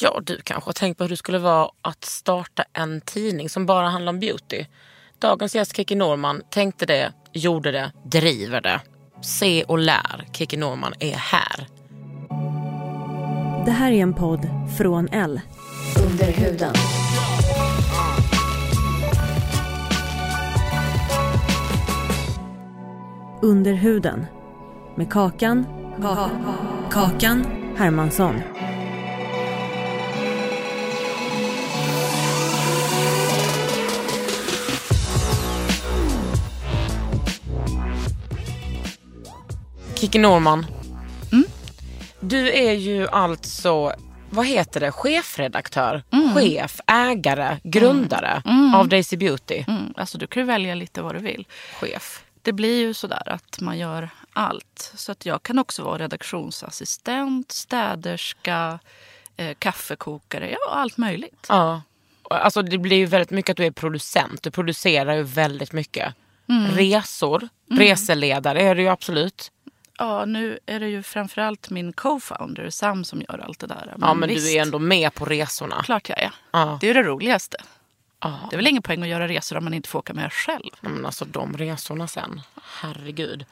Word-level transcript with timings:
Ja, 0.00 0.20
du 0.24 0.40
kanske 0.40 0.68
har 0.68 0.72
tänkt 0.72 0.98
på 0.98 1.04
hur 1.04 1.08
det 1.08 1.16
skulle 1.16 1.38
vara 1.38 1.70
att 1.82 2.04
starta 2.04 2.64
en 2.72 3.00
tidning 3.00 3.48
som 3.48 3.66
bara 3.66 3.88
handlar 3.88 4.12
om 4.12 4.20
beauty. 4.20 4.64
Dagens 5.18 5.54
gäst 5.54 5.76
Kiki 5.76 5.94
Norman 5.94 6.42
tänkte 6.50 6.86
det, 6.86 7.12
gjorde 7.32 7.72
det, 7.72 7.92
driver 8.04 8.60
det. 8.60 8.80
Se 9.22 9.64
och 9.64 9.78
lär. 9.78 10.26
Kiki 10.32 10.56
Norman 10.56 10.94
är 11.00 11.14
här. 11.14 11.66
Det 13.64 13.70
här 13.70 13.92
är 13.92 13.96
en 14.02 14.14
podd 14.14 14.48
från 14.78 15.08
L. 15.08 15.40
Under 16.10 16.32
huden. 16.32 16.74
Under 23.42 23.72
huden. 23.72 24.26
Med 24.96 25.12
Kakan. 25.12 25.66
Kakan 26.90 27.46
Hermansson. 27.76 28.34
Kiki 40.02 40.18
Norman. 40.18 40.66
Du 42.20 42.52
är 42.52 42.72
ju 42.72 43.08
alltså, 43.08 43.92
vad 44.30 44.46
heter 44.46 44.80
det, 44.80 44.92
chefredaktör, 44.92 46.02
chef, 46.34 46.80
ägare, 46.86 47.58
grundare 47.62 48.42
av 48.74 48.88
Daisy 48.88 49.16
Beauty. 49.16 49.64
Mm, 49.68 49.94
alltså 49.96 50.18
du 50.18 50.26
kan 50.26 50.42
ju 50.42 50.46
välja 50.46 50.74
lite 50.74 51.02
vad 51.02 51.14
du 51.14 51.18
vill. 51.18 51.46
Chef. 51.80 52.24
Det 52.42 52.52
blir 52.52 52.80
ju 52.80 52.94
sådär 52.94 53.28
att 53.28 53.60
man 53.60 53.78
gör 53.78 54.10
allt. 54.32 54.92
Så 54.94 55.12
att 55.12 55.26
jag 55.26 55.42
kan 55.42 55.58
också 55.58 55.82
vara 55.82 55.98
redaktionsassistent, 55.98 57.52
städerska, 57.52 58.78
eh, 59.36 59.54
kaffekokare, 59.58 60.50
ja 60.50 60.74
allt 60.74 60.96
möjligt. 60.96 61.46
Ja. 61.48 61.82
Alltså 62.30 62.62
det 62.62 62.78
blir 62.78 62.96
ju 62.96 63.06
väldigt 63.06 63.30
mycket 63.30 63.50
att 63.50 63.56
du 63.56 63.66
är 63.66 63.70
producent. 63.70 64.42
Du 64.42 64.50
producerar 64.50 65.14
ju 65.14 65.22
väldigt 65.22 65.72
mycket. 65.72 66.14
Resor, 66.72 67.48
reseledare 67.70 68.62
är 68.62 68.74
du 68.74 68.82
ju 68.82 68.88
absolut. 68.88 69.50
Ja, 69.98 70.24
nu 70.24 70.58
är 70.66 70.80
det 70.80 70.88
ju 70.88 71.02
framförallt 71.02 71.70
min 71.70 71.92
co-founder 71.92 72.70
Sam 72.70 73.04
som 73.04 73.20
gör 73.28 73.38
allt 73.38 73.58
det 73.58 73.66
där. 73.66 73.94
Ja 74.00 74.14
men 74.14 74.28
visst, 74.28 74.46
du 74.46 74.52
är 74.58 74.62
ändå 74.62 74.78
med 74.78 75.14
på 75.14 75.24
resorna. 75.24 75.82
Klart 75.82 76.08
jag 76.08 76.18
är. 76.22 76.30
Ja. 76.50 76.78
Det 76.80 76.90
är 76.90 76.94
det 76.94 77.02
roligaste. 77.02 77.56
Ja. 78.20 78.38
Det 78.50 78.54
är 78.54 78.58
väl 78.58 78.66
ingen 78.66 78.82
poäng 78.82 79.02
att 79.02 79.08
göra 79.08 79.28
resor 79.28 79.56
om 79.56 79.64
man 79.64 79.74
inte 79.74 79.88
får 79.88 79.98
åka 79.98 80.14
med 80.14 80.32
själv. 80.32 80.70
Nej, 80.80 80.92
Men 80.92 81.06
alltså 81.06 81.24
de 81.24 81.56
resorna 81.56 82.08
sen. 82.08 82.40
Herregud. 82.62 83.44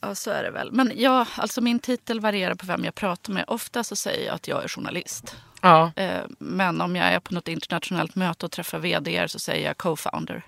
Ja, 0.00 0.14
så 0.14 0.30
är 0.30 0.42
det 0.42 0.50
väl. 0.50 0.72
Men 0.72 0.92
ja, 0.96 1.26
alltså 1.36 1.60
min 1.60 1.78
titel 1.78 2.20
varierar 2.20 2.54
på 2.54 2.66
vem 2.66 2.84
jag 2.84 2.94
pratar 2.94 3.32
med. 3.32 3.44
Ofta 3.46 3.84
så 3.84 3.96
säger 3.96 4.26
jag 4.26 4.34
att 4.34 4.48
jag 4.48 4.64
är 4.64 4.68
journalist. 4.68 5.36
Ja. 5.60 5.92
Eh, 5.96 6.20
Men 6.38 6.80
om 6.80 6.96
jag 6.96 7.06
är 7.06 7.20
på 7.20 7.34
något 7.34 7.48
internationellt 7.48 8.14
möte 8.14 8.46
och 8.46 8.52
träffar 8.52 8.78
vd 8.78 9.28
så 9.28 9.38
säger 9.38 9.66
jag 9.66 9.76
co-founder. 9.76 10.42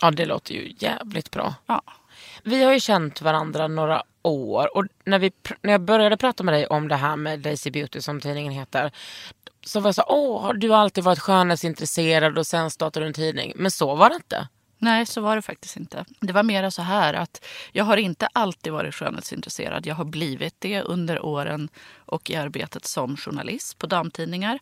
ja, 0.00 0.10
det 0.10 0.24
låter 0.26 0.54
ju 0.54 0.74
jävligt 0.78 1.30
bra. 1.30 1.54
Ja. 1.66 1.82
Vi 2.42 2.62
har 2.64 2.72
ju 2.72 2.80
känt 2.80 3.22
varandra 3.22 3.68
några 3.68 4.02
år 4.22 4.76
och 4.76 4.84
när, 5.04 5.18
vi, 5.18 5.32
när 5.62 5.72
jag 5.72 5.80
började 5.80 6.16
prata 6.16 6.44
med 6.44 6.54
dig 6.54 6.66
om 6.66 6.88
det 6.88 6.96
här 6.96 7.16
med 7.16 7.40
Daisy 7.40 7.70
Beauty 7.70 8.00
som 8.00 8.20
tidningen 8.20 8.52
heter. 8.52 8.92
Så 9.64 9.80
var 9.80 9.88
jag 9.88 9.94
så 9.94 10.04
åh 10.06 10.52
du 10.54 10.70
har 10.70 10.78
alltid 10.78 11.04
varit 11.04 11.18
skönhetsintresserad 11.18 12.38
och 12.38 12.46
sen 12.46 12.70
startade 12.70 13.04
du 13.04 13.08
en 13.08 13.14
tidning. 13.14 13.52
Men 13.56 13.70
så 13.70 13.94
var 13.94 14.08
det 14.08 14.14
inte. 14.14 14.48
Nej, 14.78 15.06
så 15.06 15.20
var 15.20 15.36
det 15.36 15.42
faktiskt 15.42 15.76
inte. 15.76 16.04
Det 16.20 16.32
var 16.32 16.42
mera 16.42 16.70
så 16.70 16.82
här 16.82 17.14
att 17.14 17.44
jag 17.72 17.84
har 17.84 17.96
inte 17.96 18.28
alltid 18.32 18.72
varit 18.72 18.94
skönhetsintresserad. 18.94 19.86
Jag 19.86 19.94
har 19.94 20.04
blivit 20.04 20.54
det 20.58 20.82
under 20.82 21.24
åren 21.24 21.68
och 21.96 22.30
i 22.30 22.36
arbetet 22.36 22.84
som 22.84 23.16
journalist 23.16 23.78
på 23.78 23.86
damtidningar. 23.86 24.58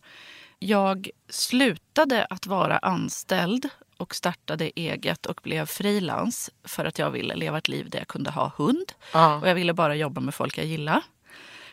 Jag 0.59 1.11
slutade 1.29 2.27
att 2.31 2.47
vara 2.47 2.79
anställd 2.79 3.69
och 4.01 4.15
startade 4.15 4.71
eget 4.75 5.27
och 5.27 5.41
blev 5.43 5.67
frilans 5.67 6.51
för 6.65 6.85
att 6.85 6.99
jag 6.99 7.11
ville 7.11 7.35
leva 7.35 7.59
ett 7.59 7.69
liv 7.69 7.91
där 7.91 7.99
jag 7.99 8.09
kunde 8.09 8.31
ha 8.31 8.53
hund. 8.57 8.93
Ja. 9.13 9.37
Och 9.37 9.49
jag 9.49 9.55
ville 9.55 9.73
bara 9.75 9.95
jobba 9.95 10.21
med 10.21 10.35
folk 10.35 10.59
jag 10.59 10.67
gillar. 10.67 11.03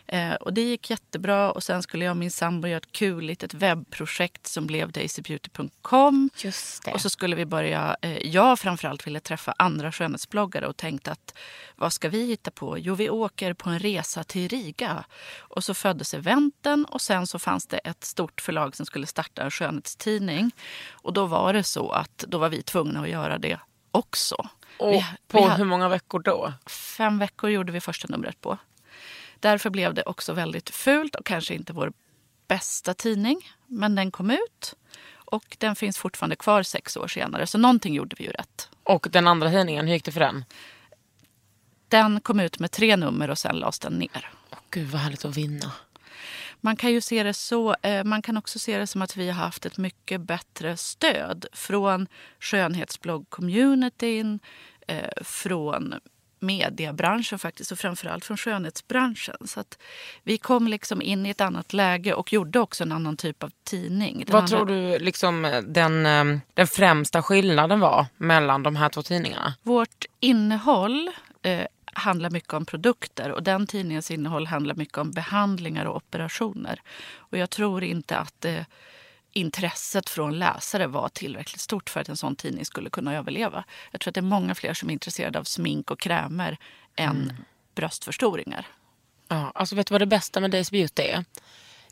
Eh, 0.07 0.34
och 0.34 0.53
det 0.53 0.62
gick 0.62 0.90
jättebra 0.90 1.51
och 1.51 1.63
sen 1.63 1.84
skulle 1.84 2.06
jag 2.06 2.12
och 2.12 2.18
min 2.18 2.31
sambo 2.31 2.68
göra 2.68 2.78
ett 2.78 2.91
kul 2.91 3.23
litet 3.25 3.53
webbprojekt 3.53 4.47
som 4.47 4.68
blev 4.68 4.91
daisybeauty.com. 4.91 6.29
Just 6.38 6.84
det. 6.85 6.91
Och 6.91 7.01
så 7.01 7.09
skulle 7.09 7.35
vi 7.35 7.45
börja, 7.45 7.97
eh, 8.01 8.18
jag 8.28 8.59
framförallt 8.59 9.07
ville 9.07 9.19
träffa 9.19 9.53
andra 9.57 9.91
skönhetsbloggare 9.91 10.68
och 10.68 10.78
tänkte 10.78 11.12
att 11.12 11.34
vad 11.75 11.94
ska 11.94 12.09
vi 12.09 12.25
hitta 12.28 12.51
på? 12.51 12.78
Jo, 12.79 12.95
vi 12.95 13.09
åker 13.09 13.53
på 13.53 13.69
en 13.69 13.79
resa 13.79 14.23
till 14.23 14.47
Riga. 14.50 15.03
Och 15.40 15.63
så 15.63 15.73
föddes 15.73 16.13
eventen 16.13 16.85
och 16.85 17.01
sen 17.01 17.28
så 17.28 17.39
fanns 17.39 17.68
det 17.68 17.78
ett 17.78 18.03
stort 18.03 18.41
förlag 18.41 18.75
som 18.75 18.85
skulle 18.85 19.07
starta 19.07 19.41
en 19.44 19.51
skönhetstidning. 19.51 20.51
Och 20.91 21.13
då 21.13 21.25
var 21.25 21.53
det 21.53 21.63
så 21.63 21.89
att 21.91 22.18
då 22.18 22.38
var 22.38 22.50
vi 22.50 22.62
tvungna 22.63 23.01
att 23.01 23.09
göra 23.09 23.38
det 23.38 23.59
också. 23.91 24.35
och 24.79 24.91
vi, 24.94 25.06
på 25.28 25.38
vi 25.38 25.44
hade- 25.44 25.56
hur 25.57 25.66
många 25.66 25.89
veckor 25.89 26.19
då? 26.19 26.53
Fem 26.97 27.19
veckor 27.19 27.50
gjorde 27.50 27.72
vi 27.72 27.79
första 27.81 28.07
numret 28.09 28.41
på. 28.41 28.57
Därför 29.40 29.70
blev 29.70 29.94
det 29.94 30.03
också 30.03 30.34
väldigt 30.34 30.70
fult 30.70 31.16
och 31.16 31.25
kanske 31.25 31.53
inte 31.53 31.74
vår 31.74 31.94
bästa 32.48 32.94
tidning. 32.94 33.52
Men 33.68 33.96
den 33.96 34.12
kom 34.12 34.31
ut 34.31 34.75
och 35.16 35.58
den 35.59 35.75
finns 35.75 35.98
fortfarande 35.98 36.36
kvar 36.36 36.64
sex 36.64 36.98
år 36.98 37.08
senare. 37.08 37.48
Så 37.48 37.58
någonting 37.58 37.94
gjorde 37.94 38.16
vi 38.20 38.24
ju 38.24 38.31
rätt. 38.31 38.70
Och 38.84 39.08
den 39.12 39.28
andra 39.28 39.50
tidningen, 39.50 39.88
hur 39.88 39.94
gick 39.94 40.06
det 40.06 40.12
för 40.12 40.20
den? 40.20 40.46
Den 41.88 42.22
kom 42.22 42.40
ut 42.40 42.59
med 42.59 42.72
tre 42.72 42.96
nummer 42.96 43.30
och 43.30 43.38
sen 43.38 43.56
lades 43.56 43.80
den 43.80 43.94
ner. 43.94 44.31
Åh 44.52 44.59
gud 44.70 44.88
vad 44.88 45.02
härligt 45.02 45.25
att 45.25 45.38
vinna. 45.38 45.72
Man 46.62 46.75
kan 46.75 46.92
ju 46.92 47.02
se 47.02 47.24
det 47.24 47.34
så. 47.34 47.75
Eh, 47.81 48.04
man 48.04 48.22
kan 48.22 48.38
också 48.38 48.59
se 48.59 48.78
det 48.78 48.88
som 48.88 49.02
att 49.02 49.18
vi 49.18 49.30
har 49.30 49.44
haft 49.44 49.66
ett 49.66 49.78
mycket 49.78 50.22
bättre 50.22 50.78
stöd 50.78 51.46
från 51.54 52.08
skönhetsblogg-communityn, 52.40 54.40
eh, 54.88 55.24
från 55.24 55.94
mediebranschen 56.40 57.40
faktiskt 57.40 57.72
och 57.72 57.80
framförallt 57.80 58.25
från 58.25 58.38
skönhetsbranschen. 58.38 59.36
Så 59.46 59.59
att 59.59 59.78
vi 60.24 60.38
kom 60.38 60.68
liksom 60.68 61.02
in 61.02 61.25
i 61.25 61.30
ett 61.30 61.42
annat 61.42 61.74
läge 61.74 62.14
och 62.14 62.34
gjorde 62.34 62.59
också 62.59 62.84
en 62.84 62.92
annan 62.92 63.18
typ 63.18 63.44
av 63.44 63.51
tidning. 63.63 64.18
Den 64.18 64.34
Vad 64.34 64.42
andra- 64.44 64.57
tror 64.57 64.66
du 64.66 65.00
liksom 65.00 65.62
den, 65.68 66.06
eh, 66.06 66.39
den 66.54 66.68
främsta 66.68 67.24
skillnaden 67.24 67.80
var 67.80 68.06
mellan 68.18 68.63
de 68.63 68.75
här 68.75 68.89
två 68.89 69.01
tidningarna? 69.04 69.54
Vårt 69.63 70.06
innehåll 70.19 71.10
eh, 71.42 71.66
handlar 71.94 72.30
mycket 72.30 72.54
om 72.54 72.66
produkter 72.66 73.31
och 73.31 73.44
den 73.44 73.68
tidningens 73.68 74.12
innehåll 74.12 74.48
handlar 74.48 74.75
mycket 74.75 74.98
om 74.98 75.12
behandlingar 75.12 75.86
och 75.86 75.95
operationer. 75.95 76.81
Och 77.16 77.38
jag 77.38 77.50
tror 77.50 77.84
inte 77.84 78.18
att 78.18 78.45
eh, 78.45 78.62
intresset 79.38 80.10
från 80.10 80.39
läsare 80.39 80.88
var 80.88 81.10
tillräckligt 81.10 81.62
stort 81.62 81.89
för 81.89 82.00
att 82.00 82.10
en 82.10 82.18
sån 82.18 82.36
tidning 82.36 82.66
skulle 82.66 82.89
kunna 82.89 83.16
överleva. 83.16 83.63
Jag 83.92 84.01
tror 84.01 84.12
att 84.12 84.16
det 84.16 84.19
är 84.19 84.22
många 84.22 84.56
fler 84.56 84.74
som 84.74 84.89
är 84.89 84.94
intresserade 84.94 85.39
av 85.39 85.44
smink 85.44 85.92
och 85.92 86.00
krämer 86.00 86.57
än 86.95 87.34
bröstförstoringar. 87.75 88.68
Ja, 89.28 89.51
alltså 89.56 89.75
vet 89.75 89.88
du 89.88 89.94
vad 89.94 90.01
det 90.01 90.06
bästa 90.06 90.39
med 90.39 90.51
Days 90.51 90.72
Beauty 90.72 91.04
är? 91.04 91.25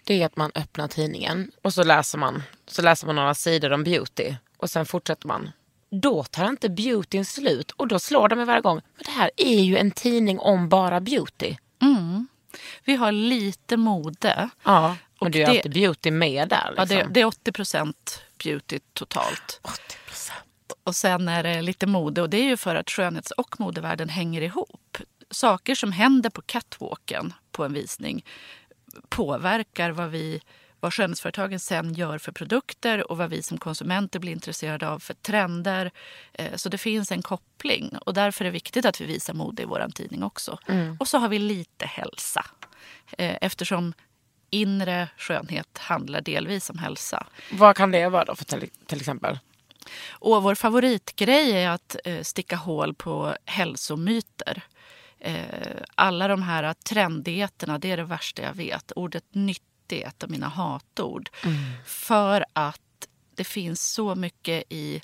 Det 0.03 0.21
är 0.21 0.25
att 0.25 0.37
man 0.37 0.51
öppnar 0.55 0.87
tidningen 0.87 1.51
och 1.61 1.73
så 1.73 1.83
läser 1.83 2.17
man, 2.17 2.43
så 2.67 2.81
läser 2.81 3.07
man 3.07 3.15
några 3.15 3.35
sidor 3.35 3.73
om 3.73 3.83
beauty 3.83 4.35
och 4.57 4.69
sen 4.69 4.85
fortsätter 4.85 5.27
man. 5.27 5.51
Då 5.89 6.23
tar 6.23 6.49
inte 6.49 6.69
beautyn 6.69 7.25
slut 7.25 7.71
och 7.71 7.87
då 7.87 7.99
slår 7.99 8.29
det 8.29 8.35
mig 8.35 8.45
varje 8.45 8.61
gång. 8.61 8.81
Men 8.95 9.03
det 9.05 9.11
här 9.11 9.31
är 9.37 9.59
ju 9.59 9.77
en 9.77 9.91
tidning 9.91 10.39
om 10.39 10.69
bara 10.69 10.99
beauty. 10.99 11.55
Vi 12.83 12.95
har 12.95 13.11
lite 13.11 13.77
mode. 13.77 14.49
Ja. 14.63 14.95
Och 15.19 15.31
det 15.31 15.43
är 15.43 15.51
ju 15.51 15.57
alltid 15.57 15.73
beauty 15.73 16.11
med 16.11 16.49
där. 16.49 16.73
Ja, 16.77 16.83
Liksom. 16.83 16.97
det, 16.97 17.07
det 17.13 17.21
är 17.21 17.25
80% 17.25 17.93
beauty 18.43 18.79
totalt. 18.93 19.59
80%. 19.63 20.31
Och 20.83 20.95
sen 20.95 21.27
är 21.27 21.43
det 21.43 21.61
lite 21.61 21.87
mode 21.87 22.21
och 22.21 22.29
det 22.29 22.37
är 22.37 22.43
ju 22.43 22.57
för 22.57 22.75
att 22.75 22.89
skönhets 22.89 23.31
och 23.31 23.59
modevärlden 23.59 24.09
hänger 24.09 24.41
ihop. 24.41 24.97
Saker 25.31 25.75
som 25.75 25.91
händer 25.91 26.29
på 26.29 26.41
catwalken 26.41 27.33
på 27.51 27.65
en 27.65 27.73
visning 27.73 28.25
påverkar 29.09 29.91
vad 29.91 30.09
vi 30.09 30.41
vad 30.79 30.93
skönhetsföretagen 30.93 31.59
sen 31.59 31.93
gör 31.93 32.17
för 32.17 32.31
produkter 32.31 33.11
och 33.11 33.17
vad 33.17 33.29
vi 33.29 33.43
som 33.43 33.57
konsumenter 33.57 34.19
blir 34.19 34.31
intresserade 34.31 34.89
av 34.89 34.99
för 34.99 35.13
trender. 35.13 35.91
Eh, 36.33 36.55
Så 36.55 36.69
det 36.69 36.77
finns 36.77 37.11
en 37.11 37.21
koppling 37.21 37.97
och 37.97 38.13
därför 38.13 38.45
är 38.45 38.49
det 38.49 38.51
viktigt 38.53 38.85
att 38.85 39.01
vi 39.01 39.05
visar 39.05 39.33
mode 39.33 39.61
i 39.61 39.65
vår 39.65 39.87
tidning 39.95 40.23
också. 40.23 40.59
Och 40.99 41.07
så 41.07 41.17
har 41.17 41.29
vi 41.29 41.39
lite 41.39 41.85
hälsa 41.85 42.45
Eh, 43.17 43.37
eftersom 43.41 43.93
inre 44.55 45.09
skönhet 45.17 45.77
handlar 45.77 46.21
delvis 46.21 46.69
om 46.69 46.77
hälsa. 46.77 47.27
Vad 47.51 47.75
kan 47.75 47.91
det 47.91 48.09
vara 48.09 48.25
då 48.25 48.35
för 48.35 48.45
till, 48.45 48.69
till 48.85 48.99
exempel? 48.99 49.39
Och 50.09 50.43
vår 50.43 50.55
favoritgrej 50.55 51.51
är 51.51 51.69
att 51.69 51.95
eh, 52.05 52.21
sticka 52.21 52.55
hål 52.55 52.93
på 52.93 53.35
hälsomyter. 53.45 54.63
Eh, 55.19 55.43
alla 55.95 56.27
de 56.27 56.41
här 56.41 56.73
trendigheterna, 56.73 57.79
det 57.79 57.91
är 57.91 57.97
det 57.97 58.03
värsta 58.03 58.41
jag 58.41 58.53
vet. 58.53 58.91
Ordet 58.95 59.23
nyttig 59.31 60.01
är 60.01 60.07
ett 60.07 60.23
av 60.23 60.31
mina 60.31 60.47
hatord. 60.47 61.29
För 61.85 62.45
att 62.53 63.07
det 63.35 63.43
finns 63.43 63.91
så 63.91 64.15
mycket 64.15 64.63
i 64.69 65.01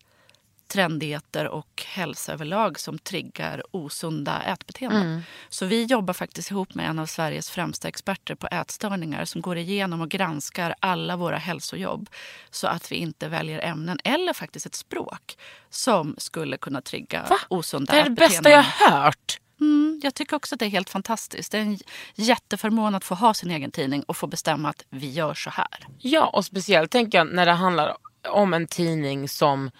trendigheter 0.71 1.47
och 1.47 1.83
hälsa 1.87 2.33
överlag 2.33 2.79
som 2.79 2.99
triggar 2.99 3.63
osunda 3.71 4.41
ätbeteenden. 4.43 5.23
Så 5.49 5.65
vi 5.65 5.83
jobbar 5.83 6.13
faktiskt 6.13 6.51
ihop 6.51 6.75
med 6.75 6.89
en 6.89 6.99
av 6.99 7.05
Sveriges 7.05 7.49
främsta 7.49 7.87
experter 7.87 8.35
på 8.35 8.47
ätstörningar 8.47 9.25
som 9.25 9.41
går 9.41 9.57
igenom 9.57 10.01
och 10.01 10.09
granskar 10.09 10.75
alla 10.79 11.15
våra 11.15 11.37
hälsojobb 11.37 12.09
så 12.51 12.67
att 12.67 12.91
vi 12.91 12.95
inte 12.95 13.27
väljer 13.27 13.59
ämnen 13.59 13.99
eller 14.03 14.33
faktiskt 14.33 14.65
ett 14.65 14.75
språk 14.75 15.37
som 15.69 16.15
skulle 16.17 16.57
kunna 16.57 16.81
trigga 16.81 17.25
Va? 17.29 17.37
osunda 17.49 17.93
Det 17.93 17.99
är 17.99 18.03
det 18.03 18.11
ätbeteenden. 18.11 18.43
bästa 18.43 18.49
jag 18.49 18.63
har 18.63 19.01
hört. 19.03 19.37
Mm, 19.61 19.99
jag 20.03 20.13
tycker 20.15 20.35
också 20.35 20.55
att 20.55 20.59
det 20.59 20.65
är 20.65 20.69
helt 20.69 20.89
fantastiskt. 20.89 21.51
Det 21.51 21.57
är 21.57 21.61
en 21.61 21.79
jätteförmån 22.15 22.95
att 22.95 23.03
få 23.03 23.15
ha 23.15 23.33
sin 23.33 23.51
egen 23.51 23.71
tidning 23.71 24.03
och 24.03 24.17
få 24.17 24.27
bestämma 24.27 24.69
att 24.69 24.83
vi 24.89 25.09
gör 25.09 25.33
så 25.33 25.49
här. 25.49 25.87
Ja, 25.97 26.25
och 26.27 26.45
speciellt 26.45 26.91
tänker 26.91 27.17
jag 27.17 27.33
när 27.33 27.45
det 27.45 27.51
handlar 27.51 27.95
om 28.29 28.53
en 28.53 28.67
tidning 28.67 29.29
som 29.29 29.71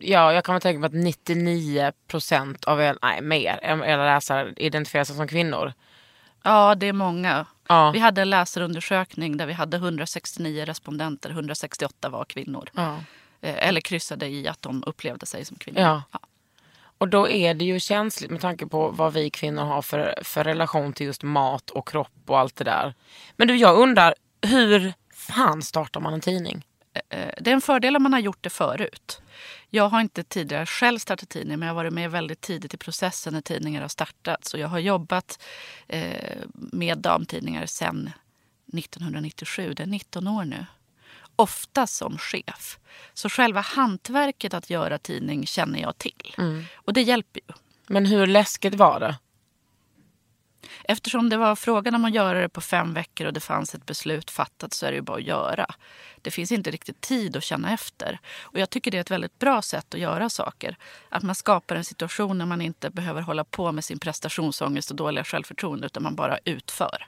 Ja, 0.00 0.32
jag 0.32 0.44
kan 0.44 0.54
väl 0.54 0.62
tänka 0.62 0.78
mig 0.78 0.86
att 0.86 1.04
99 1.04 1.92
procent 2.06 2.64
av 2.64 2.80
er, 2.80 2.98
nej 3.02 3.20
mer, 3.22 3.60
era 3.62 4.14
läsare 4.14 4.54
identifierar 4.56 5.04
sig 5.04 5.16
som 5.16 5.28
kvinnor. 5.28 5.72
Ja, 6.42 6.74
det 6.74 6.86
är 6.86 6.92
många. 6.92 7.46
Ja. 7.68 7.90
Vi 7.90 7.98
hade 7.98 8.22
en 8.22 8.30
läsarundersökning 8.30 9.36
där 9.36 9.46
vi 9.46 9.52
hade 9.52 9.76
169 9.76 10.64
respondenter. 10.64 11.30
168 11.30 12.08
var 12.08 12.24
kvinnor. 12.24 12.68
Ja. 12.72 12.96
Eh, 13.40 13.68
Eller 13.68 13.80
kryssade 13.80 14.26
i 14.26 14.48
att 14.48 14.62
de 14.62 14.82
upplevde 14.86 15.26
sig 15.26 15.44
som 15.44 15.56
kvinnor. 15.56 15.80
Ja. 15.80 16.02
Och 16.98 17.08
då 17.08 17.28
är 17.28 17.54
det 17.54 17.64
ju 17.64 17.80
känsligt 17.80 18.30
med 18.30 18.40
tanke 18.40 18.66
på 18.66 18.88
vad 18.88 19.12
vi 19.12 19.30
kvinnor 19.30 19.62
har 19.62 19.82
för, 19.82 20.14
för 20.22 20.44
relation 20.44 20.92
till 20.92 21.06
just 21.06 21.22
mat 21.22 21.70
och 21.70 21.88
kropp 21.88 22.22
och 22.26 22.38
allt 22.38 22.56
det 22.56 22.64
där. 22.64 22.94
Men 23.36 23.48
du, 23.48 23.56
jag 23.56 23.78
undrar, 23.78 24.14
hur 24.42 24.92
fan 25.14 25.62
startar 25.62 26.00
man 26.00 26.14
en 26.14 26.20
tidning? 26.20 26.64
Eh, 27.08 27.28
Det 27.40 27.50
är 27.50 27.54
en 27.54 27.60
fördel 27.60 27.96
om 27.96 28.02
man 28.02 28.12
har 28.12 28.20
gjort 28.20 28.42
det 28.44 28.50
förut. 28.50 29.20
Jag 29.70 29.88
har 29.88 30.00
inte 30.00 30.24
tidigare 30.24 30.66
själv 30.66 30.98
startat 30.98 31.28
tidning 31.28 31.58
men 31.58 31.66
jag 31.68 31.74
har 31.74 31.82
varit 31.82 31.92
med 31.92 32.10
väldigt 32.10 32.40
tidigt 32.40 32.74
i 32.74 32.76
processen 32.76 33.32
när 33.34 33.40
tidningar 33.40 33.80
har 33.80 33.88
startats. 33.88 34.54
Och 34.54 34.60
jag 34.60 34.68
har 34.68 34.78
jobbat 34.78 35.42
eh, 35.88 36.38
med 36.54 36.98
damtidningar 36.98 37.66
sedan 37.66 38.10
1997. 38.72 39.74
Det 39.74 39.82
är 39.82 39.86
19 39.86 40.28
år 40.28 40.44
nu. 40.44 40.66
Ofta 41.36 41.86
som 41.86 42.18
chef. 42.18 42.78
Så 43.14 43.28
själva 43.28 43.60
hantverket 43.60 44.54
att 44.54 44.70
göra 44.70 44.98
tidning 44.98 45.46
känner 45.46 45.78
jag 45.80 45.98
till. 45.98 46.34
Och 46.74 46.92
det 46.92 47.02
hjälper 47.02 47.40
ju. 47.48 47.54
Men 47.86 48.06
hur 48.06 48.26
läskigt 48.26 48.74
var 48.74 49.00
det? 49.00 49.16
Eftersom 50.84 51.28
det 51.28 51.36
var 51.36 51.56
frågan 51.56 51.94
om 51.94 52.04
att 52.04 52.14
göra 52.14 52.40
det 52.40 52.48
på 52.48 52.60
fem 52.60 52.94
veckor 52.94 53.26
och 53.26 53.32
det 53.32 53.40
fanns 53.40 53.74
ett 53.74 53.86
beslut 53.86 54.30
fattat 54.30 54.72
så 54.72 54.86
är 54.86 54.90
det 54.90 54.96
ju 54.96 55.02
bara 55.02 55.16
att 55.16 55.22
göra. 55.22 55.66
Det 56.22 56.30
finns 56.30 56.52
inte 56.52 56.70
riktigt 56.70 57.00
tid 57.00 57.36
att 57.36 57.44
känna 57.44 57.72
efter. 57.72 58.18
Och 58.40 58.58
jag 58.58 58.70
tycker 58.70 58.90
det 58.90 58.96
är 58.96 59.00
ett 59.00 59.10
väldigt 59.10 59.38
bra 59.38 59.62
sätt 59.62 59.94
att 59.94 60.00
göra 60.00 60.30
saker. 60.30 60.76
Att 61.08 61.22
man 61.22 61.34
skapar 61.34 61.76
en 61.76 61.84
situation 61.84 62.38
när 62.38 62.46
man 62.46 62.60
inte 62.60 62.90
behöver 62.90 63.22
hålla 63.22 63.44
på 63.44 63.72
med 63.72 63.84
sin 63.84 63.98
prestationsångest 63.98 64.90
och 64.90 64.96
dåliga 64.96 65.24
självförtroende 65.24 65.86
utan 65.86 66.02
man 66.02 66.14
bara 66.14 66.38
utför. 66.44 67.06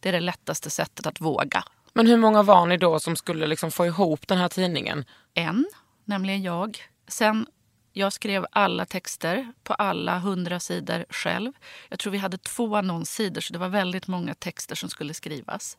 Det 0.00 0.08
är 0.08 0.12
det 0.12 0.20
lättaste 0.20 0.70
sättet 0.70 1.06
att 1.06 1.20
våga. 1.20 1.64
Men 1.92 2.06
hur 2.06 2.16
många 2.16 2.42
var 2.42 2.66
ni 2.66 2.76
då 2.76 3.00
som 3.00 3.16
skulle 3.16 3.46
liksom 3.46 3.70
få 3.70 3.86
ihop 3.86 4.28
den 4.28 4.38
här 4.38 4.48
tidningen? 4.48 5.04
En, 5.34 5.66
nämligen 6.04 6.42
jag. 6.42 6.78
Sen, 7.08 7.46
jag 7.92 8.12
skrev 8.12 8.46
alla 8.52 8.86
texter 8.86 9.52
på 9.62 9.74
alla 9.74 10.18
hundra 10.18 10.60
sidor 10.60 11.04
själv. 11.10 11.52
Jag 11.88 11.98
tror 11.98 12.10
vi 12.10 12.18
hade 12.18 12.38
två 12.38 12.76
annonssidor 12.76 13.40
så 13.40 13.52
det 13.52 13.58
var 13.58 13.68
väldigt 13.68 14.06
många 14.06 14.34
texter 14.34 14.74
som 14.74 14.88
skulle 14.88 15.14
skrivas. 15.14 15.76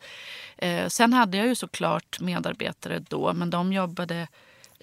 Eh, 0.57 0.87
sen 0.87 1.13
hade 1.13 1.37
jag 1.37 1.47
ju 1.47 1.55
såklart 1.55 2.19
medarbetare 2.19 2.99
då 2.99 3.33
men 3.33 3.49
de 3.49 3.73
jobbade 3.73 4.27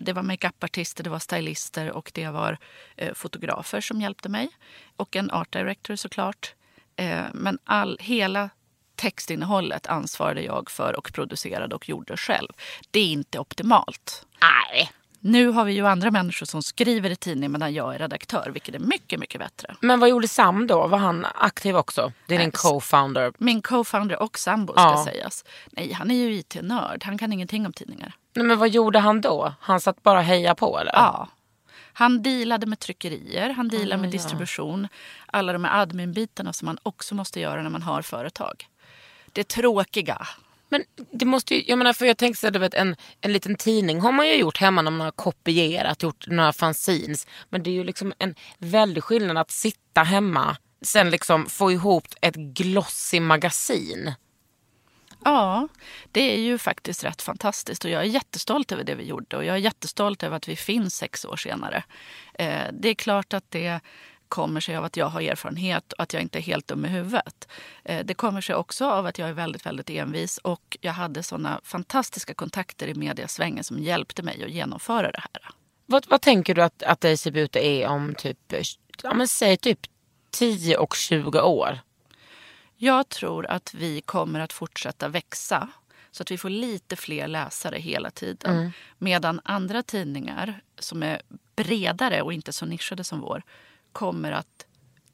det 0.00 0.12
var 0.12 0.22
makeupartister, 0.22 1.04
det 1.04 1.10
var 1.10 1.18
stylister 1.18 1.90
och 1.90 2.10
det 2.14 2.28
var 2.28 2.58
eh, 2.96 3.14
fotografer 3.14 3.80
som 3.80 4.00
hjälpte 4.00 4.28
mig. 4.28 4.48
Och 4.96 5.16
en 5.16 5.30
art 5.30 5.52
director 5.52 5.96
såklart. 5.96 6.54
Eh, 6.96 7.24
men 7.34 7.58
all, 7.64 7.98
hela 8.00 8.50
textinnehållet 8.94 9.86
ansvarade 9.86 10.42
jag 10.42 10.70
för 10.70 10.96
och 10.96 11.12
producerade 11.12 11.74
och 11.74 11.88
gjorde 11.88 12.16
själv. 12.16 12.48
Det 12.90 13.00
är 13.00 13.12
inte 13.12 13.38
optimalt. 13.38 14.26
Nej. 14.40 14.90
Nu 15.20 15.48
har 15.48 15.64
vi 15.64 15.72
ju 15.72 15.86
andra 15.86 16.10
människor 16.10 16.46
som 16.46 16.62
skriver 16.62 17.10
i 17.10 17.16
tidningen 17.16 17.52
medan 17.52 17.74
jag 17.74 17.94
är 17.94 17.98
redaktör, 17.98 18.50
vilket 18.52 18.74
är 18.74 18.78
mycket, 18.78 19.20
mycket 19.20 19.40
bättre. 19.40 19.74
Men 19.80 20.00
vad 20.00 20.08
gjorde 20.08 20.28
Sam 20.28 20.66
då? 20.66 20.86
Var 20.86 20.98
han 20.98 21.26
aktiv 21.34 21.76
också? 21.76 22.12
Det 22.26 22.34
är 22.34 22.38
din 22.38 22.50
co-founder. 22.52 23.32
Min 23.38 23.62
co-founder 23.62 24.16
och 24.22 24.38
sambo 24.38 24.72
ska 24.72 24.82
Ja. 24.82 25.04
sägas. 25.04 25.44
Nej, 25.70 25.92
han 25.92 26.10
är 26.10 26.14
ju 26.14 26.34
IT-nörd. 26.34 27.04
Han 27.04 27.18
kan 27.18 27.32
ingenting 27.32 27.66
om 27.66 27.72
tidningar. 27.72 28.12
Nej, 28.34 28.44
men 28.46 28.58
vad 28.58 28.68
gjorde 28.68 28.98
han 28.98 29.20
då? 29.20 29.54
Han 29.60 29.80
satt 29.80 30.02
bara 30.02 30.18
och 30.18 30.24
heja 30.24 30.54
på 30.54 30.78
eller? 30.78 30.92
Ja. 30.92 31.28
Han 31.92 32.22
dealade 32.22 32.66
med 32.66 32.78
tryckerier, 32.78 33.50
han 33.50 33.68
dealade 33.68 34.00
med 34.02 34.10
distribution. 34.10 34.88
Alla 35.26 35.52
de 35.52 35.64
här 35.64 35.82
admin-bitarna 35.82 36.52
som 36.52 36.66
man 36.66 36.78
också 36.82 37.14
måste 37.14 37.40
göra 37.40 37.62
när 37.62 37.70
man 37.70 37.82
har 37.82 38.02
företag. 38.02 38.68
Det 39.32 39.48
tråkiga. 39.48 40.26
Men 40.68 40.84
det 41.12 41.24
måste 41.24 41.54
ju, 41.54 41.64
jag 41.66 41.78
menar 41.78 41.92
för 41.92 42.06
jag 42.06 42.18
tänkte 42.18 42.40
såhär. 42.40 42.52
du 42.52 42.58
vet 42.58 42.74
en, 42.74 42.96
en 43.20 43.32
liten 43.32 43.56
tidning 43.56 44.00
har 44.00 44.12
man 44.12 44.26
ju 44.26 44.34
gjort 44.34 44.58
hemma 44.58 44.82
när 44.82 44.90
man 44.90 45.00
har 45.00 45.10
kopierat, 45.10 46.02
gjort 46.02 46.26
några 46.26 46.52
fanzines. 46.52 47.26
Men 47.48 47.62
det 47.62 47.70
är 47.70 47.74
ju 47.74 47.84
liksom 47.84 48.12
en 48.18 48.34
väldig 48.58 49.04
skillnad 49.04 49.38
att 49.38 49.50
sitta 49.50 50.02
hemma, 50.02 50.56
sen 50.82 51.10
liksom 51.10 51.46
få 51.46 51.72
ihop 51.72 52.06
ett 52.20 52.36
glossy 52.36 53.20
magasin. 53.20 54.12
Ja, 55.24 55.68
det 56.12 56.20
är 56.20 56.40
ju 56.40 56.58
faktiskt 56.58 57.04
rätt 57.04 57.22
fantastiskt 57.22 57.84
och 57.84 57.90
jag 57.90 58.02
är 58.02 58.06
jättestolt 58.06 58.72
över 58.72 58.84
det 58.84 58.94
vi 58.94 59.04
gjorde 59.04 59.36
och 59.36 59.44
jag 59.44 59.54
är 59.54 59.60
jättestolt 59.60 60.22
över 60.22 60.36
att 60.36 60.48
vi 60.48 60.56
finns 60.56 60.96
sex 60.96 61.24
år 61.24 61.36
senare. 61.36 61.84
Eh, 62.34 62.64
det 62.72 62.88
är 62.88 62.94
klart 62.94 63.32
att 63.32 63.50
det 63.50 63.80
kommer 64.28 64.60
sig 64.60 64.76
av 64.76 64.84
att 64.84 64.96
jag 64.96 65.06
har 65.06 65.20
erfarenhet 65.20 65.92
och 65.92 66.02
att 66.02 66.12
jag 66.12 66.22
inte 66.22 66.38
är 66.38 66.42
helt 66.42 66.68
dum 66.68 66.84
i 66.84 66.88
huvudet. 66.88 67.48
Eh, 67.84 68.04
det 68.04 68.14
kommer 68.14 68.40
sig 68.40 68.54
också 68.54 68.86
av 68.90 69.06
att 69.06 69.18
jag 69.18 69.28
är 69.28 69.32
väldigt, 69.32 69.66
väldigt 69.66 69.90
envis 69.90 70.38
och 70.38 70.76
jag 70.80 70.92
hade 70.92 71.22
såna 71.22 71.60
fantastiska 71.64 72.34
kontakter 72.34 72.88
i 72.88 72.94
mediasvängen 72.94 73.64
som 73.64 73.78
hjälpte 73.78 74.22
mig 74.22 74.44
att 74.44 74.50
genomföra 74.50 75.10
det 75.10 75.20
här. 75.20 75.50
Vad, 75.86 76.06
vad 76.08 76.20
tänker 76.20 76.54
du 76.54 76.62
att, 76.62 76.82
att 76.82 77.00
Daisy 77.00 77.30
Beauty 77.30 77.58
är 77.58 77.88
om 77.88 78.14
typ, 78.14 78.54
ja 79.02 79.14
men 79.14 79.28
säg 79.28 79.56
typ 79.56 79.80
10 80.30 80.76
och 80.76 80.94
20 80.96 81.40
år? 81.40 81.78
Jag 82.76 83.08
tror 83.08 83.46
att 83.46 83.74
vi 83.74 84.00
kommer 84.00 84.40
att 84.40 84.52
fortsätta 84.52 85.08
växa 85.08 85.68
så 86.10 86.22
att 86.22 86.30
vi 86.30 86.38
får 86.38 86.50
lite 86.50 86.96
fler 86.96 87.28
läsare 87.28 87.78
hela 87.78 88.10
tiden. 88.10 88.72
Medan 88.98 89.40
andra 89.44 89.82
tidningar 89.82 90.60
som 90.78 91.02
är 91.02 91.22
bredare 91.56 92.22
och 92.22 92.32
inte 92.32 92.52
så 92.52 92.66
nischade 92.66 93.04
som 93.04 93.20
vår 93.20 93.42
kommer 93.92 94.32
att 94.32 94.66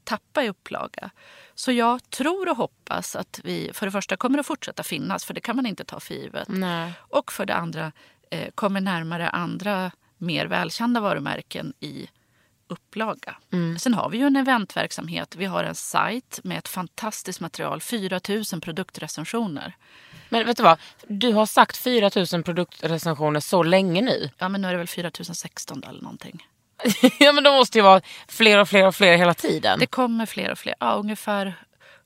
tappa 0.03 0.43
i 0.43 0.49
upplaga. 0.49 1.09
Så 1.55 1.71
jag 1.71 2.09
tror 2.09 2.49
och 2.49 2.57
hoppas 2.57 3.15
att 3.15 3.39
vi 3.43 3.71
för 3.73 3.85
det 3.85 3.91
första 3.91 4.17
kommer 4.17 4.39
att 4.39 4.45
fortsätta 4.45 4.83
finnas, 4.83 5.25
för 5.25 5.33
det 5.33 5.41
kan 5.41 5.55
man 5.55 5.65
inte 5.65 5.85
ta 5.85 5.99
för 5.99 6.13
givet. 6.13 6.47
Nej. 6.47 6.93
Och 6.99 7.31
för 7.31 7.45
det 7.45 7.55
andra 7.55 7.91
eh, 8.29 8.51
kommer 8.55 8.81
närmare 8.81 9.29
andra 9.29 9.91
mer 10.17 10.45
välkända 10.45 10.99
varumärken 10.99 11.73
i 11.79 12.09
upplaga. 12.67 13.35
Sen 13.79 13.93
har 13.93 14.09
vi 14.09 14.17
ju 14.17 14.27
en 14.27 14.35
eventverksamhet. 14.35 15.35
Vi 15.35 15.45
har 15.45 15.63
en 15.63 15.75
sajt 15.75 16.39
med 16.43 16.57
ett 16.57 16.67
fantastiskt 16.67 17.39
material. 17.39 17.81
4 17.81 18.19
000 18.29 18.61
produktrecensioner. 18.61 19.75
Men 20.29 20.45
vet 20.45 20.57
du 20.57 20.63
vad, 20.63 20.79
du 21.07 21.33
har 21.33 21.45
sagt 21.45 21.77
4000 21.77 22.43
produktrecensioner 22.43 23.39
så 23.39 23.63
länge 23.63 24.01
nu. 24.01 24.29
Ja, 24.37 24.49
men 24.49 24.61
nu 24.61 24.67
är 24.67 24.71
det 24.71 24.77
väl 24.77 24.87
4 24.87 25.11
016 25.33 25.83
eller 25.83 26.01
någonting. 26.01 26.47
ja 27.19 27.33
men 27.33 27.43
de 27.43 27.55
måste 27.55 27.77
ju 27.77 27.81
vara 27.81 28.01
fler 28.27 28.59
och 28.59 28.69
fler 28.69 28.87
och 28.87 28.95
fler 28.95 29.17
hela 29.17 29.33
tiden. 29.33 29.79
Det 29.79 29.87
kommer 29.87 30.25
fler 30.25 30.51
och 30.51 30.57
fler. 30.57 30.75
Ja, 30.79 30.93
ungefär 30.93 31.53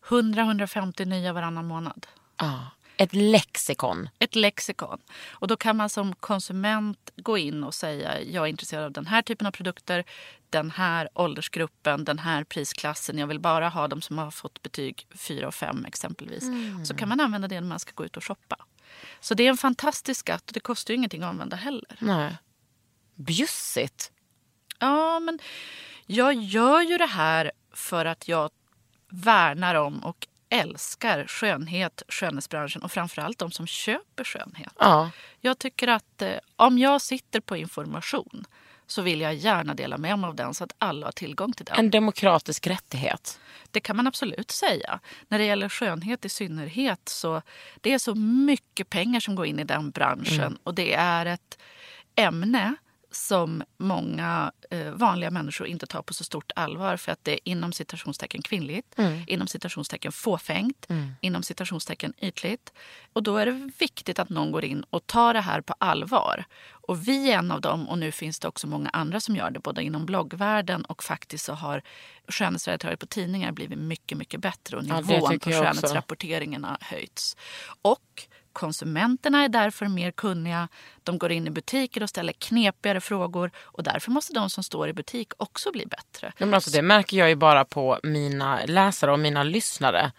100-150 0.08 1.06
nya 1.06 1.34
varannan 1.34 1.66
månad. 1.66 2.08
Ja. 2.38 2.60
Ett 2.98 3.14
lexikon. 3.14 4.10
ett 4.20 4.36
lexikon. 4.36 5.00
Och 5.30 5.48
då 5.48 5.58
kan 5.58 5.78
man 5.78 5.90
som 5.90 6.16
konsument 6.16 7.12
gå 7.18 7.38
in 7.38 7.64
och 7.64 7.74
säga 7.74 8.22
jag 8.22 8.44
är 8.44 8.48
intresserad 8.48 8.84
av 8.84 8.92
den 8.92 9.06
här 9.08 9.22
typen 9.22 9.48
av 9.48 9.52
produkter, 9.52 10.04
den 10.50 10.72
här 10.72 11.10
åldersgruppen, 11.14 12.04
den 12.06 12.20
här 12.20 12.44
prisklassen. 12.44 13.18
Jag 13.18 13.28
vill 13.28 13.40
bara 13.40 13.70
ha 13.70 13.88
de 13.88 14.02
som 14.02 14.18
har 14.18 14.32
fått 14.32 14.62
betyg 14.62 15.08
4 15.16 15.48
och 15.48 15.56
5 15.56 15.86
exempelvis. 15.86 16.44
Så 16.88 16.96
kan 16.96 17.10
man 17.10 17.20
använda 17.20 17.48
det 17.48 17.62
när 17.62 17.68
man 17.68 17.80
ska 17.80 17.92
gå 17.96 18.06
ut 18.06 18.18
och 18.18 18.24
shoppa. 18.24 18.56
Så 19.20 19.34
det 19.34 19.44
är 19.46 19.50
en 19.50 19.58
fantastisk 19.58 20.20
skatt 20.20 20.44
och 20.48 20.54
det 20.54 20.60
kostar 20.60 20.94
ju 20.94 20.98
ingenting 20.98 21.24
att 21.24 21.30
använda 21.30 21.56
heller. 21.56 21.98
Nej. 22.00 22.38
Bjussigt. 23.16 24.12
Ja, 24.80 25.20
men 25.20 25.40
jag 26.06 26.34
gör 26.34 26.82
ju 26.82 26.98
det 26.98 27.06
här 27.06 27.52
för 27.74 28.06
att 28.06 28.28
jag 28.28 28.52
värnar 29.10 29.76
om 29.76 30.04
och 30.04 30.28
älskar 30.50 31.26
skönhet, 31.28 32.04
skönhetsbranschen 32.08 32.82
och 32.82 32.92
framförallt 32.92 33.40
de 33.40 33.52
som 33.52 33.68
köper 33.68 34.24
skönhet. 34.24 34.74
Ja. 34.80 35.12
Jag 35.42 35.60
tycker 35.60 35.88
att 35.88 36.22
eh, 36.22 36.34
om 36.56 36.78
jag 36.78 37.02
sitter 37.02 37.40
på 37.40 37.58
information 37.58 38.46
så 38.88 39.02
vill 39.02 39.22
jag 39.22 39.36
gärna 39.36 39.74
dela 39.74 39.98
med 39.98 40.20
mig 40.20 40.28
av 40.28 40.36
den 40.36 40.54
så 40.54 40.64
att 40.64 40.74
alla 40.78 41.08
har 41.08 41.12
tillgång 41.12 41.54
till 41.54 41.66
den. 41.66 41.76
En 41.80 41.90
demokratisk 41.90 42.68
rättighet. 42.68 43.40
Det 43.72 43.80
kan 43.80 43.96
man 43.96 44.08
absolut 44.08 44.52
säga. 44.52 45.00
När 45.28 45.40
det 45.40 45.46
gäller 45.46 45.70
skönhet 45.70 46.26
i 46.26 46.30
synnerhet 46.30 47.10
så 47.10 47.42
det 47.82 47.94
är 47.94 48.00
så 48.00 48.16
mycket 48.16 48.90
pengar 48.90 49.20
som 49.20 49.36
går 49.36 49.46
in 49.46 49.60
i 49.60 49.64
den 49.64 49.92
branschen 49.92 50.58
och 50.64 50.74
det 50.76 50.94
är 50.94 51.26
ett 51.26 51.58
ämne 52.16 52.76
som 53.12 53.64
många 53.78 54.52
eh, 54.72 54.92
vanliga 54.92 55.32
människor 55.32 55.68
inte 55.68 55.88
tar 55.88 56.02
på 56.02 56.14
så 56.14 56.24
stort 56.24 56.52
allvar 56.56 56.98
för 56.98 57.12
att 57.12 57.24
det 57.24 57.32
är 57.32 57.40
inom 57.44 57.74
citationstecken 57.74 58.42
kvinnligt, 58.42 58.96
inom 59.28 59.48
citationstecken 59.48 60.12
fåfängt, 60.12 60.88
inom 61.22 61.44
citationstecken 61.44 62.14
ytligt. 62.22 62.74
Och 63.14 63.24
då 63.24 63.38
är 63.38 63.46
det 63.46 63.72
viktigt 63.80 64.20
att 64.20 64.30
någon 64.30 64.52
går 64.52 64.66
in 64.66 64.84
och 64.90 65.08
tar 65.08 65.34
det 65.34 65.42
här 65.42 65.62
på 65.62 65.76
allvar. 65.78 66.46
Och 66.72 67.08
vi 67.08 67.32
är 67.32 67.38
en 67.38 67.52
av 67.52 67.62
dem 67.62 67.90
och 67.90 67.98
nu 67.98 68.12
finns 68.12 68.40
det 68.40 68.48
också 68.48 68.68
många 68.68 68.90
andra 68.90 69.20
som 69.20 69.36
gör 69.36 69.52
det 69.52 69.60
både 69.60 69.84
inom 69.84 70.06
bloggvärlden 70.06 70.86
och 70.86 71.04
faktiskt 71.04 71.46
så 71.46 71.54
har 71.54 71.82
skönhetsredaktörer 72.28 72.96
på 72.96 73.06
tidningar 73.06 73.52
blivit 73.52 73.78
mycket, 73.80 74.18
mycket 74.18 74.40
bättre 74.40 74.78
och 74.78 74.84
Ja, 74.84 74.96
nivån 75.02 75.20
på 75.20 75.26
jag 75.26 75.36
också. 75.36 75.52
skönhetsrapporteringen 75.52 76.64
har 76.64 76.78
höjts. 76.82 77.38
Och 77.82 78.28
konsumenterna 78.54 79.44
är 79.44 79.50
därför 79.50 79.86
mer 79.86 80.12
kunniga. 80.12 80.68
De 81.04 81.18
går 81.18 81.32
in 81.32 81.48
i 81.48 81.50
butiker 81.50 82.04
och 82.04 82.10
ställer 82.10 82.34
knepigare 82.34 83.02
frågor 83.02 83.52
och 83.58 83.84
därför 83.84 84.12
måste 84.12 84.34
de 84.34 84.50
som 84.50 84.64
står 84.64 84.90
i 84.90 84.94
butik 84.94 85.32
också 85.38 85.72
bli 85.72 85.86
bättre. 85.86 86.34
Ja, 86.38 86.46
men 86.46 86.54
alltså, 86.54 86.70
det 86.72 86.82
märker 86.82 87.18
jag 87.18 87.30
ju 87.30 87.36
bara 87.36 87.66
på 87.66 88.00
mina 88.04 88.60
läsare 88.66 89.12
och 89.12 89.20
mina 89.20 89.44
lyssnare. 89.44 90.12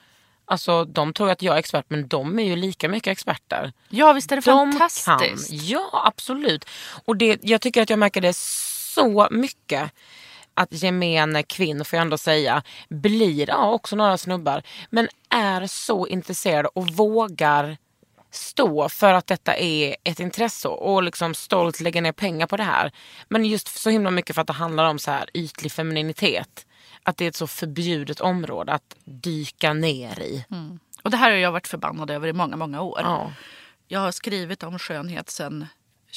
Alltså, 0.45 0.85
de 0.85 1.13
tror 1.13 1.31
att 1.31 1.43
jag 1.43 1.55
är 1.55 1.59
expert 1.59 1.85
men 1.89 2.09
de 2.09 2.39
är 2.39 2.45
ju 2.45 2.57
lika 2.57 2.89
mycket 2.89 3.11
experter. 3.13 3.73
Ja, 3.89 4.13
visst 4.13 4.33
är 4.33 4.37
det 4.37 4.43
De 4.45 4.73
fantastiskt? 4.73 5.51
kan. 5.51 5.59
Ja, 5.67 6.03
absolut. 6.07 6.65
Och 7.05 7.17
det, 7.17 7.39
jag 7.43 7.61
tycker 7.61 7.83
att 7.83 7.91
jag 7.91 7.99
märker 7.99 8.21
det 8.21 8.37
så 8.37 9.29
mycket. 9.31 9.93
Att 10.55 10.69
gemene 10.83 11.43
kvinnor, 11.43 11.85
får 11.85 11.97
jag 11.97 12.03
ändå 12.03 12.19
säga, 12.19 12.63
blir, 12.89 13.49
ja 13.49 13.71
också 13.71 13.97
några 13.97 14.19
snubbar, 14.19 14.63
men 14.91 15.09
är 15.29 15.67
så 15.67 16.07
intresserade 16.07 16.69
och 16.69 16.89
vågar 16.89 17.77
stå 18.31 18.89
för 18.89 19.15
att 19.15 19.27
detta 19.27 19.57
är 19.57 19.97
ett 20.05 20.21
intresse 20.21 20.69
och 20.69 21.03
liksom 21.03 21.35
stolt 21.35 21.81
lägga 21.81 22.01
ner 22.01 22.13
pengar 22.13 22.47
på 22.47 22.57
det 22.57 22.63
här. 22.63 22.93
Men 23.29 23.45
just 23.45 23.69
så 23.69 23.91
himla 23.91 24.11
mycket 24.11 24.35
för 24.35 24.41
att 24.41 24.47
det 24.47 24.53
handlar 24.53 24.85
om 24.85 24.99
så 24.99 25.11
här 25.11 25.31
ytlig 25.35 25.73
femininitet. 25.73 26.67
Att 27.03 27.17
det 27.17 27.25
är 27.25 27.29
ett 27.29 27.37
så 27.37 27.47
förbjudet 27.47 28.21
område 28.21 28.73
att 28.73 28.97
dyka 29.05 29.73
ner 29.73 30.21
i. 30.21 30.45
Och 31.03 31.11
det 31.11 31.17
här 31.17 31.31
har 31.31 31.39
jag 31.39 31.53
varit 31.53 31.69
förbannad 31.69 32.11
över 32.11 32.29
i 32.29 32.33
många, 32.33 32.57
många 32.57 32.83
år. 32.83 33.01
Ja. 33.03 33.33
Jag 33.89 34.01
har 34.01 34.13
skrivit 34.13 34.63
om 34.63 34.79
skönhet 34.79 35.31
sedan 35.31 35.67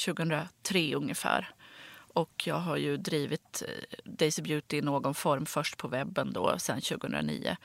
2003 0.05 0.95
ungefär. 0.95 1.49
Och 2.13 2.43
jag 2.45 2.55
har 2.55 2.77
ju 2.77 2.97
drivit 2.97 3.63
eh, 3.67 3.99
Daisy 4.03 4.41
Beauty 4.41 4.77
i 4.77 4.81
någon 4.81 5.13
form 5.13 5.45
först 5.45 5.77
på 5.77 5.87
webben 5.87 6.33
då 6.33 6.59
sedan 6.59 6.81
2009. 6.81 7.57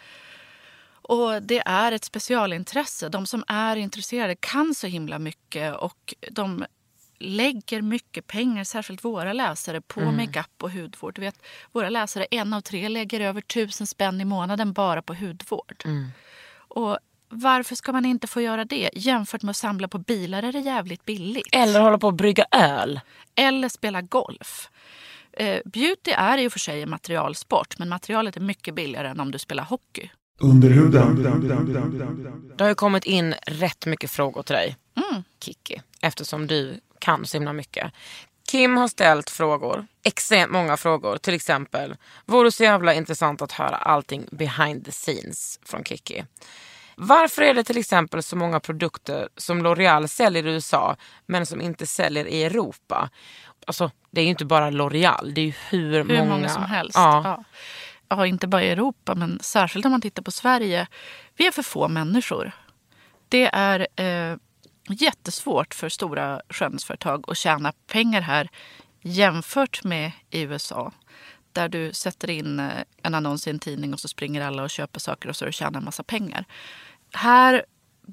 Och 1.09 1.43
det 1.43 1.63
är 1.67 1.93
ett 1.93 2.05
specialintresse. 2.05 3.09
De 3.09 3.27
som 3.27 3.45
är 3.47 3.77
intresserade 3.77 4.37
kan 4.37 4.75
så 4.75 4.87
himla 4.87 5.19
mycket 5.19 5.77
och 5.77 6.15
de 6.31 6.65
lägger 7.19 7.83
mycket 7.83 8.27
pengar, 8.27 8.65
särskilt 8.65 9.05
våra 9.05 9.33
läsare, 9.33 9.81
på 9.81 10.01
makeup 10.01 10.63
och 10.63 10.71
hudvård. 10.73 11.15
Du 11.15 11.21
vet, 11.21 11.43
våra 11.73 11.89
läsare, 11.91 12.27
en 12.31 12.53
av 12.53 12.61
tre, 12.61 12.89
lägger 12.89 13.21
över 13.21 13.41
tusen 13.41 13.87
spänn 13.87 14.21
i 14.21 14.25
månaden 14.25 14.73
bara 14.73 15.03
på 15.03 15.15
hudvård. 15.15 15.83
Och 16.69 16.99
varför 17.29 17.75
ska 17.75 17.93
man 17.93 18.05
inte 18.05 18.27
få 18.27 18.41
göra 18.41 18.65
det? 18.65 18.91
Jämfört 18.95 19.43
med 19.43 19.51
att 19.51 19.57
samla 19.57 19.89
på 19.89 19.99
bilar 19.99 20.43
är 20.43 20.53
det 20.53 20.61
jävligt 20.61 21.05
billigt. 21.05 21.49
Eller 21.53 21.81
hålla 21.81 21.99
på 21.99 22.09
att 22.09 22.15
brygga 22.15 22.45
öl. 22.51 23.01
Eller 23.35 23.69
spela 23.69 24.03
golf. 24.03 24.69
Eh, 25.33 25.61
beauty 25.65 26.11
är 26.11 26.39
i 26.39 26.49
och 26.49 26.53
för 26.53 26.59
sig 26.59 26.83
en 26.83 26.91
materialsport 26.91 27.79
men 27.79 27.89
materialet 27.89 28.37
är 28.37 28.41
mycket 28.41 28.75
billigare 28.75 29.09
än 29.09 29.21
om 29.21 29.31
du 29.31 29.39
spelar 29.39 29.65
hockey. 29.65 30.11
Under 30.41 30.71
huden. 30.71 31.23
Det 32.57 32.65
har 32.65 32.69
ju 32.69 32.75
kommit 32.75 33.05
in 33.05 33.35
rätt 33.47 33.87
mycket 33.87 34.11
frågor 34.11 34.43
till 34.43 34.55
dig, 34.55 34.77
Mm. 34.97 35.23
Kiki. 35.45 35.83
Eftersom 36.01 36.47
du 36.47 36.81
kan 36.99 37.27
så 37.27 37.37
himla 37.37 37.53
mycket. 37.53 37.93
Kim 38.51 38.77
har 38.77 38.89
ställt 38.89 39.31
frågor, 39.31 39.87
extremt 40.05 40.53
många 40.53 40.77
frågor. 40.77 41.17
Till 41.17 41.35
exempel, 41.35 41.97
vore 42.27 42.53
så 42.53 42.63
jävla 42.63 42.95
intressant 42.95 43.43
att 43.43 43.53
höra 43.53 43.77
allting 43.77 44.29
behind 44.33 44.85
the 44.85 44.91
scenes 44.91 45.61
från 45.65 45.85
Kiki. 45.85 46.25
Varför 46.97 47.43
är 47.43 47.55
det 47.55 47.65
till 47.65 47.79
exempel 47.79 48.23
så 48.23 48.37
många 48.37 48.61
produkter 48.61 49.29
som 49.37 49.67
L'Oreal 49.67 50.07
säljer 50.07 50.47
i 50.47 50.51
USA 50.51 50.97
men 51.27 51.47
som 51.47 51.61
inte 51.61 51.87
säljer 51.87 52.27
i 52.27 52.45
Europa? 52.45 53.11
Alltså, 53.67 53.91
det 54.11 54.21
är 54.21 54.25
ju 54.25 54.31
inte 54.31 54.45
bara 54.45 54.71
L'Oreal, 54.71 55.33
det 55.35 55.41
är 55.41 55.45
ju 55.45 55.53
hur, 55.71 56.05
Hur 56.05 56.25
många, 56.25 56.49
som 56.49 56.63
helst. 56.63 56.97
Ja. 56.97 57.23
Ja. 57.25 57.45
Ja, 58.09 58.27
inte 58.27 58.47
bara 58.47 58.63
i 58.63 58.71
Europa 58.71 59.15
men 59.15 59.39
särskilt 59.43 59.85
om 59.85 59.91
man 59.91 60.01
tittar 60.01 60.23
på 60.23 60.31
Sverige. 60.31 60.87
Vi 61.37 61.47
är 61.47 61.53
för 61.53 61.63
få 61.63 61.89
människor. 61.89 62.53
Det 63.29 63.51
är 63.53 63.87
eh, 63.97 64.37
jättesvårt 64.89 65.75
för 65.75 65.89
stora 65.89 66.43
skönhetsföretag 66.49 67.25
att 67.31 67.37
tjäna 67.37 67.73
pengar 67.87 68.21
här 68.21 68.49
jämfört 69.03 69.85
med 69.85 70.13
i 70.31 70.41
USA. 70.41 70.93
Där 71.53 71.69
du 71.69 71.93
sätter 71.93 72.31
in 72.31 72.61
eh, 72.61 72.73
en 73.03 73.15
annons 73.15 73.47
i 73.47 73.51
en 73.51 73.59
tidning 73.59 73.93
och 73.93 74.01
så 74.01 74.09
springer 74.09 74.41
alla 74.41 74.63
och 74.63 74.71
köper 74.71 75.01
saker 75.01 75.29
och 75.29 75.37
så 75.37 75.51
tjänar 75.51 75.79
en 75.79 75.85
massa 75.85 76.03
pengar. 76.03 76.45
Här 77.13 77.65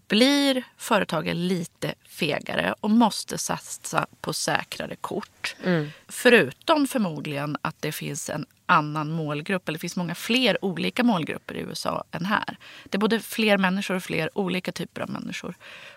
blir 0.08 0.64
företagen 0.78 1.48
lite 1.48 1.94
fegare 2.10 2.75
och 2.80 2.90
måste 2.90 3.38
satsa 3.38 4.08
på 4.22 4.34
säkrare 4.34 4.96
kort. 4.96 5.45
Mm. 5.64 5.90
Förutom 6.08 6.88
förmodligen 6.88 7.58
att 7.62 7.76
det 7.82 7.92
finns 7.92 8.30
en 8.30 8.46
annan 8.66 9.12
målgrupp, 9.12 9.68
eller 9.68 9.78
det 9.78 9.82
finns 9.82 9.96
många 9.96 10.16
fler 10.16 10.66
olika 10.66 11.04
målgrupper 11.04 11.56
i 11.56 11.60
USA 11.60 12.04
än 12.12 12.26
här. 12.26 12.58
Det 12.84 12.98
är 12.98 13.00
både 13.00 13.20
fler 13.20 13.58
människor 13.58 13.96
och 13.96 14.04
fler 14.04 14.38
olika 14.38 14.72
typer 14.72 15.02
av 15.02 15.10
människor. 15.10 15.56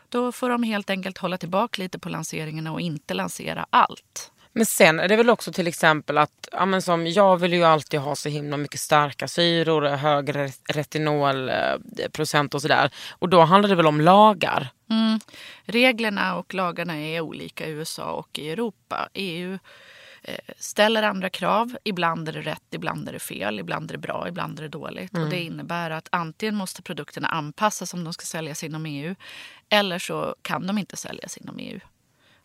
Då 0.08 0.32
får 0.32 0.50
de 0.50 0.62
helt 0.62 0.90
enkelt 0.90 1.18
hålla 1.18 1.38
tillbaka 1.38 1.82
lite 1.82 1.98
på 1.98 2.08
lanseringarna 2.08 2.72
och 2.72 2.80
inte 2.80 3.14
lansera 3.14 3.66
allt. 3.70 4.32
Men 4.58 4.66
sen 4.66 5.00
är 5.00 5.08
det 5.08 5.16
väl 5.16 5.30
också 5.30 5.52
till 5.52 5.66
exempel 5.66 6.18
att, 6.18 6.48
ja 6.52 6.66
men 6.66 6.82
som 6.82 7.06
jag 7.06 7.36
vill 7.36 7.52
ju 7.52 7.64
alltid 7.64 8.00
ha 8.00 8.16
så 8.16 8.28
himla 8.28 8.56
mycket 8.56 8.80
starka 8.80 9.28
syror, 9.28 9.82
högre 9.82 10.48
retinolprocent 10.68 12.54
och 12.54 12.62
sådär. 12.62 12.90
Och 13.10 13.28
då 13.28 13.40
handlar 13.40 13.68
det 13.68 13.74
väl 13.74 13.86
om 13.86 14.00
lagar. 14.00 14.68
Mm. 14.90 15.20
Reglerna 15.64 16.36
och 16.36 16.54
lagarna 16.54 16.96
är 16.98 17.20
olika 17.20 17.66
i 17.66 17.70
USA 17.70 18.12
och 18.12 18.38
i 18.38 18.50
Europa. 18.50 19.08
EU 19.14 19.58
eh, 20.22 20.54
ställer 20.56 21.02
andra 21.02 21.30
krav. 21.30 21.76
Ibland 21.84 22.28
är 22.28 22.32
det 22.32 22.42
rätt, 22.42 22.64
ibland 22.70 23.08
är 23.08 23.12
det 23.12 23.18
fel, 23.18 23.60
ibland 23.60 23.90
är 23.90 23.94
det 23.94 23.98
bra, 23.98 24.28
ibland 24.28 24.58
är 24.58 24.62
det 24.62 24.68
dåligt. 24.68 25.18
Och 25.18 25.28
det 25.28 25.40
innebär 25.40 25.90
att 25.90 26.08
antingen 26.12 26.54
måste 26.54 26.82
produkterna 26.82 27.28
anpassas 27.28 27.94
om 27.94 28.04
de 28.04 28.12
ska 28.12 28.24
säljas 28.24 28.64
inom 28.64 28.86
EU 28.86 29.14
eller 29.68 29.98
så 29.98 30.34
kan 30.42 30.66
de 30.66 30.78
inte 30.78 30.96
säljas 30.96 31.36
inom 31.36 31.58
EU. 31.58 31.80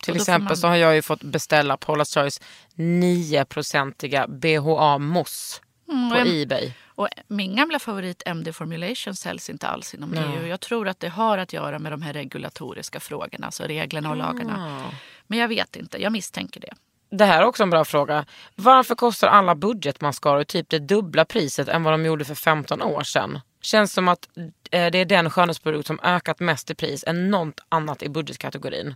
Till 0.04 0.16
exempel 0.16 0.44
man- 0.48 0.56
så 0.56 0.66
har 0.68 0.76
jag 0.76 0.94
ju 0.94 1.02
fått 1.02 1.22
beställa 1.22 1.76
Paula's 1.76 2.14
Choice 2.14 2.40
9-procentiga 2.74 4.26
BHA-mousse 4.26 5.60
Mm, 5.88 6.10
på 6.10 6.16
en- 6.16 6.26
Ebay. 6.42 6.72
Och 6.96 7.08
min 7.28 7.56
gamla 7.56 7.78
favorit 7.78 8.22
MD 8.26 8.52
Formulation 8.52 9.14
säljs 9.14 9.50
inte 9.50 9.68
alls 9.68 9.94
inom 9.94 10.10
Nej. 10.10 10.24
EU. 10.40 10.46
Jag 10.46 10.60
tror 10.60 10.88
att 10.88 11.00
det 11.00 11.08
har 11.08 11.38
att 11.38 11.52
göra 11.52 11.78
med 11.78 11.92
de 11.92 12.02
här 12.02 12.12
regulatoriska 12.12 13.00
frågorna, 13.00 13.46
alltså 13.46 13.62
reglerna 13.64 14.10
och 14.10 14.16
lagarna. 14.16 14.82
Men 15.26 15.38
jag 15.38 15.48
vet 15.48 15.76
inte, 15.76 16.02
jag 16.02 16.12
misstänker 16.12 16.60
det. 16.60 16.72
Det 17.10 17.24
här 17.24 17.42
är 17.42 17.44
också 17.46 17.62
en 17.62 17.70
bra 17.70 17.84
fråga. 17.84 18.24
Varför 18.54 18.94
kostar 18.94 19.28
alla 19.28 19.54
budgetmascaror 19.54 20.44
typ 20.44 20.68
det 20.68 20.78
dubbla 20.78 21.24
priset 21.24 21.68
än 21.68 21.82
vad 21.82 21.92
de 21.92 22.04
gjorde 22.06 22.24
för 22.24 22.34
15 22.34 22.82
år 22.82 23.02
sedan? 23.02 23.40
Känns 23.62 23.92
som 23.92 24.08
att 24.08 24.28
eh, 24.70 24.90
det 24.90 24.98
är 24.98 25.04
den 25.04 25.30
skönhetsprodukt 25.30 25.86
som 25.86 26.00
ökat 26.02 26.40
mest 26.40 26.70
i 26.70 26.74
pris 26.74 27.04
än 27.06 27.30
något 27.30 27.60
annat 27.68 28.02
i 28.02 28.08
budgetkategorin. 28.08 28.94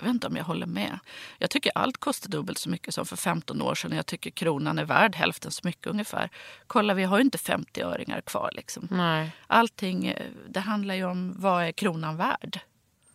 Jag 0.00 0.06
vet 0.06 0.14
inte 0.14 0.26
om 0.26 0.36
jag 0.36 0.44
håller 0.44 0.66
med. 0.66 0.98
Jag 1.38 1.50
tycker 1.50 1.72
allt 1.74 1.96
kostar 1.96 2.30
dubbelt 2.30 2.58
så 2.58 2.70
mycket 2.70 2.94
som 2.94 3.06
för 3.06 3.16
15 3.16 3.62
år 3.62 3.74
sedan. 3.74 3.92
Jag 3.92 4.06
tycker 4.06 4.30
kronan 4.30 4.78
är 4.78 4.84
värd 4.84 5.16
hälften 5.16 5.50
så 5.50 5.60
mycket 5.64 5.86
ungefär. 5.86 6.30
Kolla, 6.66 6.94
vi 6.94 7.04
har 7.04 7.18
ju 7.18 7.24
inte 7.24 7.38
50-öringar 7.38 8.20
kvar. 8.20 8.50
Liksom. 8.52 8.88
Nej. 8.90 9.32
Allting, 9.46 10.06
eh, 10.06 10.26
det 10.48 10.60
handlar 10.60 10.94
ju 10.94 11.04
om 11.04 11.34
vad 11.38 11.64
är 11.64 11.72
kronan 11.72 12.16
värd? 12.16 12.60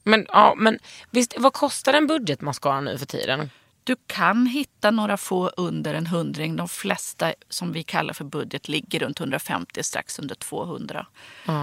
Men, 0.04 0.26
ja, 0.30 0.54
men 0.58 0.80
visst, 1.12 1.36
vad 1.38 1.54
kostar 1.54 1.94
en 1.94 2.08
budgetmascara 2.08 2.82
nu 2.82 2.98
för 2.98 3.06
tiden? 3.06 3.50
Du 3.84 3.96
kan 4.08 4.46
hitta 4.46 4.92
några 4.92 5.18
få 5.18 5.48
under 5.48 5.94
en 5.94 6.08
hundring. 6.08 6.56
De 6.56 6.68
flesta 6.70 7.34
som 7.50 7.72
vi 7.72 7.84
kallar 7.84 8.14
för 8.14 8.26
budget 8.26 8.68
ligger 8.68 9.00
runt 9.00 9.20
150, 9.20 9.84
strax 9.84 10.20
under 10.20 10.36
200. 10.36 11.06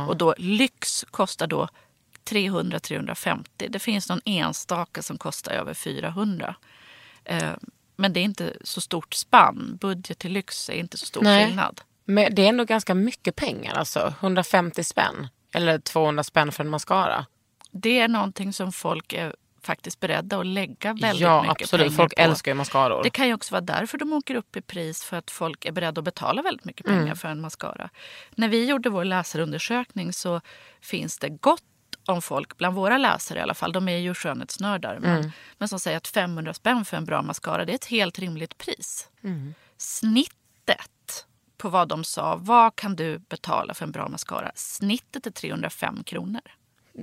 Och 0.09 0.17
då 0.17 0.35
lyx 0.38 1.05
kostar 1.11 1.47
då 1.47 1.69
300-350. 2.31 3.45
Det 3.69 3.79
finns 3.79 4.09
någon 4.09 4.21
enstaka 4.25 5.02
som 5.02 5.19
kostar 5.19 5.52
över 5.52 5.75
400. 5.75 6.55
Eh, 7.25 7.50
men 7.97 8.12
det 8.12 8.21
är 8.21 8.25
inte 8.25 8.57
så 8.64 8.81
stort 8.81 9.14
spann. 9.14 9.79
Budget 9.81 10.19
till 10.19 10.33
lyx 10.33 10.69
är 10.71 10.75
inte 10.75 10.99
så 10.99 11.07
stor 11.07 11.23
Nej. 11.23 11.47
skillnad. 11.47 11.81
Men 12.05 12.35
det 12.35 12.45
är 12.45 12.49
ändå 12.49 12.64
ganska 12.64 12.95
mycket 12.95 13.37
pengar 13.37 13.75
alltså. 13.75 14.14
150 14.21 14.85
spänn. 14.85 15.29
Eller 15.55 15.79
200 15.79 16.23
spänn 16.25 16.52
för 16.52 16.64
en 16.64 16.71
mascara. 16.71 17.26
Det 17.71 17.99
är 18.00 18.09
någonting 18.09 18.52
som 18.52 18.73
folk 18.73 19.12
är 19.12 19.35
faktiskt 19.62 20.00
beredda 20.00 20.38
att 20.38 20.47
lägga 20.47 20.93
väldigt 20.93 21.21
ja 21.21 21.43
mycket 21.43 21.62
absolut, 21.62 21.87
pengar 21.87 21.97
folk 21.97 22.17
på. 22.17 22.23
älskar 22.23 22.50
ju 22.50 22.55
mascaror. 22.55 23.02
Det 23.02 23.11
kan 23.11 23.29
ju 23.29 23.35
också 23.35 23.52
vara 23.55 23.61
därför 23.61 23.99
de 23.99 24.12
åker 24.12 24.35
upp 24.35 24.57
i 24.57 24.61
pris 24.62 25.05
för 25.05 25.17
att 25.17 25.31
folk 25.31 25.64
är 25.64 25.73
beredda 25.73 25.99
att 25.99 26.05
betala 26.05 26.43
väldigt 26.43 26.64
mycket 26.64 26.87
pengar 26.87 27.02
Mm. 27.02 27.17
för 27.17 27.29
en 27.29 27.41
mascara. 27.41 27.91
När 28.31 28.49
vi 28.49 28.64
gjorde 28.67 28.91
vår 28.91 29.05
läsarundersökning 29.05 30.12
så 30.12 30.41
finns 30.81 31.19
det 31.19 31.29
gott 31.29 31.62
om 32.06 32.23
folk, 32.23 32.56
bland 32.56 32.75
våra 32.76 32.99
läsare 32.99 33.38
i 33.38 33.42
alla 33.42 33.54
fall, 33.54 33.73
de 33.73 33.88
är 33.88 33.97
ju 33.97 34.14
skönhetsnördar, 34.14 34.99
men, 35.00 35.18
Mm. 35.18 35.30
men 35.59 35.68
som 35.68 35.80
säger 35.80 35.97
att 35.97 36.09
500 36.09 36.54
spänn 36.54 36.85
för 36.85 36.97
en 36.97 37.04
bra 37.04 37.23
mascara 37.23 37.64
det 37.64 37.73
är 37.73 37.75
ett 37.75 37.85
helt 37.85 38.18
rimligt 38.18 38.59
pris. 38.59 39.09
Mm. 39.25 39.54
Snittet 39.76 41.26
på 41.59 41.68
vad 41.68 41.88
de 41.88 42.04
sa, 42.04 42.37
vad 42.37 42.76
kan 42.76 42.97
du 42.97 43.18
betala 43.18 43.75
för 43.75 43.85
en 43.85 43.92
bra 43.92 44.09
mascara? 44.09 44.52
Snittet 44.54 45.26
är 45.26 45.30
305 45.30 46.04
kronor. 46.04 46.40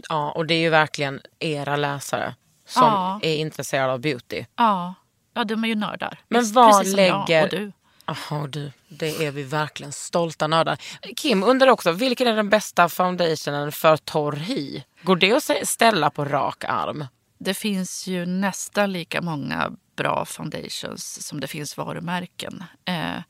Ja, 0.09 0.31
och 0.31 0.45
det 0.45 0.53
är 0.53 0.59
ju 0.59 0.69
verkligen 0.69 1.21
era 1.39 1.75
läsare 1.75 2.35
som 2.65 2.83
Ja. 2.83 3.19
är 3.23 3.35
intresserade 3.35 3.93
av 3.93 3.99
beauty. 3.99 4.45
Ja, 4.55 4.93
ja 5.33 5.43
de 5.43 5.63
är 5.63 5.67
ju 5.67 5.75
nördar. 5.75 6.19
Men 6.27 6.53
vad 6.53 6.71
precis 6.79 6.97
jag 6.97 7.27
lägger-. 7.27 7.73
Jaha 8.09 8.47
du, 8.47 8.71
det 8.87 9.25
är 9.25 9.31
vi 9.31 9.43
verkligen 9.43 9.91
stolta 9.91 10.47
nördar. 10.47 10.77
Kim 11.15 11.43
undrar 11.43 11.67
också, 11.67 11.91
vilken 11.91 12.27
är 12.27 12.35
den 12.35 12.49
bästa 12.49 12.89
foundationen 12.89 13.71
för 13.71 13.97
torr 13.97 14.35
hy? 14.35 14.81
Går 15.03 15.15
det 15.15 15.33
att 15.33 15.67
ställa 15.67 16.09
på 16.09 16.25
rak 16.25 16.63
arm? 16.63 17.05
Det 17.37 17.53
finns 17.53 18.07
ju 18.07 18.25
nästan 18.25 18.91
lika 18.91 19.21
många 19.21 19.71
bra 19.95 20.25
foundations 20.25 21.27
som 21.27 21.39
det 21.39 21.47
finns 21.47 21.77
varumärken. 21.77 22.63
Eh, 22.85 23.21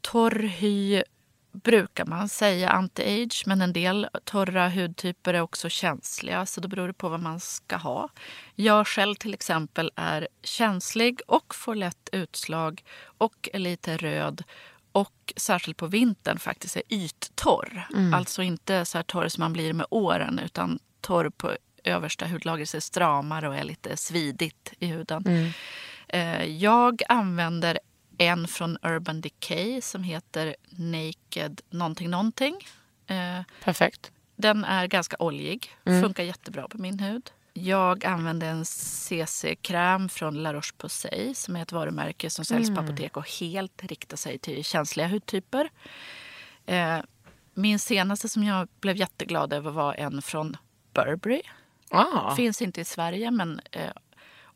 torr 0.00 0.42
hy 0.42 1.02
brukar 1.62 2.06
man 2.06 2.28
säga 2.28 2.70
anti-age 2.70 3.42
men 3.46 3.60
en 3.62 3.72
del 3.72 4.08
torra 4.24 4.68
hudtyper 4.68 5.34
är 5.34 5.40
också 5.40 5.68
känsliga 5.68 6.46
så 6.46 6.60
då 6.60 6.68
beror 6.68 6.86
det 6.86 6.92
på 6.92 7.08
vad 7.08 7.20
man 7.20 7.40
ska 7.40 7.76
ha. 7.76 8.08
Jag 8.54 8.86
själv 8.86 9.14
till 9.14 9.34
exempel 9.34 9.92
är 9.96 10.28
känslig 10.42 11.20
och 11.26 11.54
får 11.54 11.74
lätt 11.74 12.08
utslag 12.12 12.84
och 13.18 13.48
är 13.52 13.58
lite 13.58 13.96
röd 13.96 14.42
och 14.92 15.32
särskilt 15.36 15.76
på 15.76 15.86
vintern 15.86 16.38
faktiskt 16.38 16.76
är 16.76 16.82
yttorr. 16.88 17.86
Alltså 18.14 18.42
inte 18.42 18.84
så 18.84 18.98
här 18.98 19.02
torr 19.02 19.28
som 19.28 19.40
man 19.42 19.52
blir 19.52 19.72
med 19.72 19.86
åren 19.90 20.38
utan 20.44 20.78
torr 21.00 21.30
på 21.30 21.52
översta 21.84 22.26
hudlagret 22.26 22.74
är 22.74 22.80
stramare 22.80 23.48
och 23.48 23.56
är 23.56 23.64
lite 23.64 23.96
svidigt 23.96 24.72
i 24.78 24.86
huden. 24.86 25.52
Eh, 26.08 26.44
Jag 26.44 27.02
använder 27.08 27.78
en 28.18 28.48
från 28.48 28.78
Urban 28.82 29.20
Decay 29.20 29.80
som 29.80 30.02
heter 30.02 30.56
Naked 30.70 31.60
någonting 31.70 32.10
någonting. 32.10 32.68
Eh, 33.06 33.42
Perfekt. 33.64 34.12
Den 34.36 34.64
är 34.64 34.86
ganska 34.86 35.16
oljig, 35.18 35.70
Mm. 35.84 36.02
funkar 36.02 36.22
jättebra 36.24 36.68
på 36.68 36.78
min 36.78 36.98
hud. 36.98 37.30
Jag 37.52 38.04
använder 38.04 38.46
en 38.50 38.64
CC-kräm 38.64 40.08
från 40.08 40.42
La 40.42 40.52
Roche-Posay 40.52 41.34
som 41.34 41.56
är 41.56 41.62
ett 41.62 41.72
varumärke 41.72 42.30
som 42.30 42.44
säljs 42.44 42.68
Mm. 42.68 42.84
på 42.86 42.92
apotek 42.92 43.16
och 43.16 43.30
helt 43.40 43.82
riktar 43.84 44.16
sig 44.16 44.38
till 44.38 44.64
känsliga 44.64 45.06
hudtyper. 45.08 45.70
Eh, 46.66 46.98
min 47.54 47.78
senaste 47.78 48.28
som 48.28 48.44
jag 48.44 48.68
blev 48.80 48.96
jätteglad 48.96 49.52
över 49.52 49.70
var 49.70 49.94
en 49.94 50.22
från 50.22 50.56
Burberry. 50.92 51.42
Ah. 51.90 52.34
Finns 52.34 52.62
inte 52.62 52.80
i 52.80 52.84
Sverige 52.84 53.30
men 53.30 53.60
eh, 53.72 53.90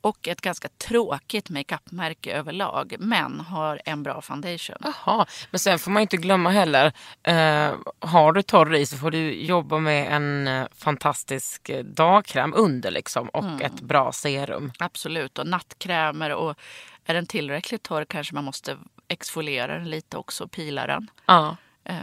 och 0.01 0.29
ett 0.29 0.41
ganska 0.41 0.69
tråkigt 0.69 1.51
makeupmärke 1.51 2.33
överlag 2.33 2.95
men 2.99 3.41
har 3.41 3.81
en 3.85 4.03
bra 4.03 4.21
foundation. 4.21 4.77
Jaha, 4.81 5.27
men 5.51 5.59
sen 5.59 5.79
får 5.79 5.91
man 5.91 6.03
inte 6.03 6.17
glömma 6.17 6.51
heller, 6.51 6.93
eh, 7.23 7.75
har 7.99 8.33
du 8.33 8.43
torr 8.43 8.71
hy 8.71 8.87
så 8.87 8.97
får 8.97 9.11
du 9.11 9.43
jobba 9.43 9.79
med 9.79 10.13
en 10.13 10.49
eh, 10.49 10.67
fantastisk 10.77 11.69
eh, 11.69 11.85
dagkräm 11.85 12.55
under 12.57 12.91
liksom 12.91 13.29
och 13.29 13.63
ett 13.63 13.81
bra 13.81 14.13
serum. 14.13 14.73
Absolut, 14.79 15.39
och 15.39 15.47
nattkrämer 15.47 16.31
och 16.31 16.59
är 17.05 17.15
den 17.15 17.27
tillräckligt 17.27 17.83
torr 17.83 18.05
kanske 18.05 18.35
man 18.35 18.45
måste 18.45 18.77
exfoliera 19.09 19.79
den 19.79 19.91
lite 19.91 20.17
också 20.17 20.45
och 20.45 20.51
pila 20.51 20.87
den. 20.87 21.11
Ja. 21.27 21.57
Eh, 21.85 21.97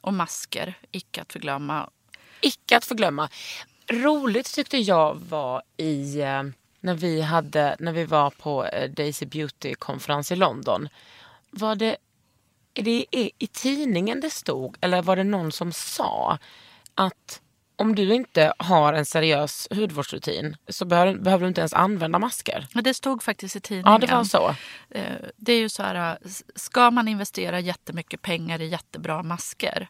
och 0.00 0.14
masker, 0.14 0.74
icke 0.90 1.22
att 1.22 1.32
förglömma. 1.32 1.90
Icke 2.40 2.76
att 2.76 2.84
förglömma. 2.84 3.28
Roligt 3.86 4.54
tyckte 4.54 4.78
jag 4.78 5.14
var 5.14 5.62
i 5.76 6.20
eh, 6.20 6.42
när 6.80 6.94
vi, 6.94 7.20
hade, 7.20 7.76
när 7.78 7.92
vi 7.92 8.04
var 8.04 8.30
på 8.30 8.64
eh, 8.64 8.90
Daisy 8.90 9.26
Beauty-konferens 9.26 10.32
i 10.32 10.36
London. 10.36 10.88
Var 11.50 11.74
det, 11.76 11.96
är 12.74 12.82
det 12.82 13.06
i, 13.10 13.30
i 13.38 13.46
tidningen 13.46 14.20
det 14.20 14.30
stod 14.30 14.76
eller 14.80 15.02
var 15.02 15.16
det 15.16 15.24
någon 15.24 15.52
som 15.52 15.72
sa 15.72 16.38
att 16.94 17.40
om 17.76 17.94
du 17.94 18.14
inte 18.14 18.52
har 18.58 18.92
en 18.92 19.06
seriös 19.06 19.68
hudvårdsrutin 19.70 20.56
så 20.68 20.84
behöver, 20.84 21.14
behöver 21.14 21.42
du 21.44 21.48
inte 21.48 21.60
ens 21.60 21.74
använda 21.74 22.18
masker? 22.18 22.66
Men 22.74 22.84
det 22.84 22.94
stod 22.94 23.22
faktiskt 23.22 23.56
i 23.56 23.60
tidningen. 23.60 23.92
Ja, 23.92 23.98
det 23.98 24.14
var 24.14 24.24
så. 24.24 24.54
Eh, 24.90 25.02
Det 25.36 25.52
är 25.52 25.60
ju 25.60 25.68
så 25.68 25.82
här, 25.82 26.18
eh, 26.22 26.30
ska 26.54 26.90
man 26.90 27.08
investera 27.08 27.60
jättemycket 27.60 28.22
pengar 28.22 28.60
i 28.60 28.66
jättebra 28.68 29.22
masker? 29.22 29.88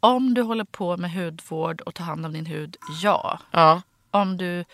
Om 0.00 0.34
du 0.34 0.42
håller 0.42 0.64
på 0.64 0.96
med 0.96 1.12
hudvård 1.12 1.80
och 1.80 1.94
tar 1.94 2.04
hand 2.04 2.26
om 2.26 2.32
din 2.32 2.46
hud, 2.46 2.76
ja. 3.02 3.38
Ja. 3.50 3.82
Om 4.10 4.36
du 4.36 4.64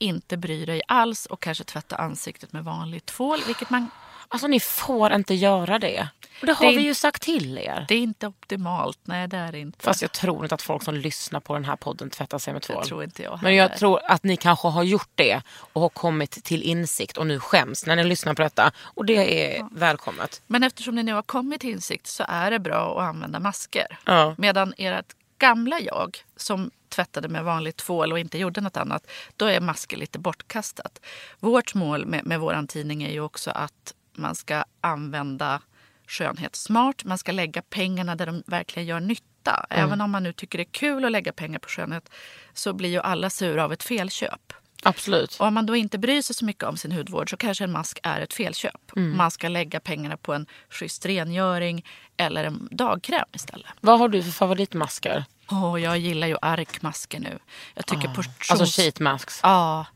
inte 0.00 0.36
bryr 0.36 0.66
dig 0.66 0.82
alls 0.88 1.26
och 1.26 1.40
kanske 1.42 1.64
tvättar 1.64 1.98
ansiktet 1.98 2.52
med 2.52 2.64
vanlig 2.64 3.06
tvål, 3.06 3.38
vilket 3.46 3.70
man 3.70 3.90
Alltså 4.32 4.46
ni 4.46 4.60
får 4.60 5.12
inte 5.12 5.34
göra 5.34 5.78
det. 5.78 6.08
Och 6.40 6.46
det 6.46 6.52
har 6.52 6.66
Det 6.66 6.76
vi 6.76 6.82
ju 6.82 6.94
sagt 6.94 7.22
till 7.22 7.58
er. 7.58 7.84
Det 7.88 7.94
är 7.94 7.98
inte 7.98 8.26
optimalt. 8.26 8.98
Nej, 9.04 9.28
det 9.28 9.36
är 9.36 9.54
inte. 9.54 9.78
Fast 9.84 10.02
jag 10.02 10.12
tror 10.12 10.42
inte 10.42 10.54
att 10.54 10.62
folk 10.62 10.82
som 10.82 10.94
lyssnar 10.94 11.40
på 11.40 11.54
den 11.54 11.64
här 11.64 11.76
podden 11.76 12.10
tvättar 12.10 12.38
sig 12.38 12.52
med 12.52 12.62
tvål. 12.62 12.82
det 12.82 12.88
tror 12.88 13.04
inte 13.04 13.22
jag 13.22 13.38
Men 13.42 13.54
jag 13.54 13.64
heller. 13.64 13.76
tror 13.78 14.00
att 14.04 14.24
ni 14.24 14.36
kanske 14.36 14.68
har 14.68 14.82
gjort 14.82 15.10
det 15.14 15.42
och 15.72 15.80
har 15.82 15.88
kommit 15.88 16.44
till 16.44 16.62
insikt 16.62 17.16
och 17.18 17.26
nu 17.26 17.40
skäms 17.40 17.86
när 17.86 17.96
ni 17.96 18.04
lyssnar 18.04 18.34
på 18.34 18.42
detta. 18.42 18.72
Och 18.82 19.04
det 19.04 19.54
är 19.56 19.66
välkommet. 19.70 20.42
Men 20.46 20.62
eftersom 20.62 20.94
ni 20.94 21.02
nu 21.02 21.12
har 21.12 21.22
kommit 21.22 21.60
till 21.60 21.70
insikt 21.70 22.06
så 22.06 22.24
är 22.28 22.50
det 22.50 22.58
bra 22.58 23.00
att 23.00 23.08
använda 23.08 23.40
masker. 23.40 23.98
Ja. 24.04 24.34
Medan 24.38 24.74
ert 24.78 25.14
gamla 25.38 25.80
jag 25.80 26.18
som 26.36 26.70
tvättade 26.90 27.28
med 27.28 27.44
vanlig 27.44 27.76
tvål 27.76 28.12
och 28.12 28.18
inte 28.18 28.38
gjorde 28.38 28.60
något 28.60 28.76
annat, 28.76 29.06
då 29.36 29.46
är 29.46 29.60
masker 29.60 29.96
lite 29.96 30.18
bortkastat. 30.18 31.00
Vårt 31.40 31.74
mål 31.74 32.06
med, 32.06 32.26
med 32.26 32.40
vår 32.40 32.66
tidning 32.66 33.02
är 33.02 33.10
ju 33.10 33.20
också 33.20 33.50
att 33.50 33.94
man 34.12 34.34
ska 34.34 34.64
använda 34.80 35.60
skönhet 36.06 36.56
smart. 36.56 37.04
Man 37.04 37.18
ska 37.18 37.32
lägga 37.32 37.62
pengarna 37.62 38.16
där 38.16 38.26
de 38.26 38.42
verkligen 38.46 38.86
gör 38.86 39.00
nytta. 39.00 39.66
Även 39.70 40.00
om 40.00 40.10
man 40.10 40.22
nu 40.22 40.32
tycker 40.32 40.58
det 40.58 40.62
är 40.62 40.72
kul 40.72 41.04
att 41.04 41.12
lägga 41.12 41.32
pengar 41.32 41.58
på 41.58 41.68
skönhet 41.68 42.10
så 42.54 42.72
blir 42.72 42.90
ju 42.90 43.00
alla 43.00 43.30
sura 43.30 43.64
av 43.64 43.72
ett 43.72 43.82
felköp. 43.82 44.52
Absolut. 44.82 45.36
Och 45.40 45.46
om 45.46 45.54
man 45.54 45.66
då 45.66 45.76
inte 45.76 45.98
bryr 45.98 46.22
sig 46.22 46.36
så 46.36 46.44
mycket 46.44 46.64
om 46.64 46.76
sin 46.76 46.92
hudvård 46.92 47.30
så 47.30 47.36
kanske 47.36 47.64
en 47.64 47.72
mask 47.72 47.98
är 48.02 48.20
ett 48.20 48.34
felköp. 48.34 48.92
Man 49.16 49.30
ska 49.30 49.48
lägga 49.48 49.80
pengarna 49.80 50.16
på 50.16 50.34
en 50.34 50.46
schysst 50.70 51.06
rengöring 51.06 51.84
eller 52.16 52.44
en 52.44 52.68
dagkräm 52.70 53.28
istället. 53.32 53.70
Vad 53.80 53.98
har 53.98 54.08
du 54.08 54.22
för 54.22 54.30
favoritmasker? 54.30 55.24
Åh, 55.50 55.82
jag 55.82 55.98
gillar 55.98 56.26
ju 56.26 56.36
arkmasker 56.42 57.20
nu. 57.20 57.38
Jag 57.74 57.86
tycker 57.86 58.08
portions... 58.14 58.50
Alltså 58.50 58.82
sheet 58.82 59.00
masks. 59.00 59.40
Ja. 59.42 59.86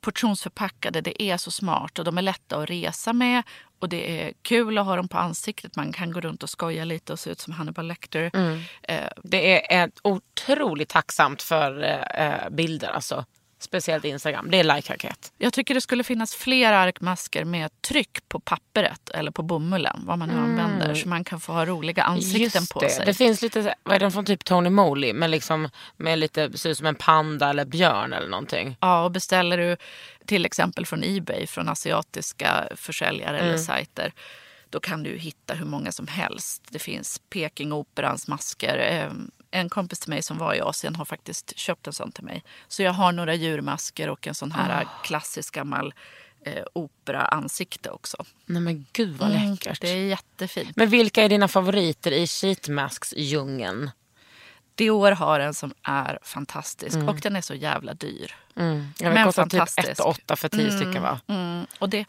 Portionsförpackade, 0.00 1.00
det 1.00 1.22
är 1.22 1.36
så 1.36 1.50
smart 1.50 1.98
och 1.98 2.04
de 2.04 2.18
är 2.18 2.22
lätta 2.22 2.56
att 2.58 2.70
resa 2.70 3.12
med. 3.12 3.42
Och 3.78 3.88
det 3.88 4.20
är 4.22 4.32
kul 4.42 4.78
att 4.78 4.86
ha 4.86 4.96
dem 4.96 5.08
på 5.08 5.18
ansiktet. 5.18 5.76
Man 5.76 5.92
kan 5.92 6.12
gå 6.12 6.20
runt 6.20 6.42
och 6.42 6.50
skoja 6.50 6.84
lite 6.84 7.12
och 7.12 7.18
se 7.18 7.30
ut 7.30 7.40
som 7.40 7.52
Hannibal 7.52 7.86
Lecter. 7.86 8.30
Eh, 8.82 9.04
Det 9.22 9.74
är 9.74 9.84
ett 9.86 9.98
otroligt 10.02 10.88
tacksamt 10.88 11.42
för 11.42 11.82
eh, 11.84 12.26
eh, 12.26 12.50
bilder. 12.50 12.88
Alltså. 12.88 13.24
Speciellt 13.60 14.04
Instagram. 14.04 14.50
Det 14.50 14.60
är 14.60 14.64
like-raket. 14.64 15.32
Jag 15.38 15.52
tycker 15.52 15.74
det 15.74 15.80
skulle 15.80 16.04
finnas 16.04 16.34
fler 16.34 16.72
arkmasker 16.72 17.44
med 17.44 17.82
tryck 17.82 18.28
på 18.28 18.40
pappret 18.40 19.10
eller 19.10 19.30
på 19.30 19.42
bomullen, 19.42 20.00
vad 20.04 20.18
man 20.18 20.28
nu 20.28 20.34
använder, 20.34 20.94
så 20.94 21.08
man 21.08 21.24
kan 21.24 21.40
få 21.40 21.52
ha 21.52 21.66
roliga 21.66 22.02
ansikten 22.02 22.40
Just 22.42 22.72
på 22.72 22.80
det. 22.80 22.90
sig. 22.90 23.06
Det 23.06 23.14
finns 23.14 23.42
lite, 23.42 23.74
vad 23.82 23.94
är 23.94 24.00
den 24.00 24.12
från 24.12 24.24
typ 24.24 24.44
Tony 24.44 24.70
Moly? 24.70 25.12
Med, 25.12 25.30
liksom, 25.30 25.68
med 25.96 26.18
lite, 26.18 26.58
ser 26.58 26.70
ut 26.70 26.78
som 26.78 26.86
en 26.86 26.94
panda 26.94 27.50
eller 27.50 27.64
björn 27.64 28.12
eller 28.12 28.28
någonting. 28.28 28.76
Ja, 28.80 29.04
och 29.04 29.10
beställer 29.10 29.58
du 29.58 29.76
till 30.26 30.44
exempel 30.44 30.86
från 30.86 31.04
Ebay, 31.04 31.46
från 31.46 31.68
asiatiska 31.68 32.68
försäljare 32.76 33.38
eller 33.38 33.56
sajter, 33.56 34.12
då 34.70 34.80
kan 34.80 35.02
du 35.02 35.16
hitta 35.16 35.54
hur 35.54 35.66
många 35.66 35.92
som 35.92 36.06
helst. 36.06 36.62
Det 36.70 36.78
finns 36.78 37.20
Pekingoperans 37.30 38.28
masker, 38.28 38.78
eh, 38.78 39.12
En 39.50 39.68
kompis 39.68 39.98
till 39.98 40.10
mig 40.10 40.22
som 40.22 40.38
var 40.38 40.54
i 40.54 40.60
Asien 40.60 40.96
har 40.96 41.04
faktiskt 41.04 41.58
köpt 41.58 41.86
en 41.86 41.92
sån 41.92 42.12
till 42.12 42.24
mig. 42.24 42.42
Så 42.68 42.82
jag 42.82 42.92
har 42.92 43.12
några 43.12 43.34
djurmasker 43.34 44.08
och 44.08 44.26
en 44.26 44.34
sån 44.34 44.52
här 44.52 44.82
Ah. 44.84 45.02
klassisk 45.04 45.54
gammal 45.54 45.94
eh, 46.44 46.62
opera-ansikte 46.72 47.90
också. 47.90 48.24
Nej 48.46 48.62
men 48.62 48.86
gud 48.92 49.16
vad 49.16 49.28
läckert. 49.30 49.66
Mm, 49.66 49.76
Det 49.80 49.88
är 50.02 50.06
jättefint. 50.08 50.76
Men 50.76 50.88
vilka 50.88 51.22
är 51.24 51.28
dina 51.28 51.48
favoriter 51.48 52.12
i 52.12 52.26
sheetmasks-djungeln? 52.26 53.90
Dior 54.74 55.10
har 55.12 55.40
en 55.40 55.54
som 55.54 55.74
är 55.82 56.18
fantastisk 56.22 56.96
och 56.96 57.16
den 57.20 57.36
är 57.36 57.40
så 57.40 57.54
jävla 57.54 57.94
dyr. 57.94 58.34
Mm. 58.56 58.88
Jag 58.98 59.14
Men 59.14 59.26
typ 59.28 59.34
fantastisk. 59.34 59.88
1 59.88 60.00
8 60.00 60.36
för 60.36 60.48
10 60.48 60.70
stycken 60.70 61.02
va? 61.02 61.20
Mm, 61.26 61.66
och 61.78 61.88
det, 61.88 62.04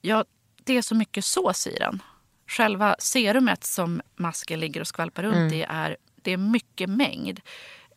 ja, 0.00 0.24
det 0.64 0.76
är 0.76 0.82
så 0.82 0.94
mycket 0.94 1.24
sås 1.24 1.66
i 1.66 1.76
den. 1.78 2.02
Själva 2.46 2.96
serumet 2.98 3.64
som 3.64 4.02
masken 4.16 4.60
ligger 4.60 4.80
och 4.80 4.86
skvalpar 4.86 5.22
runt 5.22 5.34
Mm. 5.36 5.52
i 5.52 5.62
är, 5.68 5.96
det 6.26 6.32
är 6.32 6.36
mycket 6.36 6.90
mängd. 6.90 7.40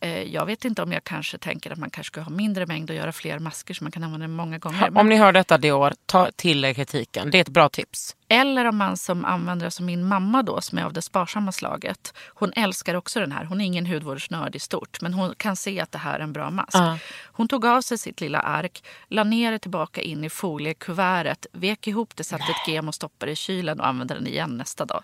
Eh, 0.02 0.24
Jag 0.24 0.46
vet 0.46 0.65
inte 0.65 0.82
om 0.84 0.92
jag 0.92 1.04
kanske 1.04 1.38
tänker 1.38 1.72
att 1.72 1.78
man 1.78 1.89
kanske 1.89 2.12
ska 2.13 2.22
ha 2.22 2.30
mindre 2.30 2.65
mängd 2.65 2.89
och 2.89 2.96
göra 2.96 3.12
fler 3.12 3.39
masker 3.39 3.74
så 3.74 3.84
man 3.84 3.92
kan 3.92 4.04
använda 4.04 4.28
den 4.28 4.36
många 4.36 4.58
gånger. 4.58 4.98
Om 4.98 5.10
ni 5.10 5.15
hör 5.15 5.32
detta 5.32 5.58
Dior, 5.58 5.94
ta 6.06 6.32
till 6.36 6.65
er 6.65 6.74
kritiken. 6.74 7.32
Det 7.32 7.38
är 7.38 7.42
ett 7.42 7.50
bra 7.50 7.70
tips. 7.70 8.15
Eller 8.28 8.65
om 8.65 8.78
man 8.78 8.98
som 8.98 9.26
användare 9.26 9.72
som 9.72 9.86
min 9.86 10.06
mamma 10.08 10.44
då 10.44 10.62
som 10.62 10.78
är 10.78 10.84
av 10.84 10.94
det 10.94 11.02
sparsamma 11.02 11.52
slaget. 11.52 12.13
Hon 12.28 12.54
älskar 12.56 12.96
också 12.96 13.20
den 13.20 13.32
här. 13.32 13.44
Hon 13.46 13.62
är 13.62 13.65
ingen 13.65 13.86
hudvårdsnörd 13.86 14.56
i 14.56 14.60
stort 14.60 15.02
men 15.02 15.13
hon 15.13 15.36
kan 15.38 15.56
se 15.56 15.80
att 15.80 15.92
det 15.92 15.98
här 15.98 16.20
är 16.20 16.24
en 16.24 16.34
bra 16.34 16.52
mask. 16.52 16.76
Ja. 16.76 16.98
Hon 17.26 17.48
tog 17.48 17.65
av 17.65 17.82
sig 17.82 17.98
sitt 17.98 18.22
lilla 18.22 18.39
ark, 18.39 18.84
la 19.08 19.24
ner 19.24 19.52
det 19.52 19.60
tillbaka 19.60 20.02
in 20.02 20.24
i 20.24 20.30
foliekuvertet, 20.30 21.46
vek 21.52 21.88
ihop 21.88 22.15
det, 22.15 22.24
satte 22.24 22.44
ett 22.44 22.68
gem 22.74 22.88
och 22.88 22.96
stoppade 22.96 23.32
i 23.32 23.36
kylen 23.36 23.80
och 23.80 23.88
använde 23.88 24.13
den 24.13 24.28
igen 24.28 24.58
nästa 24.58 24.86
dag. 24.86 25.04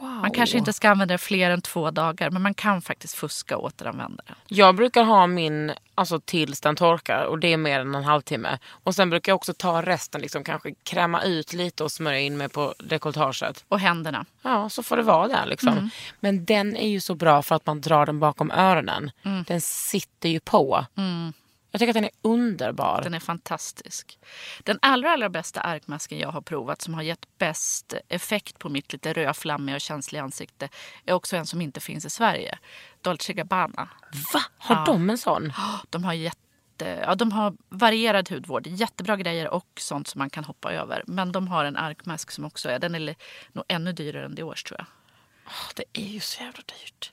Man 0.00 0.30
kanske 0.30 0.58
inte 0.58 0.72
ska 0.72 0.90
använda 0.90 1.14
det 1.14 1.18
fler 1.18 1.50
än 1.50 1.62
två 1.62 1.90
dagar 1.90 2.30
men 2.30 2.42
man 2.42 2.54
kan 2.54 2.82
faktiskt 2.82 3.14
fuska 3.14 3.56
och 3.56 3.64
återanvända 3.64 4.22
den. 4.26 4.36
Jag 4.46 4.76
brukar 4.76 5.04
ha 5.04 5.26
min 5.26 5.72
alltså, 5.94 6.20
tills 6.20 6.60
den 6.60 6.76
torkar 6.76 7.24
och 7.24 7.38
det 7.38 7.52
är 7.52 7.56
mer 7.56 7.80
än 7.80 7.94
en 7.94 8.04
halvtimme. 8.04 8.58
Och 8.70 8.94
sen 8.94 9.10
brukar 9.10 9.32
jag 9.32 9.36
också 9.36 9.54
ta 9.54 9.82
resten, 9.82 10.20
liksom, 10.20 10.44
kanske 10.44 10.74
kräma 10.82 11.22
ut 11.22 11.52
lite 11.52 11.84
och 11.84 11.92
smörja 11.92 12.20
in 12.20 12.36
mig 12.36 12.48
på 12.48 12.74
dekolletaget. 12.78 13.64
Och 13.68 13.80
händerna. 13.80 14.24
Ja, 14.42 14.68
så 14.68 14.82
får 14.82 14.96
det 14.96 15.02
vara 15.02 15.28
där 15.28 15.46
liksom. 15.46 15.72
Mm. 15.72 15.90
Men 16.20 16.44
den 16.44 16.76
är 16.76 16.88
ju 16.88 17.00
så 17.00 17.14
bra 17.14 17.42
för 17.42 17.54
att 17.54 17.66
man 17.66 17.80
drar 17.80 18.06
den 18.06 18.20
bakom 18.20 18.50
öronen. 18.50 19.10
Mm. 19.22 19.44
Den 19.48 19.60
sitter 19.60 20.28
ju 20.28 20.40
på. 20.40 20.86
Jag 21.78 21.80
tycker 21.80 21.90
att 21.90 21.94
den 21.94 22.04
är 22.04 22.10
underbar. 22.36 23.00
Den 23.02 23.14
är 23.14 23.20
fantastisk. 23.20 24.18
Den 24.62 24.78
allra, 24.82 25.10
allra 25.12 25.28
bästa 25.28 25.60
arkmasken 25.60 26.18
jag 26.18 26.28
har 26.28 26.40
provat 26.40 26.82
som 26.82 26.94
har 26.94 27.02
gett 27.02 27.38
bäst 27.38 27.94
effekt 28.08 28.58
på 28.58 28.68
mitt 28.68 28.92
lite 28.92 29.12
rödflammiga 29.12 29.74
och 29.76 29.80
känsliga 29.80 30.22
ansikte 30.22 30.68
är 31.06 31.12
också 31.12 31.36
en 31.36 31.46
som 31.46 31.60
inte 31.60 31.80
finns 31.80 32.04
i 32.04 32.10
Sverige. 32.10 32.58
Dolce 33.02 33.32
Gabbana. 33.32 33.88
Va? 34.34 34.40
Har 34.58 34.76
Ja. 34.76 34.84
de 34.86 35.10
en 35.10 35.18
sån? 35.18 35.52
De 35.90 36.04
har, 36.04 36.12
jätte, 36.12 37.02
ja, 37.06 37.14
de 37.14 37.32
har 37.32 37.54
varierad 37.68 38.30
hudvård, 38.30 38.66
jättebra 38.66 39.16
grejer 39.16 39.48
och 39.48 39.66
sånt 39.80 40.08
som 40.08 40.18
man 40.18 40.30
kan 40.30 40.44
hoppa 40.44 40.72
över. 40.72 41.02
Men 41.06 41.32
de 41.32 41.48
har 41.48 41.64
en 41.64 41.76
arkmask 41.76 42.30
som 42.30 42.44
också 42.44 42.70
är, 42.70 42.78
den 42.78 42.94
är 42.94 43.14
nog 43.52 43.64
ännu 43.68 43.92
dyrare 43.92 44.24
än 44.24 44.34
Diors 44.34 44.62
tror 44.64 44.78
jag. 44.80 44.86
Åh, 45.46 45.70
Det 45.76 45.84
är 45.92 46.06
ju 46.08 46.20
så 46.20 46.42
jävla 46.42 46.62
dyrt. 46.66 47.12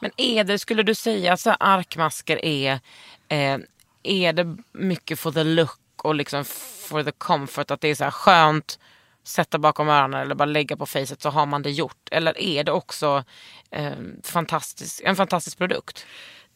Men 0.00 0.10
är 0.16 0.44
det, 0.44 0.58
skulle 0.58 0.82
du 0.82 0.94
säga 0.94 1.32
att 1.32 1.40
så 1.40 1.50
arkmasker 1.50 2.44
är, 2.44 2.80
eh, 3.28 3.58
är 4.04 4.32
det 4.32 4.56
mycket 4.72 5.18
for 5.18 5.32
the 5.32 5.44
look 5.44 5.80
och 6.04 6.14
liksom 6.14 6.44
for 6.88 7.02
the 7.02 7.12
comfort? 7.12 7.70
Att 7.70 7.80
det 7.80 7.88
är 7.88 7.94
så 7.94 8.04
här 8.04 8.10
skönt, 8.10 8.78
sätta 9.24 9.58
bakom 9.58 9.88
öronen 9.88 10.20
eller 10.20 10.34
bara 10.34 10.44
lägga 10.44 10.76
på 10.76 10.86
facet 10.86 11.22
så 11.22 11.30
har 11.30 11.46
man 11.46 11.62
det 11.62 11.70
gjort. 11.70 12.08
Eller 12.10 12.38
är 12.38 12.64
det 12.64 12.72
också 12.72 13.24
eh, 13.70 13.92
fantastisk, 14.22 15.00
en 15.04 15.16
fantastisk 15.16 15.58
produkt? 15.58 16.06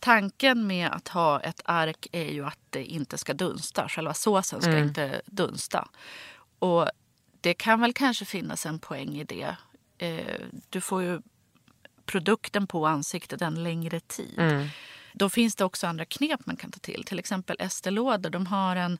Tanken 0.00 0.66
med 0.66 0.90
att 0.90 1.08
ha 1.08 1.40
ett 1.40 1.60
ark 1.64 2.06
är 2.12 2.32
ju 2.32 2.46
att 2.46 2.58
det 2.70 2.84
inte 2.84 3.18
ska 3.18 3.34
dunsta. 3.34 3.88
Själva 3.88 4.14
såsen 4.14 4.62
ska 4.62 4.78
inte 4.78 5.22
dunsta. 5.26 5.88
Och 6.58 6.88
det 7.40 7.54
kan 7.54 7.80
väl 7.80 7.92
kanske 7.92 8.24
finnas 8.24 8.66
en 8.66 8.78
poäng 8.78 9.16
i 9.16 9.24
det. 9.24 9.56
Eh, 9.98 10.40
du 10.68 10.80
får 10.80 11.02
ju 11.02 11.20
produkten 12.06 12.66
på 12.66 12.86
ansiktet 12.86 13.42
en 13.42 13.62
längre 13.62 14.00
tid. 14.00 14.34
Då 15.18 15.28
finns 15.30 15.56
det 15.56 15.64
också 15.64 15.86
andra 15.86 16.04
knep 16.04 16.46
man 16.46 16.56
kan 16.56 16.70
ta 16.70 16.78
till. 16.78 17.04
Till 17.04 17.18
exempel 17.18 17.56
Estée 17.58 17.90
Lauder, 17.90 18.30
de 18.30 18.46
har 18.46 18.76
en 18.76 18.98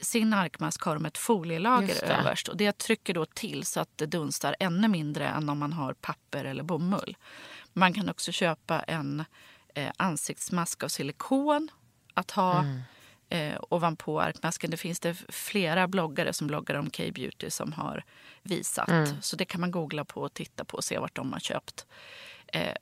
sin 0.00 0.32
arkmask 0.34 0.82
har 0.82 0.94
de 0.94 1.04
ett 1.04 1.18
folielager 1.18 2.04
överst 2.04 2.48
och 2.48 2.56
det 2.56 2.78
trycker 2.78 3.14
då 3.14 3.26
till 3.26 3.64
så 3.64 3.80
att 3.80 3.88
det 3.96 4.06
dunstar 4.06 4.56
ännu 4.60 4.88
mindre 4.88 5.28
än 5.28 5.48
om 5.48 5.58
man 5.58 5.72
har 5.72 5.92
papper 5.94 6.44
eller 6.44 6.62
bomull. 6.62 7.16
Man 7.72 7.92
kan 7.92 8.08
också 8.08 8.32
köpa 8.32 8.80
en 8.80 9.24
eh, 9.74 9.90
ansiktsmask 9.96 10.82
av 10.82 10.88
silikon 10.88 11.68
att 12.14 12.30
ha 12.30 12.64
eh, 13.28 13.58
ovanpå 13.68 14.20
arkmasken. 14.20 14.70
Det 14.70 14.76
finns 14.76 15.00
det 15.00 15.14
flera 15.28 15.88
bloggare 15.88 16.32
som 16.32 16.46
bloggar 16.46 16.74
om 16.74 16.90
K-beauty 16.90 17.50
som 17.50 17.72
har 17.72 18.04
visat. 18.42 18.88
Så 19.20 19.36
det 19.36 19.44
kan 19.44 19.60
man 19.60 19.70
googla 19.70 20.04
på 20.04 20.20
och 20.20 20.34
titta 20.34 20.64
på 20.64 20.76
och 20.76 20.84
se 20.84 20.98
vart 20.98 21.16
de 21.16 21.32
har 21.32 21.40
köpt. 21.40 21.86
Eh, 22.46 22.74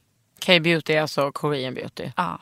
K-beauty 0.46 0.92
är 0.92 1.00
alltså 1.00 1.32
Korean 1.32 1.74
beauty. 1.74 2.10
Ja. 2.16 2.40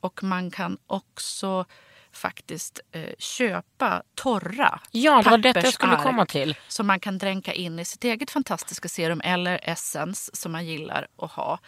Och 0.00 0.22
man 0.22 0.50
kan 0.50 0.78
också 0.86 1.64
faktiskt 2.12 2.80
eh, 2.92 3.02
köpa 3.18 4.02
torra 4.14 4.80
Ja, 4.90 5.22
det 5.22 5.30
var 5.30 5.38
detta 5.38 5.60
jag 5.60 5.74
skulle 5.74 5.96
komma 5.96 6.26
till. 6.26 6.56
Som 6.68 6.86
man 6.86 7.00
kan 7.00 7.18
dränka 7.18 7.52
in 7.52 7.78
i 7.78 7.84
sitt 7.84 8.04
eget 8.04 8.30
fantastiska 8.30 8.88
serum 8.88 9.20
eller 9.24 9.60
essence 9.62 10.30
som 10.34 10.52
man 10.52 10.66
gillar 10.66 11.06
att 11.16 11.30
ha. 11.30 11.58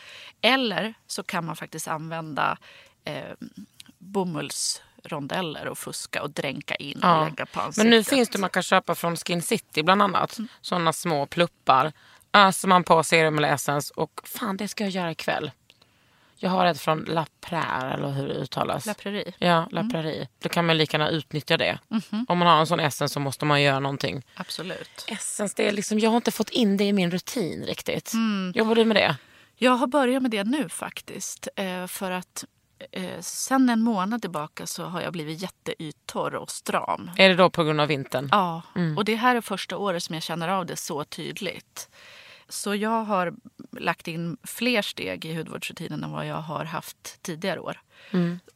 Eller 0.40 0.94
så 1.06 1.22
kan 1.22 1.44
man 1.46 1.56
faktiskt 1.56 1.88
använda 1.88 2.58
eh, 3.04 3.22
bomullsrondeller 3.98 5.68
och 5.68 5.78
fuska 5.78 6.22
och 6.22 6.30
dränka 6.30 6.74
in 6.74 6.98
och 6.98 7.04
Ja. 7.08 7.24
lägga 7.24 7.46
på 7.46 7.60
ansiktet. 7.60 7.84
Men 7.84 7.90
nu 7.90 8.04
finns 8.04 8.28
det 8.28 8.38
man 8.38 8.50
kan 8.50 8.62
köpa 8.62 8.94
från 8.94 9.16
Skin 9.16 9.42
City 9.42 9.82
bland 9.82 10.02
annat. 10.02 10.38
Sådana 10.60 10.92
små 10.92 11.26
pluppar. 11.26 11.92
Öser 12.32 12.68
man 12.68 12.84
på 12.84 13.02
serum 13.02 13.38
eller 13.38 13.52
essence 13.54 13.92
och 13.96 14.20
fan 14.24 14.56
det 14.56 14.68
ska 14.68 14.84
jag 14.84 14.90
göra 14.90 15.10
ikväll. 15.10 15.50
Jag 16.42 16.50
har 16.50 16.66
ett 16.66 16.80
från 16.80 17.04
La 17.04 17.26
Prairie 17.40 17.94
eller 17.94 18.10
hur 18.10 18.28
det 18.28 18.34
uttalas. 18.34 18.86
La 18.86 18.94
Prairie. 18.94 19.32
Ja, 19.38 19.68
La 19.70 19.84
Prairie. 19.92 20.28
Då 20.42 20.48
kan 20.48 20.66
man 20.66 20.78
lika 20.78 20.98
gärna 20.98 21.10
utnyttja 21.10 21.56
det. 21.56 21.78
Om 22.28 22.38
man 22.38 22.48
har 22.48 22.60
en 22.60 22.66
sån 22.66 22.80
essence 22.80 23.12
så 23.12 23.20
måste 23.20 23.44
man 23.44 23.62
göra 23.62 23.80
någonting. 23.80 24.22
Absolut. 24.34 25.04
Essence, 25.08 25.54
det 25.56 25.68
är 25.68 25.72
liksom, 25.72 25.98
jag 25.98 26.10
har 26.10 26.16
inte 26.16 26.30
fått 26.30 26.50
in 26.50 26.76
det 26.76 26.84
i 26.84 26.92
min 26.92 27.10
rutin 27.10 27.64
riktigt. 27.66 28.12
Jobbar 28.54 28.74
du 28.74 28.84
med 28.84 28.96
det? 28.96 29.16
Jag 29.56 29.72
har 29.72 29.86
börjat 29.86 30.22
med 30.22 30.30
det 30.30 30.44
nu 30.44 30.68
faktiskt. 30.68 31.48
Eh, 31.56 31.86
för 31.86 32.10
att 32.10 32.44
eh, 32.92 33.20
sen 33.20 33.68
en 33.68 33.80
månad 33.80 34.20
tillbaka 34.20 34.66
så 34.66 34.84
har 34.84 35.00
jag 35.00 35.12
blivit 35.12 35.42
jätteyttorr 35.42 36.34
och 36.34 36.50
stram. 36.50 37.10
Är 37.16 37.28
det 37.28 37.34
då 37.34 37.50
på 37.50 37.64
grund 37.64 37.80
av 37.80 37.88
vintern? 37.88 38.28
Ja, 38.32 38.62
och 38.96 39.04
det 39.04 39.14
här 39.14 39.36
är 39.36 39.40
första 39.40 39.76
året 39.76 40.02
som 40.02 40.14
jag 40.14 40.22
känner 40.22 40.48
av 40.48 40.66
det 40.66 40.76
så 40.76 41.04
tydligt. 41.04 41.90
Så 42.50 42.74
jag 42.74 43.04
har 43.04 43.34
lagt 43.72 44.08
in 44.08 44.36
fler 44.44 44.82
steg 44.82 45.24
i 45.24 45.34
hudvårdsrutinen 45.34 46.04
än 46.04 46.10
vad 46.10 46.26
jag 46.26 46.40
har 46.40 46.64
haft 46.64 47.22
tidigare 47.22 47.60
år. 47.60 47.80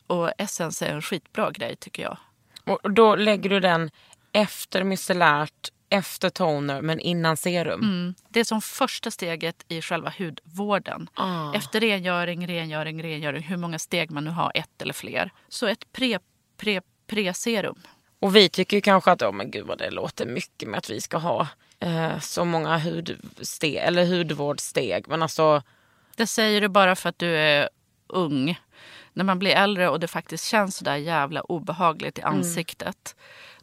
Och 0.07 0.33
Essence 0.38 0.87
är 0.87 0.94
en 0.94 1.02
skitbra 1.02 1.50
grej 1.50 1.76
tycker 1.76 2.02
jag. 2.02 2.16
Och 2.64 2.90
då 2.90 3.16
lägger 3.16 3.50
du 3.50 3.61
den 3.61 3.90
efter 4.33 4.85
micellärt, 4.85 5.70
efter 5.88 6.30
toner 6.30 6.83
men 6.83 7.00
innan 7.00 7.37
serum. 7.37 7.83
Mm. 7.83 8.14
Det 8.28 8.40
är 8.40 8.44
som 8.44 8.62
första 8.62 9.11
steget 9.11 9.64
i 9.68 9.83
själva 9.83 10.12
hudvården. 10.18 11.09
Ah. 11.14 11.54
Efter 11.54 11.80
rengöring, 11.80 12.46
rengöring, 12.46 13.02
rengöring, 13.02 13.42
hur 13.42 13.57
många 13.57 13.78
steg 13.78 14.11
man 14.11 14.24
nu 14.24 14.30
har, 14.30 14.52
ett 14.54 14.83
eller 14.83 14.94
fler. 14.94 15.30
Så 15.48 15.66
ett 15.66 15.92
pre, 15.92 16.18
pre, 16.57 16.80
pre-serum. 17.07 17.80
Och 18.20 18.37
vi 18.37 18.48
tycker 18.48 18.76
ju 18.76 18.80
kanske 18.80 19.11
att, 19.11 19.22
oh, 19.22 19.33
men 19.33 19.50
gud 19.50 19.66
vad 19.66 19.78
det 19.78 19.90
låter 19.90 20.26
mycket 20.26 20.68
med 20.68 20.78
att 20.78 20.90
vi 20.90 21.00
ska 21.00 21.18
ha 21.18 21.48
eh, 21.81 22.19
så 22.21 22.45
många 22.45 22.79
hudsteg, 22.79 23.75
eller 23.77 24.07
hudvårdssteg. 24.07 25.09
Men 25.09 25.23
alltså, 25.23 25.63
Det 26.17 26.27
säger 26.27 26.61
du 26.61 26.69
bara 26.69 26.97
för 26.97 27.09
att 27.09 27.19
du 27.19 27.37
är 27.37 27.69
ung. 28.07 28.61
När 29.13 29.25
man 29.25 29.39
blir 29.39 29.51
äldre 29.51 29.89
och 29.89 30.01
det 30.01 30.09
faktiskt 30.09 30.45
känns 30.45 30.77
så 30.77 30.85
där 30.85 30.97
jävla 30.97 31.41
obehagligt 31.41 32.19
i 32.19 32.23
ansiktet. 32.23 33.17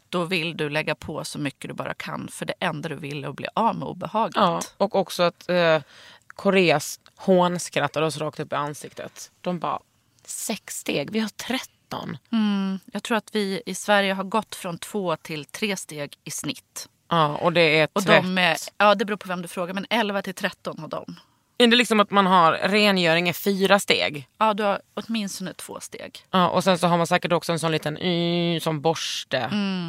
Då 0.08 0.24
vill 0.24 0.56
du 0.56 0.68
lägga 0.70 0.94
på 0.94 1.24
så 1.24 1.38
mycket 1.38 1.68
du 1.68 1.74
bara 1.74 1.94
kan. 1.94 2.28
För 2.28 2.46
det 2.46 2.54
enda 2.60 2.88
du 2.88 2.94
vill 2.96 3.24
är 3.24 3.28
att 3.28 3.36
bli 3.36 3.48
av 3.54 3.76
med 3.76 3.88
obehaget. 3.88 4.36
ja. 4.36 4.60
Och 4.76 4.94
också 4.94 5.22
att 5.22 5.48
eh, 5.48 5.82
Koreas 6.26 7.00
hånskrattade 7.16 8.06
oss 8.06 8.18
rakt 8.18 8.40
upp 8.40 8.52
i 8.52 8.56
ansiktet. 8.56 9.30
De 9.40 9.58
bara, 9.58 9.80
sex 10.24 10.78
steg, 10.78 11.10
vi 11.10 11.18
har 11.20 11.28
tretton. 11.28 12.18
Mm, 12.32 12.80
jag 12.92 13.02
tror 13.02 13.16
att 13.16 13.34
vi 13.34 13.62
i 13.66 13.74
Sverige 13.74 14.12
har 14.12 14.24
gått 14.24 14.54
från 14.54 14.78
två 14.78 15.16
till 15.16 15.44
tre 15.44 15.76
steg 15.76 16.16
i 16.24 16.30
snitt. 16.30 16.88
Ja, 17.12 17.36
och 17.36 17.52
det 17.52 17.78
är 17.80 17.88
Och 17.92 18.02
tvätt. 18.02 18.22
de 18.22 18.38
är, 18.38 18.56
ja, 18.78 18.94
det 18.94 19.04
beror 19.04 19.16
på 19.16 19.28
vem 19.28 19.42
du 19.42 19.48
frågar, 19.48 19.74
men 19.74 19.86
11 19.90 20.22
till 20.22 20.34
13 20.34 20.78
har 20.78 20.88
de. 20.88 21.16
Är 21.58 21.66
det 21.66 21.76
liksom 21.76 22.00
att 22.00 22.10
man 22.10 22.26
har 22.26 22.52
rengöring 22.52 23.28
är 23.28 23.32
fyra 23.32 23.78
steg? 23.78 24.28
Ja, 24.38 24.54
du 24.54 24.62
har 24.62 24.80
åtminstone 24.94 25.54
två 25.54 25.80
steg. 25.80 26.26
Ja, 26.30 26.48
och 26.48 26.64
sen 26.64 26.78
så 26.78 26.86
har 26.86 26.96
man 26.98 27.06
säkert 27.06 27.32
också 27.32 27.52
en 27.52 27.58
sån 27.58 27.72
liten 27.72 27.98
y, 27.98 28.60
som 28.60 28.80
borste. 28.80 29.38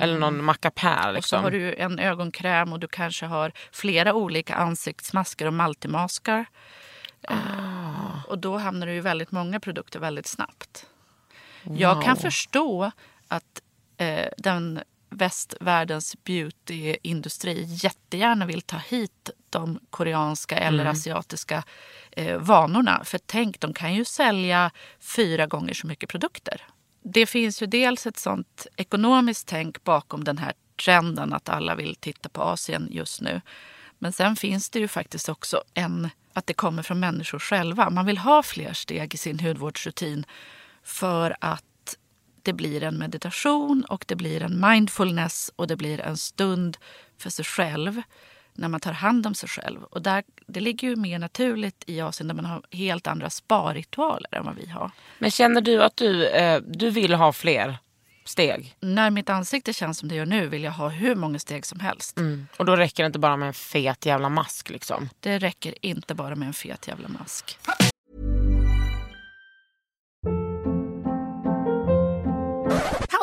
Eller 0.02 0.18
någon 0.20 0.44
mackapär. 0.44 1.04
Mm. 1.04 1.08
Och 1.10 1.14
så 1.24 1.36
Liksom. 1.36 1.44
har 1.44 1.52
du 1.52 1.76
en 1.76 2.00
ögonkräm 2.00 2.74
och 2.74 2.80
du 2.80 2.88
kanske 2.88 3.26
har 3.26 3.52
flera 3.72 4.14
olika 4.14 4.56
ansiktsmasker 4.56 5.46
och 5.48 5.54
multimaskar. 5.54 6.46
Eh, 7.22 8.26
och 8.28 8.40
då 8.40 8.58
hamnar 8.58 8.88
det 8.88 8.94
ju 8.94 9.02
väldigt 9.02 9.32
många 9.32 9.60
produkter 9.60 10.00
väldigt 10.00 10.28
snabbt. 10.28 10.86
Jag 11.64 12.04
kan 12.04 12.18
förstå 12.18 12.92
att 13.28 13.62
eh, 13.98 14.26
den 14.38 14.80
västvärldens 15.13 16.15
beautyindustri 16.23 17.63
jättegärna 17.69 18.45
vill 18.45 18.62
ta 18.62 18.78
hit 18.78 19.30
de 19.49 19.80
koreanska 19.89 20.58
eller 20.58 20.86
asiatiska 20.86 21.63
eh, 22.12 22.38
vanorna. 22.38 23.04
För 23.04 23.17
tänk, 23.17 23.60
de 23.60 23.73
kan 23.73 23.93
ju 23.95 24.06
sälja 24.06 24.71
fyra 24.99 25.47
gånger 25.47 25.73
så 25.73 25.88
mycket 25.88 26.10
produkter. 26.10 26.62
Det 27.04 27.26
finns 27.26 27.62
ju 27.62 27.65
dels 27.65 28.08
ett 28.08 28.17
sånt 28.17 28.67
ekonomiskt 28.76 29.47
tänk 29.47 29.84
bakom 29.84 30.23
den 30.23 30.38
här 30.38 30.54
trenden 30.86 31.34
att 31.34 31.49
alla 31.49 31.76
vill 31.76 31.95
titta 31.95 32.30
på 32.30 32.41
Asien 32.41 32.88
just 32.91 33.21
nu. 33.21 33.41
Men 33.99 34.13
sen 34.13 34.36
finns 34.36 34.69
det 34.69 34.80
ju 34.80 34.88
faktiskt 34.88 35.30
också 35.30 35.63
en, 35.73 36.10
att 36.34 36.47
det 36.47 36.54
kommer 36.54 36.84
från 36.84 36.99
människor 36.99 37.39
själva. 37.39 37.89
Man 37.89 38.06
vill 38.06 38.17
ha 38.17 38.43
fler 38.43 38.73
steg 38.73 39.13
i 39.13 39.17
sin 39.17 39.39
hudvårdsrutin 39.39 40.26
för 40.84 41.36
att 41.39 41.63
det 42.43 42.53
blir 42.53 42.84
en 42.84 42.97
meditation 42.97 43.86
och 43.89 44.06
det 44.08 44.15
blir 44.15 44.43
en 44.43 44.60
mindfulness 44.60 45.51
och 45.56 45.67
det 45.67 45.75
blir 45.75 46.01
en 46.01 46.17
stund 46.17 46.77
för 47.17 47.29
sig 47.29 47.45
själv 47.45 48.01
när 48.53 48.67
man 48.67 48.79
tar 48.79 48.91
hand 48.91 49.27
om 49.27 49.36
sig 49.36 49.49
själv. 49.49 49.84
Och 49.84 50.01
där, 50.01 50.23
det 50.47 50.60
ligger 50.60 50.88
ju 50.88 50.95
mer 50.95 51.19
naturligt 51.19 51.84
i 51.88 52.01
Asien 52.01 52.27
där 52.27 52.36
man 52.36 52.45
har 52.45 52.62
helt 52.71 53.08
andra 53.08 53.29
sparritualer 53.29 54.36
än 54.36 54.45
vad 54.45 54.56
vi 54.56 54.65
har. 54.69 54.91
Men 55.19 55.32
känner 55.32 55.62
du 55.62 55.84
att 55.84 55.97
du, 55.97 56.27
eh, 56.27 56.62
du 56.62 56.89
vill 56.89 57.13
ha 57.13 57.34
fler 57.34 57.77
steg? 58.25 58.75
När 58.79 59.10
mitt 59.10 59.29
ansikte 59.29 59.73
känns 59.73 59.97
som 59.97 60.10
det 60.10 60.15
gör 60.15 60.25
nu 60.25 60.47
vill 60.47 60.63
jag 60.63 60.71
ha 60.71 60.89
hur 60.89 61.15
många 61.15 61.39
steg 61.39 61.65
som 61.65 61.79
helst. 61.79 62.17
Och 62.58 62.65
då 62.65 62.75
räcker 62.75 63.03
det 63.03 63.08
inte 63.08 63.19
bara 63.19 63.38
med 63.38 63.47
en 63.47 63.53
fet 63.53 64.06
jävla 64.06 64.29
mask 64.29 64.69
liksom? 64.69 65.10
Det 65.19 65.39
räcker 65.39 65.86
inte 65.86 66.15
bara 66.15 66.36
med 66.36 66.47
en 66.47 66.53
fet 66.53 66.88
jävla 66.88 67.08
mask. 67.08 67.58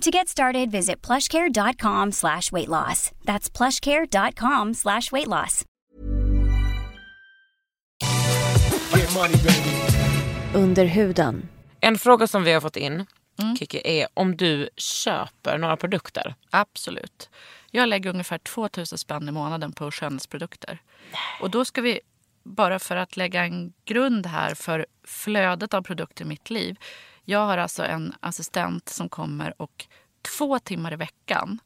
To 0.00 0.10
get 0.10 0.28
started, 0.28 0.70
visit 0.70 1.06
plushcare.com 1.06 2.12
slash 2.12 2.52
weight 2.52 2.68
loss. 2.68 3.10
That's 3.24 3.50
plushcare.com 3.50 4.74
slash 4.74 5.12
weight 5.12 5.26
loss. 5.26 5.64
Under 10.54 10.84
huden. 10.84 11.48
En 11.80 11.98
fråga 11.98 12.26
som 12.26 12.44
vi 12.44 12.52
har 12.52 12.60
fått 12.60 12.76
in, 12.76 13.06
Kiki, 13.58 13.80
är 13.84 14.08
om 14.14 14.36
du 14.36 14.68
köper 14.76 15.58
några 15.58 15.76
produkter. 15.76 16.34
Absolut. 16.50 17.30
Jag 17.70 17.88
lägger 17.88 18.10
ungefär 18.10 18.38
2000 18.38 18.98
spänn 18.98 19.28
i 19.28 19.32
månaden 19.32 19.72
på 19.72 19.90
skönhetsprodukter. 19.90 20.78
Och 21.40 21.50
då 21.50 21.64
ska 21.64 21.80
vi, 21.80 22.00
bara 22.44 22.78
för 22.78 22.96
att 22.96 23.16
lägga 23.16 23.44
en 23.44 23.72
grund 23.84 24.26
här 24.26 24.54
för 24.54 24.86
flödet 25.04 25.74
av 25.74 25.82
produkter 25.82 26.24
i 26.24 26.28
mitt 26.28 26.50
liv. 26.50 26.76
Jag 27.30 27.46
har 27.46 27.58
alltså 27.58 27.84
en 27.84 28.14
assistent 28.20 28.88
som 28.88 29.08
kommer 29.08 29.62
och 29.62 29.86
två 30.38 30.58
timmar 30.58 30.92
i 30.92 30.96
veckan 30.96 31.58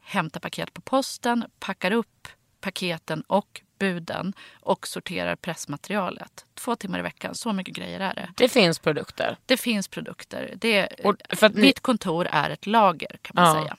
hämtar 0.00 0.40
paket 0.40 0.74
på 0.74 0.80
posten, 0.80 1.44
packar 1.58 1.90
upp 1.90 2.28
paketen 2.60 3.20
och 3.26 3.60
buden 3.78 4.32
och 4.60 4.86
sorterar 4.86 5.36
pressmaterialet. 5.36 6.46
Två 6.54 6.76
timmar 6.76 6.98
i 6.98 7.02
veckan, 7.02 7.34
så 7.34 7.52
mycket 7.52 7.74
grejer 7.74 8.00
är 8.00 8.14
det. 8.14 8.28
Det 8.36 8.48
finns 8.48 8.78
produkter. 8.78 9.36
Det 9.46 9.56
finns 9.56 9.88
produkter. 9.88 10.54
Det, 10.56 10.86
Och 11.04 11.16
för 11.30 11.46
att 11.46 11.54
ni- 11.54 11.60
Mitt 11.60 11.80
kontor 11.80 12.26
är 12.32 12.50
ett 12.50 12.66
lager 12.66 13.18
kan 13.22 13.32
man 13.34 13.56
Ja. 13.56 13.62
säga. 13.62 13.76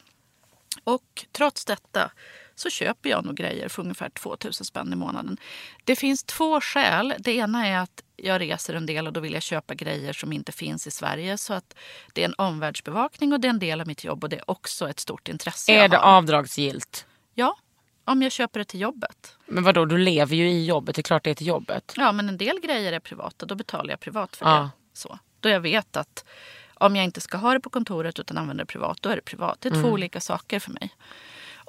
Och 0.83 1.25
trots 1.31 1.65
detta 1.65 2.11
så 2.55 2.69
köper 2.69 3.09
jag 3.09 3.25
nog 3.25 3.35
grejer 3.35 3.69
för 3.69 3.81
ungefär 3.81 4.09
2000 4.09 4.65
spänn 4.65 4.93
i 4.93 4.95
månaden. 4.95 5.37
Det 5.83 5.95
finns 5.95 6.23
två 6.23 6.61
skäl. 6.61 7.13
Det 7.19 7.31
ena 7.35 7.67
är 7.67 7.77
att 7.79 8.03
jag 8.23 8.41
reser 8.41 8.73
en 8.73 8.85
del 8.85 9.07
och 9.07 9.13
då 9.13 9.19
vill 9.19 9.33
jag 9.33 9.43
köpa 9.43 9.73
grejer 9.73 10.13
som 10.13 10.33
inte 10.33 10.51
finns 10.51 10.87
i 10.87 10.91
Sverige. 10.91 11.37
Så 11.37 11.53
att 11.53 11.75
det 12.13 12.21
är 12.21 12.25
en 12.25 12.35
omvärldsbevakning 12.37 13.33
och 13.33 13.39
det 13.39 13.47
är 13.47 13.49
en 13.49 13.59
del 13.59 13.81
av 13.81 13.87
mitt 13.87 14.03
jobb 14.03 14.23
och 14.23 14.29
det 14.29 14.35
är 14.35 14.51
också 14.51 14.89
ett 14.89 14.99
stort 14.99 15.27
intresse 15.27 15.71
Är 15.71 15.87
det 15.87 15.99
avdragsgillt? 15.99 17.05
Ja, 17.33 17.57
om 18.05 18.21
jag 18.21 18.31
köper 18.31 18.59
det 18.59 18.65
till 18.65 18.79
jobbet. 18.81 19.35
Men 19.45 19.63
vadå, 19.63 19.85
du 19.85 19.97
lever 19.97 20.35
ju 20.35 20.49
i 20.49 20.65
jobbet. 20.65 20.95
Det 20.95 21.01
är 21.01 21.03
klart 21.03 21.23
det 21.23 21.29
är 21.29 21.35
till 21.35 21.47
jobbet. 21.47 21.93
Ja, 21.97 22.11
men 22.11 22.29
en 22.29 22.37
del 22.37 22.59
grejer 22.59 22.93
är 22.93 22.99
privata. 22.99 23.45
Då 23.45 23.55
betalar 23.55 23.89
jag 23.89 23.99
privat 23.99 24.35
för 24.35 24.45
Ja. 24.45 24.57
det. 24.59 24.69
Så. 24.93 25.19
Då 25.39 25.49
jag 25.49 25.59
vet 25.59 25.97
att 25.97 26.25
om 26.73 26.95
jag 26.95 27.05
inte 27.05 27.21
ska 27.21 27.37
ha 27.37 27.53
det 27.53 27.59
på 27.59 27.69
kontoret 27.69 28.19
utan 28.19 28.37
använder 28.37 28.63
det 28.63 28.71
privat, 28.71 28.97
då 29.01 29.09
är 29.09 29.15
det 29.15 29.21
privat. 29.21 29.57
Det 29.61 29.69
är 29.69 29.81
två 29.81 29.89
olika 29.89 30.19
saker 30.19 30.59
för 30.59 30.71
mig. 30.71 30.89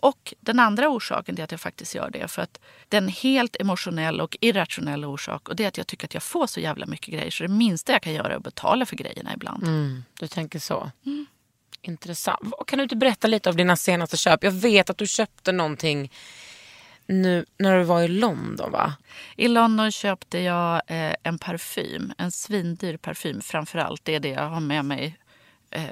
Och 0.02 0.34
den 0.40 0.58
andra 0.58 0.88
orsaken 0.88 1.34
till 1.34 1.44
att 1.44 1.50
jag 1.50 1.60
faktiskt 1.60 1.94
gör 1.94 2.10
det 2.10 2.28
för 2.28 2.42
att 2.42 2.60
det 2.88 2.96
är 2.96 3.00
en 3.02 3.08
helt 3.08 3.56
emotionell 3.60 4.20
och 4.20 4.36
irrationell 4.40 5.04
orsak. 5.04 5.48
Och 5.48 5.56
det 5.56 5.64
är 5.64 5.68
att 5.68 5.78
jag 5.78 5.86
tycker 5.86 6.06
att 6.06 6.14
jag 6.14 6.22
får 6.22 6.46
så 6.46 6.60
jävla 6.60 6.86
mycket 6.86 7.14
grejer 7.14 7.30
så 7.30 7.42
det 7.42 7.48
minsta 7.48 7.92
jag 7.92 8.02
kan 8.02 8.12
göra 8.12 8.32
är 8.32 8.36
att 8.36 8.42
betala 8.42 8.86
för 8.86 8.96
grejerna 8.96 9.34
ibland. 9.34 9.62
Mm, 9.62 10.04
du 10.20 10.26
tänker 10.28 10.58
så. 10.58 10.90
Intressant. 11.82 12.38
Vad- 12.42 12.66
Kan 12.66 12.76
du 12.78 12.82
inte 12.82 12.96
berätta 12.96 13.28
lite 13.28 13.50
om 13.50 13.56
dina 13.56 13.76
senaste 13.76 14.16
köp? 14.16 14.44
Jag 14.44 14.50
vet 14.52 14.90
att 14.90 14.98
du 14.98 15.06
köpte 15.06 15.52
någonting 15.52 16.12
nu 17.06 17.44
när 17.58 17.78
du 17.78 17.84
var 17.84 18.02
i 18.02 18.08
London 18.08 18.70
va? 18.70 18.94
I 19.36 19.48
London 19.48 19.92
köpte 19.92 20.38
jag 20.38 20.74
eh, 20.86 21.14
en 21.22 21.38
parfym, 21.38 22.12
en 22.18 22.30
svindyr 22.30 22.96
parfym 22.96 23.40
framför 23.40 23.78
allt. 23.78 24.04
Det 24.04 24.14
är 24.14 24.20
det 24.20 24.28
jag 24.28 24.48
har 24.48 24.60
med 24.60 24.84
mig 24.84 25.18
eh, 25.70 25.82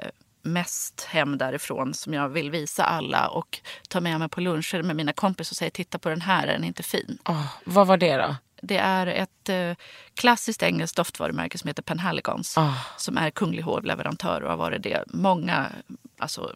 mest 0.41 1.03
hem 1.03 1.37
därifrån 1.37 1.93
som 1.93 2.13
jag 2.13 2.29
vill 2.29 2.51
visa 2.51 2.83
alla 2.83 3.27
och 3.27 3.59
ta 3.89 3.99
med 4.01 4.19
mig 4.19 4.29
på 4.29 4.41
luncher 4.41 4.81
med 4.83 4.95
mina 4.95 5.13
kompisar 5.13 5.53
och 5.53 5.57
säga 5.57 5.71
titta 5.71 5.99
på 5.99 6.09
den 6.09 6.21
här, 6.21 6.47
är 6.47 6.53
den 6.53 6.63
inte 6.63 6.83
fin? 6.83 7.17
Åh, 7.29 7.45
vad 7.63 7.87
var 7.87 7.97
det 7.97 8.17
då? 8.17 8.35
Det 8.61 8.77
är 8.77 9.07
ett 9.07 9.49
eh, 9.49 9.71
klassiskt 10.13 10.63
engelskt 10.63 10.97
doftvarumärke 10.97 11.57
som 11.57 11.67
heter 11.67 11.83
Penhaligons 11.83 12.57
Ah. 12.57 12.73
som 12.97 13.17
är 13.17 13.29
kunglig 13.29 13.63
hovleverantör 13.63 14.41
och 14.41 14.49
har 14.49 14.57
varit 14.57 14.83
det 14.83 15.03
många, 15.07 15.71
alltså 16.17 16.55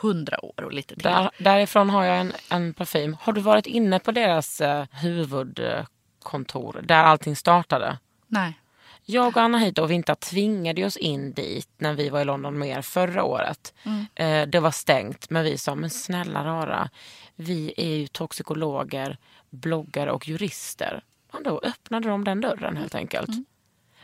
hundra 0.00 0.44
år 0.44 0.62
och 0.64 0.72
lite 0.72 0.94
till. 0.94 1.02
Där, 1.02 1.30
därifrån 1.38 1.90
har 1.90 2.04
jag 2.04 2.18
en, 2.20 2.32
en 2.50 2.74
parfym. 2.74 3.16
Har 3.20 3.32
du 3.32 3.40
varit 3.40 3.66
inne 3.66 3.98
på 3.98 4.12
deras 4.12 4.60
eh, 4.60 4.84
huvudkontor 4.92 6.80
där 6.84 7.04
allting 7.04 7.36
startade? 7.36 7.98
Nej. 8.26 8.58
Jag 9.04 9.28
och 9.28 9.36
Anna 9.36 9.58
hit 9.58 9.78
och 9.78 9.90
Vinta 9.90 10.14
tvingade 10.14 10.84
oss 10.84 10.96
in 10.96 11.32
dit 11.32 11.68
när 11.78 11.94
vi 11.94 12.08
var 12.08 12.20
i 12.20 12.24
London 12.24 12.58
med 12.58 12.68
er 12.68 12.82
förra 12.82 13.24
året. 13.24 13.74
Eh, 14.14 14.42
det 14.46 14.60
var 14.60 14.70
stängt 14.70 15.30
men 15.30 15.44
vi 15.44 15.58
sa 15.58 15.74
men 15.74 15.90
snälla 15.90 16.44
rara, 16.44 16.90
vi 17.36 17.74
är 17.76 17.96
ju 17.96 18.06
toxikologer, 18.06 19.18
bloggare 19.50 20.12
och 20.12 20.28
jurister. 20.28 21.04
Och 21.32 21.42
då 21.42 21.60
öppnade 21.64 22.08
de 22.08 22.24
den 22.24 22.40
dörren 22.40 22.76
helt 22.76 22.94
enkelt. 22.94 23.30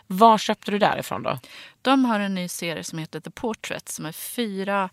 Vad 0.06 0.40
köpte 0.40 0.70
du 0.70 0.78
därifrån 0.78 1.22
då? 1.22 1.38
De 1.82 2.04
har 2.04 2.20
en 2.20 2.34
ny 2.34 2.48
serie 2.48 2.84
som 2.84 2.98
heter 2.98 3.20
The 3.20 3.30
Portrait 3.30 3.88
som 3.88 4.06
är 4.06 4.12
fyra 4.12 4.90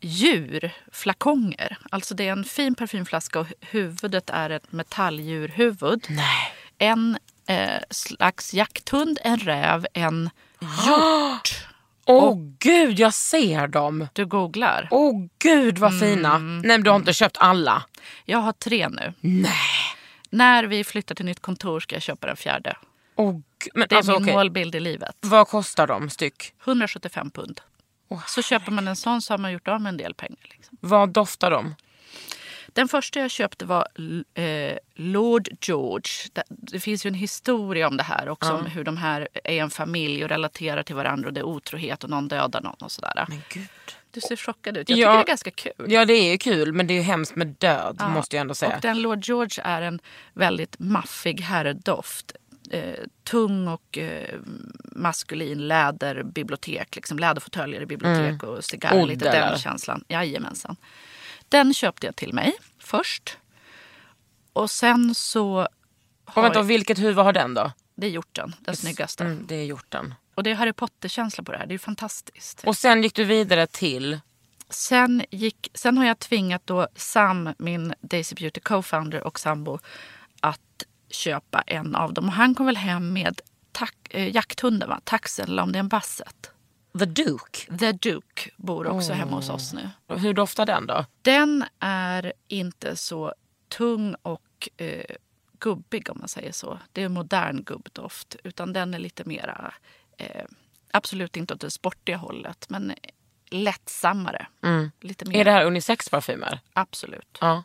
djurflakonger. 0.00 1.78
Alltså 1.90 2.14
det 2.14 2.28
är 2.28 2.32
en 2.32 2.44
fin 2.44 2.74
parfymflaska 2.74 3.40
och 3.40 3.46
huvudet 3.60 4.30
är 4.30 4.50
ett 4.50 4.72
metalldjurhuvud. 4.72 6.06
Nej. 6.08 6.52
En 6.78 7.18
eh, 7.50 7.82
slags 7.90 8.54
jakthund, 8.54 9.18
en 9.24 9.38
räv, 9.38 9.86
en 9.94 10.30
hjort. 10.60 11.66
Åh 12.06 12.34
gud, 12.58 12.98
jag 12.98 13.14
ser 13.14 13.66
dem! 13.66 14.06
Du 14.12 14.26
googlar. 14.26 14.88
Åh 14.90 15.26
gud 15.38 15.78
vad 15.78 16.00
fina! 16.00 16.38
Nej 16.38 16.62
men 16.62 16.82
du 16.82 16.90
har 16.90 16.96
inte 16.96 17.12
köpt 17.12 17.36
alla? 17.40 17.82
Jag 18.24 18.38
har 18.38 18.52
tre 18.52 18.88
nu. 18.88 19.12
Nej. 19.20 19.52
När 20.30 20.64
vi 20.64 20.84
flyttar 20.84 21.14
till 21.14 21.24
nytt 21.24 21.40
kontor 21.40 21.80
ska 21.80 21.94
jag 21.96 22.02
köpa 22.02 22.26
den 22.26 22.36
fjärde. 22.36 22.76
Gud. 23.16 23.42
men 23.74 23.86
Det 23.88 23.94
är 23.94 23.96
alltså, 23.96 24.12
min 24.12 24.22
okej. 24.22 24.34
målbild 24.34 24.74
i 24.74 24.80
livet. 24.80 25.16
Vad 25.20 25.48
kostar 25.48 25.86
de 25.86 26.10
styck? 26.10 26.52
175 26.64 27.30
pund. 27.30 27.60
så 28.26 28.42
köper 28.42 28.72
man 28.72 28.88
en 28.88 28.96
sån 28.96 29.22
så 29.22 29.32
har 29.32 29.38
man 29.38 29.52
gjort 29.52 29.68
av 29.68 29.80
med 29.80 29.90
en 29.90 29.96
del 29.96 30.14
pengar. 30.14 30.46
Liksom. 30.50 30.76
Vad 30.80 31.08
doftar 31.08 31.50
de? 31.50 31.74
Den 32.72 32.88
första 32.88 33.20
jag 33.20 33.30
köpte 33.30 33.64
var 33.64 33.88
eh, 34.34 34.76
Lord 34.94 35.48
George. 35.60 36.10
Det, 36.48 36.80
finns 36.80 37.06
ju 37.06 37.08
en 37.08 37.14
historia 37.14 37.88
om 37.88 37.96
det 37.96 38.02
här 38.02 38.28
också. 38.28 38.52
Om 38.52 38.66
hur 38.66 38.84
de 38.84 38.96
här 38.96 39.28
är 39.44 39.62
en 39.62 39.70
familj 39.70 40.22
och 40.24 40.28
relaterar 40.30 40.82
till 40.82 40.94
varandra 40.96 41.28
och 41.28 41.34
det 41.34 41.40
är 41.40 41.44
otrohet 41.44 42.04
och 42.04 42.10
någon 42.10 42.28
dödar 42.28 42.60
någon 42.60 42.76
och 42.80 42.92
sådär. 42.92 43.24
Men 43.28 43.42
gud. 43.48 43.68
Du 44.10 44.20
ser 44.20 44.36
chockad 44.36 44.76
ut. 44.76 44.88
Jag 44.90 44.98
Ja. 44.98 45.06
tycker 45.06 45.16
det 45.16 45.22
är 45.22 45.26
ganska 45.26 45.50
kul. 45.50 45.92
Ja 45.92 46.04
det 46.04 46.12
är 46.12 46.30
ju 46.30 46.38
kul 46.38 46.72
men 46.72 46.86
det 46.86 46.94
är 46.94 46.96
ju 46.96 47.02
hemskt 47.02 47.36
med 47.36 47.46
död 47.46 47.96
Ja. 47.98 48.08
måste 48.08 48.36
jag 48.36 48.40
ändå 48.40 48.54
säga. 48.54 48.74
Och 48.76 48.80
den 48.82 49.02
Lord 49.02 49.24
George 49.28 49.62
är 49.64 49.82
en 49.82 50.00
väldigt 50.32 50.78
maffig 50.78 51.40
herrdoft. 51.40 52.32
Eh, 52.70 52.94
tung 53.24 53.68
och 53.68 53.98
eh, 53.98 54.34
maskulin 54.82 55.68
läderbibliotek. 55.68 56.96
Liksom 56.96 57.18
läderfåtöljer 57.18 57.80
i 57.80 57.86
bibliotek 57.86 58.42
och 58.42 58.64
cigarr. 58.64 59.06
Lite 59.06 59.30
den 59.30 59.58
känslan. 59.58 60.04
Jajamensan. 60.08 60.76
Den 61.50 61.74
köpte 61.74 62.06
jag 62.06 62.16
till 62.16 62.34
mig 62.34 62.52
först. 62.78 63.38
Och 64.52 64.70
sen 64.70 65.14
så... 65.14 65.68
Och 66.24 66.44
vänta, 66.44 66.62
vilket 66.62 66.98
huvud 66.98 67.24
har 67.24 67.32
den 67.32 67.54
då? 67.54 67.72
Det 67.94 68.06
är 68.06 68.10
hjorten, 68.10 68.54
den 68.60 68.76
snyggaste. 68.76 69.24
Mm, 69.24 69.44
det 69.48 69.54
är 69.54 69.64
hjorten. 69.64 70.14
Och 70.34 70.42
det 70.42 70.50
är 70.50 70.54
Harry 70.54 70.72
Potter-känsla 70.72 71.44
på 71.44 71.52
det 71.52 71.58
här. 71.58 71.66
Det 71.66 71.74
är 71.74 71.78
fantastiskt. 71.78 72.64
Och 72.66 72.76
sen 72.76 73.02
gick 73.02 73.14
du 73.14 73.24
vidare 73.24 73.66
till... 73.66 74.20
Sen, 74.68 75.24
gick, 75.30 75.70
sen 75.74 75.98
har 75.98 76.04
jag 76.04 76.18
tvingat 76.18 76.62
då 76.64 76.88
Sam, 76.94 77.54
min 77.58 77.94
Daisy 78.00 78.34
Beauty 78.34 78.60
co-founder 78.60 79.20
och 79.20 79.40
sambo, 79.40 79.78
att 80.40 80.84
köpa 81.10 81.60
en 81.66 81.96
av 81.96 82.14
dem. 82.14 82.24
Och 82.24 82.32
han 82.32 82.54
kom 82.54 82.66
väl 82.66 82.76
hem 82.76 83.12
med 83.12 83.40
tak, 83.72 83.94
eh, 84.10 84.34
jakthunden, 84.34 84.88
va? 84.88 85.00
taxen, 85.04 85.48
eller 85.48 85.62
om 85.62 85.72
det 85.72 85.78
är 85.78 85.80
en 85.80 85.88
basset. 85.88 86.50
The 86.98 87.04
Duke. 87.04 87.76
The 87.78 87.92
Duke 87.92 88.50
bor 88.56 88.86
också 88.86 89.12
hemma 89.12 89.36
hos 89.36 89.48
oss 89.50 89.72
nu. 89.72 89.90
Hur 90.16 90.34
doftar 90.34 90.66
den 90.66 90.86
då? 90.86 91.04
Den 91.22 91.64
är 91.78 92.32
inte 92.48 92.96
så 92.96 93.34
tung 93.68 94.14
och 94.22 94.68
eh, 94.76 95.16
gubbig 95.58 96.10
om 96.10 96.18
man 96.18 96.28
säger 96.28 96.52
så. 96.52 96.78
Det 96.92 97.02
är 97.02 97.08
modern 97.08 97.62
gubbdoft. 97.62 98.36
Utan 98.44 98.72
den 98.72 98.94
är 98.94 98.98
lite 98.98 99.24
mera, 99.24 99.74
eh, 100.16 100.44
absolut 100.92 101.36
inte 101.36 101.54
åt 101.54 101.60
det 101.60 101.70
sportiga 101.70 102.16
hållet, 102.16 102.66
men 102.68 102.92
lättsammare. 103.50 104.46
Lite 105.00 105.24
mer, 105.24 105.40
Är 105.40 105.44
det 105.44 105.50
här 105.50 105.64
unisex-parfymer? 105.64 106.58
Absolut. 106.72 107.38
Ja. 107.40 107.62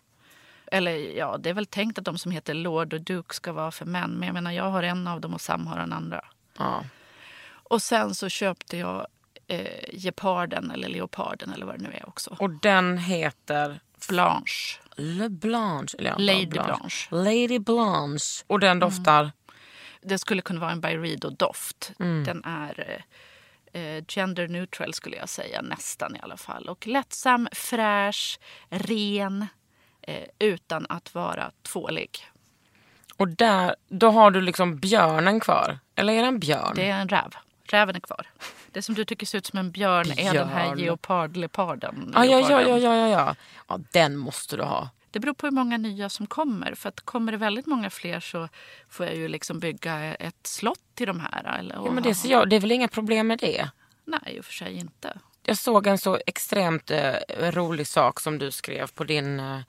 Eller 0.71 0.91
ja, 1.17 1.37
det 1.37 1.49
är 1.49 1.53
väl 1.53 1.65
tänkt 1.65 1.99
att 1.99 2.05
de 2.05 2.17
som 2.17 2.31
heter 2.31 2.53
Lord 2.53 2.93
och 2.93 3.01
Duke 3.01 3.35
ska 3.35 3.53
vara 3.53 3.71
för 3.71 3.85
män. 3.85 4.11
Men 4.11 4.27
jag 4.27 4.33
menar, 4.33 4.51
jag 4.51 4.69
har 4.69 4.83
en 4.83 5.07
av 5.07 5.21
dem 5.21 5.33
och 5.33 5.41
Sam 5.41 5.67
har 5.67 5.77
den 5.79 5.93
andra. 5.93 6.25
ja. 6.57 6.83
Och 7.67 7.81
sen 7.81 8.15
så 8.15 8.29
köpte 8.29 8.77
jag 8.77 9.07
eh, 9.47 9.67
geparden 9.93 10.71
eller 10.71 10.89
leoparden 10.89 11.53
eller 11.53 11.65
vad 11.65 11.79
det 11.79 11.83
nu 11.83 11.93
är 11.93 12.09
också. 12.09 12.35
Och 12.39 12.49
den 12.49 12.97
heter 12.97 13.79
Blanche. 14.09 14.79
Le 14.95 15.29
Blanche. 15.29 15.97
Eller 15.97 16.09
ja, 16.09 16.17
Lady 16.17 16.45
Blanche. 16.45 16.77
Blanche. 16.77 17.07
Lady 17.09 17.59
Blanche. 17.59 18.43
Och 18.47 18.59
den 18.59 18.79
doftar... 18.79 19.31
Det 20.01 20.17
skulle 20.17 20.41
kunna 20.41 20.59
vara 20.59 20.71
en 20.71 20.81
Byredo-doft. 20.81 21.91
Den 21.97 22.43
är 22.45 23.01
eh, 23.73 23.81
eh, 23.81 24.03
gender 24.07 24.47
neutral 24.47 24.93
skulle 24.93 25.17
jag 25.17 25.29
säga, 25.29 25.61
nästan 25.61 26.15
i 26.15 26.19
alla 26.21 26.37
fall. 26.37 26.69
Och 26.69 26.87
lättsam, 26.87 27.47
fräsch, 27.51 28.39
ren, 28.69 29.47
eh, 30.01 30.23
utan 30.39 30.85
att 30.89 31.13
vara 31.13 31.51
tvålig. 31.61 32.09
Och 33.17 33.27
där, 33.27 33.75
då 33.87 34.09
har 34.09 34.31
du 34.31 34.41
liksom 34.41 34.77
björnen 34.77 35.39
kvar. 35.39 35.79
Eller 35.95 36.13
är 36.13 36.21
det 36.21 36.27
en 36.27 36.39
björn? 36.39 36.73
Det 36.75 36.89
är 36.89 37.01
en 37.01 37.09
räv. 37.09 37.35
Räven 37.63 37.95
är 37.95 37.99
kvar. 37.99 38.27
Det 38.75 38.81
som 38.81 38.95
du 38.95 39.05
tycker 39.05 39.25
ser 39.25 39.37
ut 39.37 39.45
som 39.45 39.59
en 39.59 39.71
björn 39.71 40.11
är 40.17 40.33
den 40.33 40.49
här 40.49 40.65
Björn. 40.65 40.79
geopardleoparden. 40.79 42.11
Ah, 42.15 42.23
ja, 42.25 42.39
ja, 42.39 42.61
ja, 42.61 42.77
ja, 42.77 42.95
ja, 42.95 43.07
ja. 43.07 43.35
Ja, 43.67 43.79
den 43.91 44.17
måste 44.17 44.57
du 44.57 44.63
ha. 44.63 44.89
Det 45.11 45.19
beror 45.19 45.33
på 45.33 45.47
hur 45.47 45.51
många 45.51 45.77
nya 45.77 46.09
som 46.09 46.27
kommer. 46.27 46.75
För 46.75 46.89
att 46.89 47.01
kommer 47.01 47.31
det 47.31 47.37
väldigt 47.37 47.65
många 47.65 47.89
fler 47.89 48.19
så 48.19 48.49
får 48.89 49.05
jag 49.05 49.15
ju 49.15 49.27
liksom 49.27 49.59
bygga 49.59 50.15
ett 50.15 50.47
slott 50.47 50.79
till 50.95 51.07
de 51.07 51.19
här. 51.19 51.57
Eller, 51.59 51.75
Ja, 51.75 51.91
men 51.91 52.03
det 52.03 52.15
ser 52.15 52.29
jag. 52.29 52.49
Det 52.49 52.55
är 52.55 52.59
väl 52.59 52.71
inga 52.71 52.87
problem 52.87 53.27
med 53.27 53.39
det? 53.39 53.69
Nej, 54.05 54.35
i 54.37 54.39
och 54.39 54.45
för 54.45 54.53
sig 54.53 54.73
inte. 54.73 55.19
Jag 55.43 55.57
såg 55.57 55.87
en 55.87 55.97
så 55.97 56.19
extremt 56.25 56.91
eh, 56.91 57.13
rolig 57.39 57.87
sak 57.87 58.19
som 58.19 58.37
du 58.37 58.51
skrev 58.51 58.91
på 58.93 59.03
din 59.03 59.39
eh, 59.39 59.59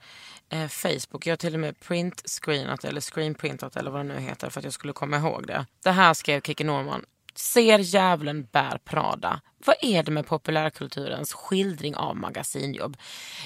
eh, 0.49 0.67
Facebook. 0.67 1.25
Jag 1.27 1.31
har 1.31 1.37
till 1.37 1.53
och 1.53 1.59
med 1.59 1.79
printscreenat 1.79 2.83
eller 2.83 3.01
screenprintat 3.01 3.75
eller 3.75 3.91
vad 3.91 3.99
det 3.99 4.13
nu 4.13 4.19
heter 4.19 4.49
för 4.49 4.59
att 4.59 4.63
jag 4.63 4.73
skulle 4.73 4.93
komma 4.93 5.17
ihåg 5.17 5.47
det. 5.47 5.65
Det 5.83 5.91
här 5.91 6.13
skrev 6.13 6.41
Kikki 6.41 6.63
Norman. 6.63 7.05
Ser 7.39 7.79
djävulen 7.79 8.47
bär 8.51 8.77
Prada. 8.85 9.41
Vad 9.65 9.75
är 9.81 10.03
det 10.03 10.11
med 10.11 10.27
populärkulturens 10.27 11.33
skildring 11.33 11.95
av 11.95 12.15
magasinjobb? 12.15 12.97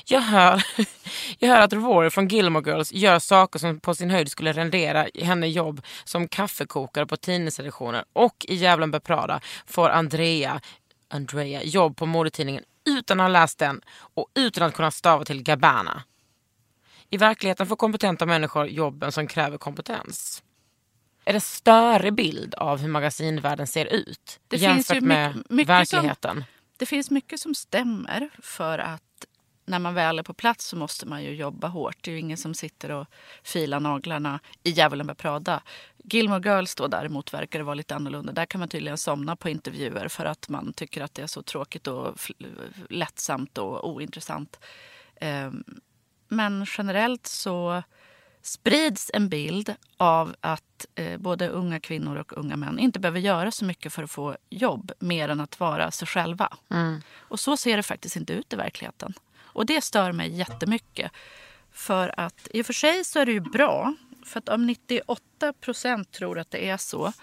Jag 0.06 0.22
hör, 0.22 0.64
jag 1.40 1.50
hör 1.50 1.62
att 1.62 1.74
Rory 1.74 2.10
från 2.10 2.28
Gilmore 2.28 2.72
Girls 2.72 2.94
gör 2.94 3.20
saker 3.20 3.60
som 3.60 3.80
på 3.80 3.96
sin 3.96 4.10
höjd 4.10 4.32
skulle 4.32 4.54
rendera 4.54 5.08
henne 5.16 5.48
jobb 5.48 5.82
som 6.04 6.28
kaffekokare 6.28 7.06
på 7.06 7.18
tidningsredaktioner. 7.18 8.04
Och 8.14 8.46
i 8.50 8.56
Djävulen 8.56 8.92
bär 8.92 9.00
Prada 9.00 9.42
får 9.66 9.90
Andrea 9.90 10.62
Andrea 11.08 11.64
jobb 11.64 11.98
på 11.98 12.06
modetidningen 12.06 12.64
utan 12.86 13.20
att 13.20 13.24
ha 13.24 13.30
läst 13.30 13.60
den 13.60 13.82
och 14.14 14.28
utan 14.36 14.64
att 14.64 14.74
kunna 14.74 14.92
stava 14.92 15.26
till 15.26 15.44
Gabbana. 15.44 16.04
I 17.10 17.18
verkligheten 17.18 17.68
får 17.68 17.76
kompetenta 17.76 18.26
människor 18.26 18.68
jobben 18.68 19.12
som 19.12 19.28
kräver 19.28 19.58
kompetens. 19.58 20.44
Är 21.26 21.34
det 21.34 21.40
större 21.42 22.12
bild 22.12 22.56
av 22.56 22.80
hur 22.80 22.88
magasinvärlden 22.90 23.68
ser 23.68 23.86
ut 23.86 24.40
Det 24.48 24.58
jämfört 24.58 24.86
finns 24.88 25.04
ju 25.04 25.08
med 25.08 25.36
mycket- 25.36 25.52
mycket 25.52 25.70
verkligheten? 25.70 26.44
Det 26.78 26.86
finns 26.86 27.12
mycket 27.12 27.40
som 27.40 27.56
stämmer 27.56 28.30
för 28.42 28.80
att 28.80 29.04
när 29.66 29.80
man 29.80 29.94
väl 29.94 30.20
är 30.20 30.24
på 30.24 30.34
plats 30.34 30.66
så 30.66 30.76
måste 30.76 31.06
man 31.06 31.24
ju 31.24 31.34
jobba 31.36 31.68
hårt. 31.68 31.98
Det 32.02 32.12
är 32.12 32.14
ju 32.14 32.20
ingen 32.20 32.38
som 32.38 32.54
sitter 32.54 32.92
och 32.92 33.08
filar 33.44 33.80
naglarna 33.80 34.40
i 34.64 34.70
Djävulen 34.70 35.08
bär 35.08 35.14
Prada. 35.14 35.64
Gilmore 36.04 36.42
Girls 36.50 36.76
då 36.76 36.88
däremot 36.88 37.34
verkar 37.34 37.60
det 37.60 37.66
vara 37.66 37.76
lite 37.76 37.96
annorlunda. 37.96 38.32
Där 38.34 38.46
kan 38.46 38.60
man 38.60 38.70
tydligen 38.70 38.98
somna 38.98 39.36
på 39.36 39.50
intervjuer 39.50 40.08
för 40.08 40.26
att 40.26 40.50
man 40.50 40.74
tycker 40.74 41.02
att 41.02 41.14
det 41.14 41.22
är 41.22 41.28
så 41.28 41.42
tråkigt 41.44 41.88
och 41.88 42.16
lättsamt 42.90 43.58
och 43.58 43.90
ointressant. 43.90 44.60
Ehm, 45.16 45.64
Men 46.28 46.66
generellt 46.78 47.28
så 47.28 47.84
sprids 48.42 49.12
en 49.14 49.30
bild 49.30 49.76
av 49.98 50.36
att 50.42 50.86
eh, 50.96 51.18
både 51.18 51.48
unga 51.48 51.80
kvinnor 51.80 52.16
och 52.18 52.38
unga 52.38 52.56
män 52.56 52.80
inte 52.80 53.00
behöver 53.00 53.20
göra 53.20 53.52
så 53.52 53.66
mycket 53.66 53.94
för 53.94 54.04
att 54.04 54.12
få 54.12 54.38
jobb 54.50 54.92
mer 55.00 55.30
än 55.30 55.40
att 55.40 55.60
vara 55.60 55.92
sig 55.92 56.08
själva. 56.08 56.58
Och 57.18 57.40
så 57.40 57.58
ser 57.58 57.78
det 57.78 57.84
faktiskt 57.84 58.16
inte 58.16 58.34
ut 58.34 58.54
i 58.54 58.56
verkligheten. 58.56 59.14
Och 59.40 59.66
det 59.66 59.84
stör 59.84 60.12
mig 60.12 60.34
jättemycket. 60.34 61.12
För 61.72 62.20
att 62.20 62.48
i 62.54 62.62
och 62.62 62.66
för 62.66 62.74
sig 62.74 63.04
så 63.04 63.20
är 63.20 63.26
det 63.26 63.32
ju 63.32 63.40
bra. 63.40 63.94
För 64.26 64.40
att 64.40 64.50
om 64.50 64.68
98 64.68 65.54
procent 65.54 66.12
tror 66.12 66.40
att 66.40 66.52
det 66.52 66.70
är 66.70 66.78
så 66.78 67.14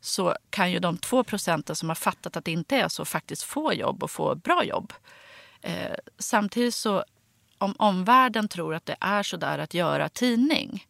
så 0.00 0.36
kan 0.50 0.72
ju 0.72 0.78
de 0.78 0.98
2 0.98 1.24
procenten 1.24 1.76
som 1.76 1.88
har 1.88 1.96
fattat 1.96 2.36
att 2.36 2.44
det 2.44 2.52
inte 2.52 2.76
är 2.76 2.88
så 2.88 3.04
faktiskt 3.04 3.42
få 3.42 3.72
jobb 3.72 4.02
och 4.02 4.10
få 4.10 4.34
bra 4.34 4.64
jobb. 4.64 4.92
Eh, 5.60 5.94
samtidigt 6.18 6.74
så 6.74 7.04
om 7.64 7.74
omvärlden 7.78 8.48
tror 8.48 8.74
att 8.74 8.86
det 8.86 8.96
är 9.00 9.22
så 9.22 9.36
där 9.36 9.58
att 9.58 9.74
göra 9.74 10.08
tidning 10.08 10.86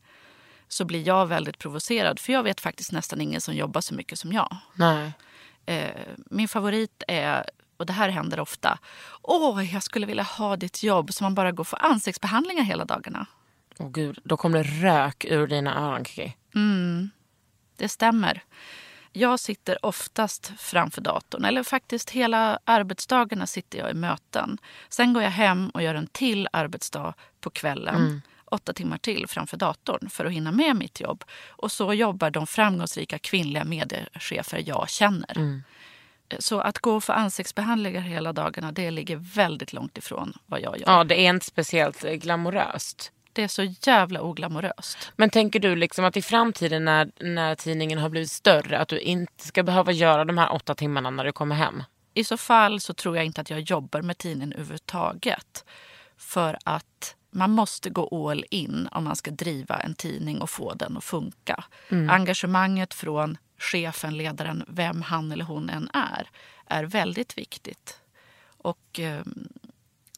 så 0.69 0.85
blir 0.85 1.07
jag 1.07 1.27
väldigt 1.27 1.59
provocerad. 1.59 2.19
För 2.19 2.33
jag 2.33 2.43
vet 2.43 2.61
faktiskt 2.61 2.93
nästan 2.93 3.21
ingen 3.21 3.41
som 3.41 3.55
jobbar 3.55 3.81
så 3.81 3.95
mycket 3.95 4.19
som 4.19 4.33
jag. 4.33 4.57
Nej. 4.75 5.13
Eh, 5.67 5.91
min 6.17 6.49
favorit 6.49 7.03
är, 7.09 7.45
och 7.77 7.87
det 7.87 7.93
här 7.93 8.09
händer 8.09 8.41
ofta, 8.41 8.79
åh, 9.23 9.75
jag 9.75 9.83
skulle 9.83 10.07
vilja 10.07 10.23
ha 10.23 10.57
ditt 10.57 10.83
jobb 10.83 11.13
så 11.13 11.25
man 11.25 11.35
bara 11.35 11.53
går 11.53 11.65
för 11.65 11.85
ansiktsbehandlingar 11.85 12.65
hela 12.65 12.85
dagarna. 12.85 13.27
Åh 13.79 13.91
gud, 13.91 14.19
då 14.25 14.37
kommer 14.37 14.65
det 14.65 14.71
rök 14.71 15.25
ur 15.25 15.47
dina 15.47 15.79
öron 15.87 16.05
Kiki. 16.05 16.37
Det 17.77 17.89
stämmer. 17.89 18.43
Jag 19.17 19.41
sitter 19.41 19.87
oftast 19.87 20.53
framför 20.59 21.01
datorn, 21.01 21.45
eller 21.45 21.63
faktiskt 21.63 22.11
hela 22.11 22.59
arbetsdagarna 22.65 23.47
sitter 23.47 23.79
jag 23.79 23.91
i 23.91 23.95
möten. 23.95 24.59
Sen 24.89 25.13
går 25.13 25.23
jag 25.23 25.31
hem 25.31 25.71
och 25.71 25.83
gör 25.83 25.95
en 25.95 26.07
till 26.07 26.49
arbetsdag 26.53 27.15
på 27.41 27.51
kvällen. 27.51 28.23
Åtta 28.45 28.73
timmar 28.73 28.99
till 28.99 29.27
framför 29.29 29.57
datorn 29.57 30.11
för 30.11 30.25
att 30.25 30.33
hinna 30.33 30.53
med 30.53 30.77
mitt 30.77 31.01
jobb. 31.01 31.25
Och 31.49 31.73
så 31.73 31.95
jobbar 31.95 32.31
de 32.31 32.47
framgångsrika 32.47 33.19
kvinnliga 33.19 33.65
mediechefer 33.65 34.63
jag 34.67 34.89
känner. 34.89 35.63
Så 36.39 36.61
att 36.61 36.79
gå 36.79 37.01
för 37.01 37.13
ansiktsbehandlingar 37.13 38.01
hela 38.01 38.33
dagarna, 38.33 38.73
det 38.73 38.91
ligger 38.91 39.17
väldigt 39.17 39.73
långt 39.73 39.99
ifrån 39.99 40.33
vad 40.47 40.61
jag 40.61 40.79
gör. 40.79 40.87
Ja, 40.87 41.05
det 41.05 41.27
är 41.27 41.31
inte 41.31 41.47
speciellt 41.47 42.05
eh, 42.05 42.13
glamoröst. 42.13 43.13
Det 43.35 43.43
är 43.43 43.49
så 43.49 43.63
jävla 43.63 44.23
oglamoröst. 44.23 45.13
Men 45.17 45.31
tänker 45.31 45.61
du 45.61 45.77
liksom 45.77 46.05
att 46.05 46.17
i 46.17 46.23
framtiden 46.23 46.85
när, 46.85 47.11
när 47.21 47.55
tidningen 47.55 47.99
har 47.99 48.09
blivit 48.09 48.31
större 48.31 48.79
att 48.79 48.89
du 48.89 48.99
inte 48.99 49.47
ska 49.47 49.63
behöva 49.63 49.93
göra 49.93 50.25
de 50.25 50.39
här 50.39 50.53
åtta 50.53 50.75
timmarna 50.75 51.11
när 51.11 51.25
du 51.25 51.33
kommer 51.33 51.55
hem? 51.55 51.83
I 52.15 52.25
så 52.25 52.37
fall 52.37 52.81
så 52.81 52.95
tror 52.95 53.17
jag 53.17 53.27
inte 53.27 53.41
att 53.41 53.51
jag 53.51 53.61
jobbar 53.61 54.03
med 54.03 54.19
tidningen 54.19 54.53
överhuvudtaget. 54.53 55.65
För 56.17 56.59
att 56.65 57.17
man 57.31 57.51
måste 57.51 57.91
gå 57.91 58.31
all 58.31 58.45
in 58.51 58.89
om 58.91 59.05
man 59.05 59.17
ska 59.17 59.31
driva 59.31 59.77
en 59.77 59.95
tidning 59.95 60.41
och 60.41 60.51
få 60.51 60.75
den 60.75 60.97
att 60.97 61.05
funka. 61.05 61.65
Engagemanget 62.11 62.95
från 62.95 63.39
chefen, 63.59 64.17
ledaren, 64.17 64.65
vem 64.69 65.03
han 65.03 65.33
eller 65.33 65.45
hon 65.45 65.71
än 65.71 65.91
är, 65.95 66.29
är 66.67 66.85
väldigt 66.85 67.39
viktigt. 67.39 68.01
Och 68.59 69.01
eh, 69.01 69.23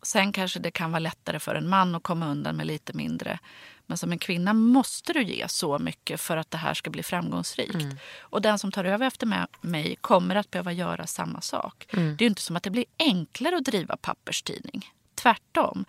sen 0.06 0.32
kanske 0.32 0.58
det 0.58 0.70
kan 0.70 0.90
vara 0.92 0.98
lättare 1.00 1.38
för 1.40 1.54
en 1.54 1.68
man 1.68 1.94
att 1.94 2.02
komma 2.02 2.28
undan 2.28 2.56
med 2.56 2.66
lite 2.66 2.92
mindre. 2.92 3.38
Men 3.86 3.98
som 3.98 4.12
en 4.12 4.18
kvinna 4.18 4.52
måste 4.52 5.12
du 5.12 5.22
ge 5.22 5.48
så 5.48 5.78
mycket 5.78 6.20
för 6.20 6.36
att 6.36 6.50
det 6.50 6.58
här 6.58 6.74
ska 6.74 6.90
bli 6.90 7.02
framgångsrikt. 7.02 7.74
Och 8.18 8.42
den 8.42 8.58
som 8.58 8.72
tar 8.72 8.84
över 8.84 9.06
efter 9.06 9.46
mig 9.60 9.96
kommer 10.00 10.34
att 10.36 10.50
behöva 10.50 10.72
göra 10.72 11.06
samma 11.06 11.40
sak. 11.40 11.86
Det 11.90 11.98
är 12.00 12.16
ju 12.22 12.26
inte 12.26 12.42
som 12.42 12.56
att 12.56 12.62
det 12.62 12.70
blir 12.70 12.84
enklare 12.98 13.56
att 13.56 13.64
driva 13.64 13.96
papperstidning. 13.96 14.90
Tvärtom. 15.14 15.84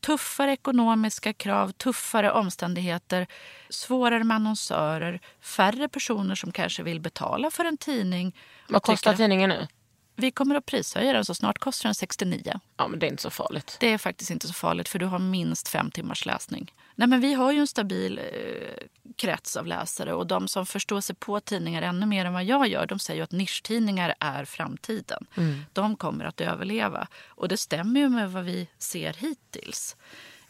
Tuffare 0.00 0.52
ekonomiska 0.52 1.32
krav, 1.32 1.72
tuffare 1.72 2.32
omständigheter, 2.32 3.26
svårare 3.68 4.24
med 4.24 4.34
annonsörer, 4.34 5.20
färre 5.40 5.88
personer 5.88 6.34
som 6.34 6.52
kanske 6.52 6.82
vill 6.82 7.00
betala 7.00 7.50
för 7.50 7.64
en 7.64 7.76
tidning. 7.76 8.36
Vad 8.68 8.82
tycker 8.82 8.92
kostar 8.92 9.10
att- 9.10 9.16
tidningen 9.16 9.48
nu? 9.50 9.68
Vi 10.16 10.30
kommer 10.30 10.54
att 10.54 10.66
prishöja 10.66 11.12
den 11.12 11.24
så 11.24 11.34
snart 11.34 11.58
kostar 11.58 11.88
den 11.88 11.94
69. 11.94 12.60
Ja 12.76 12.88
men 12.88 12.98
det 12.98 13.06
är 13.06 13.10
inte 13.10 13.22
så 13.22 13.30
farligt. 13.30 13.76
Det 13.80 13.92
är 13.92 13.98
faktiskt 13.98 14.30
inte 14.30 14.46
så 14.46 14.52
farligt 14.52 14.88
för 14.88 14.98
du 14.98 15.06
har 15.06 15.18
minst 15.18 15.68
fem 15.68 15.90
timmars 15.90 16.26
läsning. 16.26 16.72
Nej, 16.94 17.08
men 17.08 17.20
vi 17.20 17.34
har 17.34 17.52
ju 17.52 17.58
en 17.58 17.66
stabil 17.66 18.18
eh, 18.18 18.86
krets 19.16 19.56
av 19.56 19.66
läsare 19.66 20.14
och 20.14 20.26
de 20.26 20.48
som 20.48 20.66
förstår 20.66 21.00
sig 21.00 21.16
på 21.16 21.40
tidningar 21.40 21.82
ännu 21.82 22.06
mer 22.06 22.24
än 22.24 22.32
vad 22.32 22.44
jag 22.44 22.68
gör 22.68 22.86
de 22.86 22.98
säger 22.98 23.18
ju 23.18 23.24
att 23.24 23.32
nischtidningar 23.32 24.14
är 24.20 24.44
framtiden. 24.44 25.26
De 25.72 25.96
kommer 25.96 26.24
att 26.24 26.40
överleva. 26.40 27.08
Och 27.26 27.48
det 27.48 27.56
stämmer 27.56 28.00
ju 28.00 28.08
med 28.08 28.32
vad 28.32 28.44
vi 28.44 28.68
ser 28.78 29.12
hittills. 29.12 29.96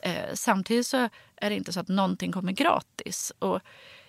Eh, 0.00 0.34
samtidigt 0.34 0.86
så 0.86 1.08
är 1.36 1.50
det 1.50 1.56
inte 1.56 1.72
så 1.72 1.80
att 1.80 1.88
någonting 1.88 2.32
kommer 2.32 2.52
gratis. 2.52 3.32
Och 3.38 3.60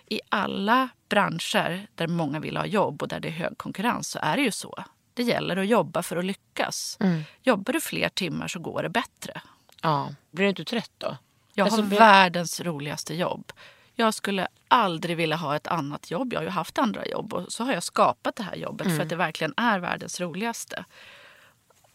i 0.06 0.20
alla 0.28 0.88
branscher 1.08 1.86
där 1.94 2.06
många 2.06 2.40
vill 2.40 2.56
ha 2.56 2.66
jobb 2.66 3.02
och 3.02 3.08
där 3.08 3.20
det 3.20 3.28
är 3.28 3.32
hög 3.32 3.58
konkurrens 3.58 4.08
så 4.08 4.18
är 4.22 4.36
det 4.36 4.42
ju 4.42 4.50
så. 4.50 4.84
Det 5.16 5.22
gäller 5.22 5.56
att 5.56 5.66
jobba 5.66 6.02
för 6.02 6.16
att 6.16 6.24
lyckas. 6.24 6.98
Jobbar 7.42 7.72
du 7.72 7.80
fler 7.80 8.08
timmar 8.08 8.48
så 8.48 8.58
går 8.58 8.82
det 8.82 8.88
bättre. 8.88 9.40
Ja. 9.82 10.14
Blir 10.30 10.44
du 10.44 10.48
inte 10.48 10.64
trött 10.64 10.90
då? 10.98 11.16
Jag 11.54 11.64
Alltså, 11.64 11.82
har 11.82 11.88
vi- 11.88 11.96
världens 11.96 12.60
roligaste 12.60 13.14
jobb. 13.14 13.52
Jag 13.94 14.14
skulle 14.14 14.48
aldrig 14.68 15.16
vilja 15.16 15.36
ha 15.36 15.56
ett 15.56 15.66
annat 15.66 16.10
jobb. 16.10 16.32
Jag 16.32 16.40
har 16.40 16.44
ju 16.44 16.50
haft 16.50 16.78
andra 16.78 17.06
jobb 17.06 17.32
och 17.34 17.52
så 17.52 17.64
har 17.64 17.72
jag 17.72 17.82
skapat 17.82 18.36
det 18.36 18.42
här 18.42 18.56
jobbet 18.56 18.86
för 18.96 19.02
att 19.02 19.08
det 19.08 19.16
verkligen 19.16 19.54
är 19.56 19.78
världens 19.78 20.20
roligaste. 20.20 20.84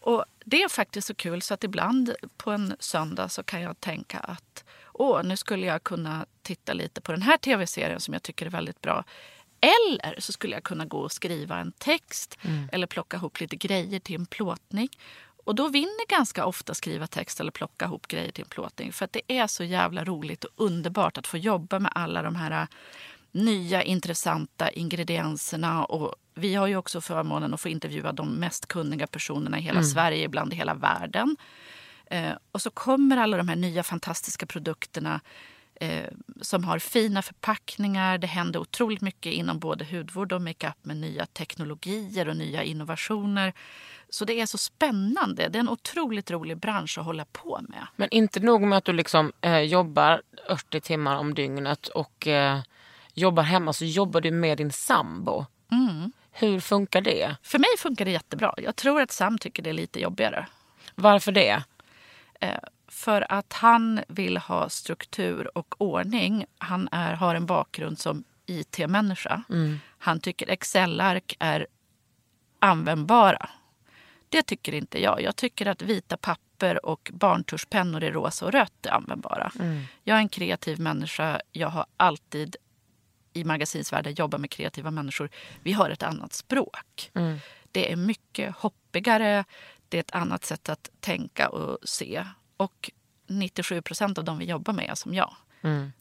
Och 0.00 0.24
det 0.44 0.62
är 0.62 0.68
faktiskt 0.68 1.06
så 1.06 1.14
kul 1.14 1.42
så 1.42 1.54
att 1.54 1.64
ibland 1.64 2.14
på 2.36 2.50
en 2.50 2.76
söndag 2.78 3.28
så 3.28 3.42
kan 3.42 3.60
jag 3.62 3.80
tänka 3.80 4.18
att 4.18 4.64
åh, 4.92 5.22
nu 5.24 5.36
skulle 5.36 5.66
jag 5.66 5.82
kunna 5.82 6.26
titta 6.42 6.72
lite 6.72 7.00
på 7.00 7.12
den 7.12 7.22
här 7.22 7.36
tv-serien 7.36 8.00
som 8.00 8.14
jag 8.14 8.22
tycker 8.22 8.46
är 8.46 8.50
väldigt 8.50 8.80
bra. 8.80 9.04
Eller 9.62 10.20
så 10.20 10.32
skulle 10.32 10.56
jag 10.56 10.62
kunna 10.62 10.84
gå 10.84 10.98
och 10.98 11.12
skriva 11.12 11.58
en 11.58 11.72
text 11.72 12.38
eller 12.72 12.86
plocka 12.86 13.16
ihop 13.16 13.40
lite 13.40 13.56
grejer 13.56 14.00
till 14.00 14.14
en 14.14 14.26
plåtning. 14.26 14.88
Och 15.44 15.54
då 15.54 15.68
vinner 15.68 16.08
ganska 16.08 16.46
ofta 16.46 16.74
skriva 16.74 17.06
text 17.06 17.40
eller 17.40 17.50
plocka 17.50 17.84
ihop 17.84 18.06
grejer 18.06 18.32
till 18.32 18.44
en 18.44 18.48
plåtning. 18.48 18.92
För 18.92 19.04
att 19.04 19.12
det 19.12 19.22
är 19.28 19.46
så 19.46 19.64
jävla 19.64 20.04
roligt 20.04 20.44
och 20.44 20.50
underbart 20.56 21.18
att 21.18 21.26
få 21.26 21.38
jobba 21.38 21.78
med 21.78 21.92
alla 21.94 22.22
de 22.22 22.36
här 22.36 22.68
nya 23.32 23.82
intressanta 23.82 24.70
ingredienserna. 24.70 25.84
Och 25.84 26.14
vi 26.34 26.54
har 26.54 26.66
ju 26.66 26.76
också 26.76 27.00
förmånen 27.00 27.54
att 27.54 27.60
få 27.60 27.68
intervjua 27.68 28.12
de 28.12 28.34
mest 28.34 28.66
kunniga 28.66 29.06
personerna 29.06 29.58
i 29.58 29.62
hela 29.62 29.82
Sverige, 29.82 30.24
ibland 30.24 30.52
i 30.52 30.56
hela 30.56 30.74
världen. 30.74 31.36
Eh, 32.06 32.32
och 32.52 32.62
så 32.62 32.70
kommer 32.70 33.16
alla 33.16 33.36
de 33.36 33.48
här 33.48 33.56
nya 33.56 33.82
fantastiska 33.82 34.46
produkterna 34.46 35.20
eh, 35.82 36.08
som 36.40 36.64
har 36.64 36.78
fina 36.78 37.22
förpackningar. 37.22 38.18
Det 38.18 38.26
händer 38.26 38.60
otroligt 38.60 39.00
mycket 39.00 39.32
inom 39.32 39.58
både 39.58 39.84
hudvård 39.84 40.32
och 40.32 40.42
makeup 40.42 40.76
med 40.82 40.96
nya 40.96 41.26
teknologier 41.26 42.28
och 42.28 42.36
nya 42.36 42.62
innovationer. 42.62 43.52
Så 44.10 44.24
det 44.24 44.40
är 44.40 44.46
så 44.46 44.58
spännande. 44.58 45.48
Det 45.48 45.58
är 45.58 45.60
en 45.60 45.68
otroligt 45.68 46.30
rolig 46.30 46.56
bransch 46.56 46.98
att 46.98 47.04
hålla 47.04 47.24
på 47.24 47.60
med. 47.68 47.86
Men 47.96 48.08
inte 48.10 48.40
nog 48.40 48.62
med 48.62 48.78
att 48.78 48.84
du 48.84 48.92
liksom 48.92 49.32
eh, 49.40 49.58
jobbar 49.58 50.22
80 50.50 50.80
timmar 50.80 51.16
om 51.16 51.34
dygnet 51.34 51.88
och 51.88 52.26
eh, 52.26 52.60
jobbar 53.14 53.42
hemma 53.42 53.72
så 53.72 53.84
jobbar 53.84 54.20
du 54.20 54.30
med 54.30 54.58
din 54.58 54.72
sambo. 54.72 55.46
Hur 56.32 56.60
funkar 56.60 57.00
det? 57.00 57.36
För 57.42 57.58
mig 57.58 57.70
funkar 57.78 58.04
det 58.04 58.10
jättebra. 58.10 58.54
Jag 58.56 58.76
tror 58.76 59.00
att 59.00 59.12
Sam 59.12 59.38
tycker 59.38 59.62
det 59.62 59.70
är 59.70 59.74
lite 59.74 60.00
jobbigare. 60.00 60.46
Varför 60.94 61.32
det? 61.32 61.62
För 62.92 63.32
att 63.32 63.52
han 63.52 64.00
vill 64.08 64.36
ha 64.36 64.68
struktur 64.68 65.58
och 65.58 65.74
ordning. 65.78 66.44
Han 66.58 66.88
är, 66.92 67.12
har 67.14 67.34
en 67.34 67.46
bakgrund 67.46 67.98
som 67.98 68.24
IT-människa. 68.46 69.42
Han 69.98 70.20
tycker 70.20 70.50
Excel-ark 70.50 71.36
är 71.38 71.66
användbara. 72.58 73.48
Det 74.28 74.42
tycker 74.42 74.74
inte 74.74 75.02
jag. 75.02 75.22
Jag 75.22 75.36
tycker 75.36 75.66
att 75.66 75.82
vita 75.82 76.16
papper 76.16 76.86
och 76.86 77.10
barntuschpennor 77.14 78.04
i 78.04 78.10
rosa 78.10 78.46
och 78.46 78.52
rött 78.52 78.86
är 78.86 78.90
användbara. 78.90 79.52
Jag 80.04 80.16
är 80.16 80.20
en 80.20 80.28
kreativ 80.28 80.80
människa. 80.80 81.40
Jag 81.52 81.68
har 81.68 81.86
alltid 81.96 82.56
i 83.32 83.44
magasinsvärlden 83.44 84.14
jobbat 84.14 84.40
med 84.40 84.50
kreativa 84.50 84.90
människor. 84.90 85.30
Vi 85.62 85.72
har 85.72 85.90
ett 85.90 86.02
annat 86.02 86.32
språk. 86.32 87.10
Det 87.72 87.92
är 87.92 87.96
mycket 87.96 88.56
hoppigare. 88.56 89.44
Det 89.88 89.96
är 89.96 90.00
ett 90.00 90.14
annat 90.14 90.44
sätt 90.44 90.68
att 90.68 90.90
tänka 91.00 91.48
och 91.48 91.78
se. 91.84 92.24
Och 92.62 92.90
97 93.26 93.82
procent 93.82 94.18
av 94.18 94.24
de 94.24 94.38
vi 94.38 94.44
jobbar 94.44 94.72
med 94.72 94.90
är 94.90 94.94
som 94.94 95.14
jag. 95.14 95.34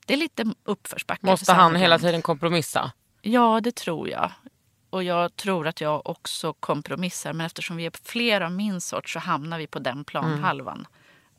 Det 0.05 0.13
är 0.13 0.17
lite 0.17 0.45
uppförsbacke. 0.63 1.21
för 1.21 1.27
Måste 1.27 1.53
han 1.53 1.75
hela 1.75 1.99
tiden 1.99 2.21
kompromissa? 2.21 2.91
Ja, 3.21 3.59
det 3.63 3.75
tror 3.75 4.09
jag. 4.09 4.31
Och 4.89 5.03
jag 5.03 5.35
tror 5.35 5.67
att 5.67 5.81
jag 5.81 6.09
också 6.09 6.53
kompromissar. 6.53 7.33
Men 7.33 7.45
eftersom 7.45 7.75
vi 7.77 7.85
är 7.85 7.91
fler 8.03 8.41
av 8.41 8.51
min 8.51 8.81
sort 8.81 9.09
så 9.09 9.19
hamnar 9.19 9.57
vi 9.57 9.67
på 9.67 9.79
den 9.79 10.03
planhalvan. 10.03 10.87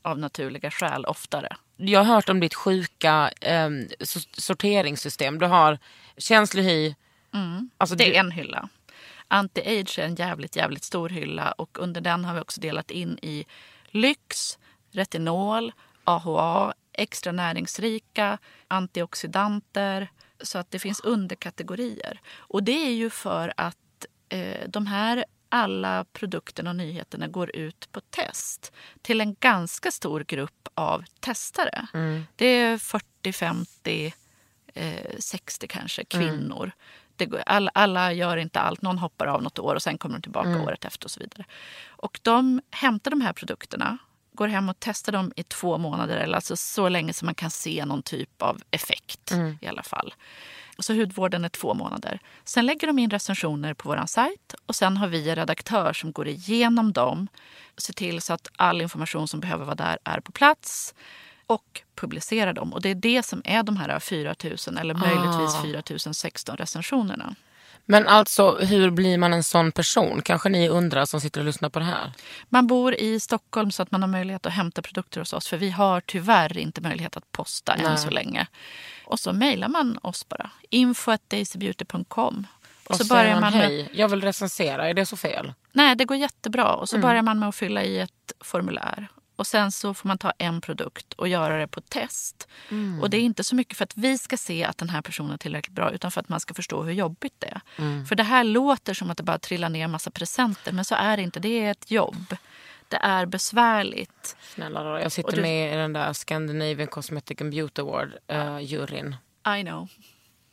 Av 0.03 0.19
naturliga 0.19 0.71
skäl 0.71 1.05
oftare. 1.05 1.57
Jag 1.77 2.05
har 2.05 2.15
hört 2.15 2.29
om 2.29 2.41
ditt 2.41 2.55
sjuka 2.55 3.31
eh, 3.41 3.69
so- 4.01 4.41
sorteringssystem. 4.41 5.39
Du 5.39 5.47
har 5.47 5.79
känslig 6.17 6.63
hy. 6.63 6.95
Alltså, 7.79 7.97
Det 7.97 8.05
du, 8.05 8.15
är 8.15 8.21
en 8.21 8.31
hylla. 8.31 8.69
Anti-age 9.29 9.99
är 9.99 10.05
en 10.05 10.15
jävligt, 10.15 10.57
jävligt 10.57 10.85
stor 10.85 11.09
hylla. 11.09 11.53
Och 11.53 11.79
under 11.81 12.01
den 12.01 12.25
har 12.25 12.35
vi 12.35 12.41
också 12.41 12.61
delat 12.61 12.91
in 12.91 13.19
i 13.23 13.45
lyx, 13.91 14.59
retinol, 14.93 15.73
AHA, 16.05 16.75
extra 16.93 17.33
näringsrika, 17.33 18.39
antioxidanter. 18.69 20.09
Så 20.41 20.59
att 20.59 20.71
det 20.71 20.79
finns 20.79 21.01
underkategorier. 21.01 22.21
Och 22.37 22.63
det 22.63 22.87
är 22.87 22.93
ju 22.93 23.11
för 23.11 23.53
att 23.57 24.07
eh, 24.29 24.69
de 24.69 24.87
här 24.87 25.25
alla 25.49 26.05
produkterna 26.05 26.71
och 26.71 26.77
nyheterna 26.77 27.29
går 27.29 27.57
ut 27.57 27.93
på 27.93 28.01
test 28.01 28.73
till 29.03 29.21
en 29.21 29.37
ganska 29.41 29.91
stor 29.91 30.21
grupp 30.21 30.69
av 30.75 31.05
testare. 31.21 31.87
Det 32.37 32.47
är 32.47 32.79
40, 32.79 33.33
50, 33.33 34.15
eh, 34.75 35.17
60 35.19 35.67
kanske 35.67 36.05
kvinnor. 36.05 36.73
Det 37.17 37.27
går, 37.27 37.43
alla, 37.47 38.13
gör 38.13 38.37
inte 38.37 38.61
allt. 38.61 38.83
Någon 38.83 38.99
hoppar 38.99 39.27
av 39.27 39.43
något 39.43 39.59
år 39.59 39.75
och 39.75 39.83
sen 39.83 39.99
kommer 39.99 40.19
de 40.19 40.23
tillbaka 40.23 40.49
året 40.63 40.85
efter 40.85 41.07
och 41.07 41.11
så 41.11 41.21
vidare. 41.21 41.45
Och 41.89 42.21
de 42.23 42.61
hämtar 42.71 43.11
de 43.11 43.21
här 43.21 43.33
produkterna, 43.33 43.99
går 44.33 44.49
hem 44.49 44.69
och 44.69 44.77
testar 44.79 45.13
dem 45.13 45.33
i 45.37 45.43
två 45.43 45.79
månader. 45.79 46.17
Eller 46.17 46.35
alltså 46.35 46.57
så 46.57 46.89
länge 46.89 47.13
som 47.13 47.27
man 47.27 47.35
kan 47.35 47.51
se 47.51 47.85
någon 47.85 48.03
typ 48.03 48.43
av 48.43 48.61
effekt 48.71 49.33
i 49.61 49.67
alla 49.67 49.83
fall. 49.83 50.15
Så 50.79 50.95
hudvården 50.95 51.45
är 51.45 51.49
två 51.49 51.75
månader. 51.75 52.21
Sen 52.45 52.67
lägger 52.67 52.87
de 52.87 52.99
in 52.99 53.11
recensioner 53.11 53.75
på 53.75 53.89
vår 53.89 54.07
sajt 54.07 54.55
och 54.67 54.77
sen 54.77 54.97
har 54.97 55.09
vi 55.09 55.31
en 55.31 55.37
redaktör 55.37 55.93
som 55.93 56.13
går 56.13 56.29
igenom 56.29 56.93
dem. 56.93 57.29
Ser 57.77 57.93
till 57.93 58.23
så 58.23 58.33
att 58.33 58.49
all 58.57 58.81
information 58.83 59.29
som 59.29 59.41
behöver 59.41 59.65
vara 59.65 59.75
där 59.75 59.99
är 60.05 60.21
på 60.21 60.33
plats 60.33 60.95
och 61.47 61.83
publicerar 61.95 62.53
dem. 62.53 62.73
Och 62.73 62.83
det 62.83 62.89
är 62.89 62.95
det 62.95 63.23
som 63.23 63.43
är 63.45 63.63
de 63.63 63.77
här 63.77 64.01
4 64.01 64.35
000 64.45 64.79
eller 64.79 64.95
möjligtvis 64.95 65.63
4 65.63 66.13
016 66.13 66.57
recensionerna. 66.57 67.35
Men 67.85 68.09
alltså 68.09 68.57
hur 68.57 68.91
blir 68.91 69.19
man 69.19 69.33
en 69.33 69.43
sån 69.45 69.73
person? 69.73 70.23
Kanske 70.23 70.49
ni 70.49 70.69
undrar 70.69 71.05
som 71.05 71.21
sitter 71.21 71.41
och 71.41 71.47
lyssnar 71.47 71.69
på 71.69 71.79
det 71.79 71.85
här. 71.85 72.13
Man 72.49 72.67
bor 72.67 72.95
i 72.95 73.21
Stockholm 73.21 73.71
så 73.71 73.83
att 73.83 73.91
man 73.91 74.03
har 74.03 74.09
möjlighet 74.09 74.47
att 74.47 74.53
hämta 74.53 74.83
produkter 74.83 75.21
hos 75.21 75.33
oss. 75.33 75.49
För 75.49 75.57
vi 75.57 75.71
har 75.71 76.01
tyvärr 76.01 76.59
inte 76.59 76.81
möjlighet 76.81 77.17
att 77.17 77.33
posta 77.33 77.75
än 77.75 77.83
Nej. 77.85 77.99
så 77.99 78.11
länge. 78.11 78.47
Och 79.05 79.21
så 79.21 79.33
mejlar 79.33 79.69
man 79.69 79.99
oss 80.03 80.29
bara. 80.29 80.51
info.daisybeauty.com. 80.71 82.47
Och, 82.85 82.97
så, 82.97 83.05
säger 83.05 83.23
börjar 83.23 83.41
man 83.41 83.53
med, 83.53 83.69
hej, 83.69 83.91
jag 83.93 84.09
vill 84.09 84.21
recensera. 84.23 84.89
Är 84.89 84.95
det 84.95 85.07
så 85.07 85.17
fel? 85.17 85.53
Nej, 85.73 85.97
det 85.97 86.05
går 86.05 86.17
jättebra. 86.17 86.75
Och 86.75 86.89
så 86.89 86.97
Mm. 86.97 87.09
börjar 87.09 87.23
man 87.23 87.39
med 87.39 87.49
att 87.49 87.55
fylla 87.57 87.83
i 87.83 87.99
ett 87.99 88.33
formulär. 88.41 89.09
Och 89.43 89.47
sen 89.47 89.73
så 89.73 89.95
får 89.95 90.09
man 90.09 90.19
ta 90.19 90.33
en 90.39 90.61
produkt 90.61 91.13
och 91.13 91.29
göra 91.29 91.59
det 91.59 91.67
på 91.69 91.81
test. 91.81 92.49
Mm. 92.71 93.01
Och 93.03 93.11
det 93.11 93.17
är 93.17 93.21
inte 93.21 93.45
så 93.45 93.55
mycket 93.55 93.77
för 93.79 93.85
att 93.85 93.97
vi 93.97 94.19
ska 94.19 94.37
se 94.37 94.65
att 94.65 94.79
den 94.79 94.89
här 94.89 95.03
personen 95.03 95.33
är 95.33 95.37
tillräckligt 95.37 95.75
bra 95.75 95.91
utan 95.91 96.11
för 96.11 96.21
att 96.21 96.29
man 96.29 96.41
ska 96.41 96.55
förstå 96.55 96.83
hur 96.83 96.93
jobbigt 96.93 97.35
det 97.39 97.47
är. 97.47 97.61
Mm. 97.79 98.07
För 98.07 98.15
det 98.17 98.23
här 98.23 98.45
låter 98.45 98.95
som 98.95 99.11
att 99.11 99.17
det 99.17 99.23
bara 99.23 99.39
trillar 99.39 99.69
ner 99.69 99.85
en 99.85 99.91
massa 99.91 100.11
presenter 100.11 100.73
men 100.73 100.85
så 100.85 100.95
är 100.95 101.17
det 101.17 101.23
inte. 101.23 101.41
Det 101.41 101.49
är 101.65 101.71
ett 101.71 101.91
jobb. 101.91 102.37
Det 102.89 102.97
är 102.97 103.27
besvärligt. 103.27 104.37
Snälla 104.55 104.83
då, 104.83 104.99
jag 104.99 105.13
sitter 105.13 105.37
du- 105.37 105.43
med 105.43 105.75
i 105.75 105.77
den 105.77 105.93
där 105.93 106.13
Scandinavian 106.13 106.89
Cosmetic 106.89 107.41
and 107.41 107.51
Beauty 107.51 107.83
Award-juryn. 107.83 109.15
I 109.59 109.63
know. 109.63 109.89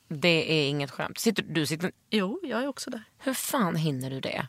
det 0.07 0.51
är 0.51 0.69
inget 0.69 0.91
skämt. 0.91 1.19
Sitter, 1.19 1.43
du 1.43 1.65
sitter, 1.65 1.91
Jo, 2.09 2.39
jag 2.43 2.63
är 2.63 2.67
också 2.67 2.89
där. 2.89 3.03
hur 3.17 3.33
fan 3.33 3.75
hinner 3.75 4.09
du 4.09 4.19
det? 4.19 4.47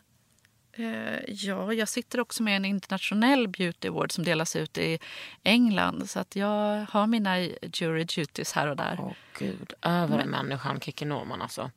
Eh, 0.73 1.19
ja, 1.27 1.73
jag 1.73 1.89
sitter 1.89 2.19
också 2.19 2.43
med 2.43 2.55
en 2.55 2.65
internationell 2.65 3.47
beauty 3.47 3.87
award 3.87 4.11
som 4.11 4.23
delas 4.23 4.55
ut 4.55 4.77
i 4.77 4.99
England. 5.43 6.09
Så 6.09 6.19
att 6.19 6.35
jag 6.35 6.85
har 6.89 7.07
mina 7.07 7.39
jury 7.73 8.03
duties 8.03 8.53
här 8.53 8.67
och 8.67 8.75
där. 8.75 8.97
Åh 8.99 9.11
gud, 9.39 9.73
övermänniskan 9.81 10.79
Kikki 10.79 11.05
Norman 11.05 11.41
alltså. 11.41 11.71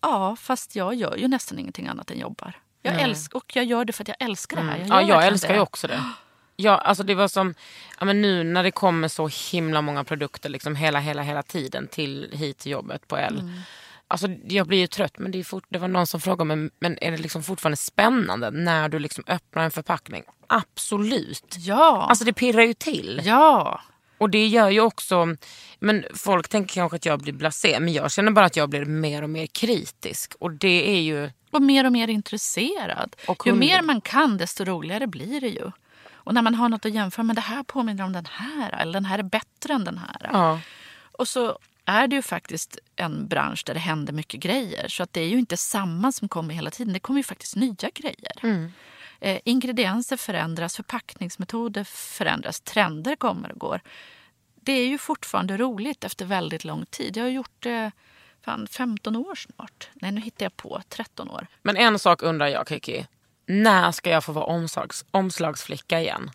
Ja, 0.00 0.36
fast 0.36 0.76
jag 0.76 0.94
gör 0.94 1.16
ju 1.16 1.28
nästan 1.28 1.58
ingenting 1.58 1.86
annat 1.86 2.10
än 2.10 2.18
jobbar. 2.18 2.52
Jag 2.82 3.00
älsk, 3.00 3.34
och 3.34 3.56
jag 3.56 3.64
gör 3.64 3.84
det 3.84 3.92
för 3.92 4.04
att 4.04 4.08
jag 4.08 4.16
älskar 4.20 4.56
det 4.56 4.62
här. 4.62 4.76
Mm. 4.76 4.88
Jag 4.88 5.02
Ja, 5.02 5.08
jag 5.08 5.26
älskar 5.26 5.54
ju 5.54 5.60
också 5.60 5.86
det. 5.86 6.02
Ja, 6.56 6.78
alltså 6.78 7.02
det 7.02 7.14
var 7.14 7.28
som, 7.28 7.54
ja, 7.98 8.04
men 8.04 8.22
nu 8.22 8.44
när 8.44 8.62
det 8.62 8.70
kommer 8.70 9.08
så 9.08 9.28
himla 9.52 9.82
många 9.82 10.04
produkter 10.04 10.48
liksom 10.48 10.76
hela, 10.76 10.98
hela, 10.98 11.22
hela 11.22 11.42
tiden 11.42 11.88
till 11.88 12.30
hit 12.32 12.58
till 12.58 12.72
jobbet 12.72 13.08
på 13.08 13.16
L. 13.16 13.38
Mm. 13.40 13.60
Alltså 14.12 14.28
jag 14.48 14.66
blir 14.66 14.78
ju 14.78 14.86
trött 14.86 15.18
men 15.18 15.30
det, 15.32 15.44
fort, 15.44 15.64
det 15.68 15.78
var 15.78 15.88
någon 15.88 16.06
som 16.06 16.20
frågade 16.20 16.56
mig, 16.56 16.70
men 16.80 16.98
är 17.00 17.10
det 17.10 17.16
liksom 17.18 17.42
fortfarande 17.42 17.76
spännande 17.76 18.50
när 18.50 18.88
du 18.88 18.98
liksom 18.98 19.24
öppnar 19.26 19.64
en 19.64 19.70
förpackning? 19.70 20.22
Absolut. 20.46 21.56
Ja, 21.58 22.06
Alltså 22.08 22.24
det 22.24 22.32
pirrar 22.32 22.62
ju 22.62 22.74
till. 22.74 23.20
ja. 23.24 23.80
Och 24.18 24.30
det 24.30 24.46
gör 24.46 24.70
ju 24.70 24.80
också, 24.80 25.36
men 25.78 26.04
folk 26.14 26.48
tänker 26.48 26.74
kanske 26.74 26.96
att 26.96 27.06
jag 27.06 27.20
blir 27.20 27.32
blasé 27.32 27.80
men 27.80 27.92
jag 27.92 28.12
känner 28.12 28.30
bara 28.32 28.46
att 28.46 28.56
jag 28.56 28.70
blir 28.70 28.84
mer 28.84 29.22
och 29.22 29.30
mer 29.30 29.46
kritisk. 29.46 30.32
Och 30.40 30.50
det 30.52 30.90
är 30.96 31.00
ju, 31.00 31.30
Och 31.50 31.62
mer 31.62 31.86
och 31.86 31.92
mer 31.92 32.08
intresserad. 32.08 33.16
Och 33.28 33.46
ju 33.46 33.52
mer 33.52 33.82
man 33.82 34.00
kan 34.00 34.38
desto 34.38 34.64
roligare 34.64 35.06
blir 35.06 35.40
det 35.40 35.48
ju. 35.48 35.70
Och 36.12 36.34
när 36.34 36.42
man 36.42 36.54
har 36.54 36.68
något 36.68 36.86
att 36.86 36.94
jämföra 36.94 37.22
med, 37.22 37.36
det 37.36 37.40
här 37.40 37.62
påminner 37.62 38.04
om 38.04 38.12
den 38.12 38.26
här, 38.30 38.80
eller 38.80 38.92
den 38.92 39.04
här 39.04 39.18
är 39.18 39.22
bättre 39.22 39.74
än 39.74 39.84
den 39.84 39.98
här. 39.98 40.30
ja. 40.32 40.60
Och 41.12 41.28
så 41.28 41.58
är 41.84 42.08
det 42.08 42.16
ju 42.16 42.22
faktiskt 42.22 42.78
en 42.96 43.28
bransch 43.28 43.62
där 43.66 43.74
det 43.74 43.80
händer 43.80 44.12
mycket 44.12 44.40
grejer. 44.40 44.88
Så 44.88 45.02
att 45.02 45.12
det 45.12 45.20
är 45.20 45.28
ju 45.28 45.38
inte 45.38 45.56
samma 45.56 46.12
som 46.12 46.28
kommer 46.28 46.54
hela 46.54 46.70
tiden. 46.70 46.92
Det 46.92 47.00
kommer 47.00 47.20
ju 47.20 47.24
faktiskt 47.24 47.56
nya 47.56 47.90
grejer. 47.94 48.32
Eh, 49.20 49.40
ingredienser 49.44 50.16
förändras, 50.16 50.76
förpackningsmetoder 50.76 51.84
förändras, 51.84 52.60
trender 52.60 53.16
kommer 53.16 53.52
och 53.52 53.58
går. 53.58 53.80
Det 54.54 54.72
är 54.72 54.86
ju 54.86 54.98
fortfarande 54.98 55.56
roligt 55.56 56.04
efter 56.04 56.24
väldigt 56.24 56.64
lång 56.64 56.86
tid. 56.86 57.16
Jag 57.16 57.24
har 57.24 57.30
gjort 57.30 57.56
det 57.58 57.90
fan, 58.44 58.66
15 58.66 59.16
år 59.16 59.34
snart. 59.34 59.90
Nej, 59.94 60.12
nu 60.12 60.20
hittar 60.20 60.44
jag 60.46 60.56
på. 60.56 60.82
13 60.88 61.30
år. 61.30 61.46
Men 61.62 61.76
en 61.76 61.98
sak 61.98 62.22
undrar 62.22 62.46
jag 62.46 62.68
Kiki. 62.68 63.06
När 63.46 63.92
ska 63.92 64.10
jag 64.10 64.24
få 64.24 64.32
vara 64.32 64.44
omslags, 64.44 65.04
omslagsflicka 65.10 66.00
igen? 66.00 66.30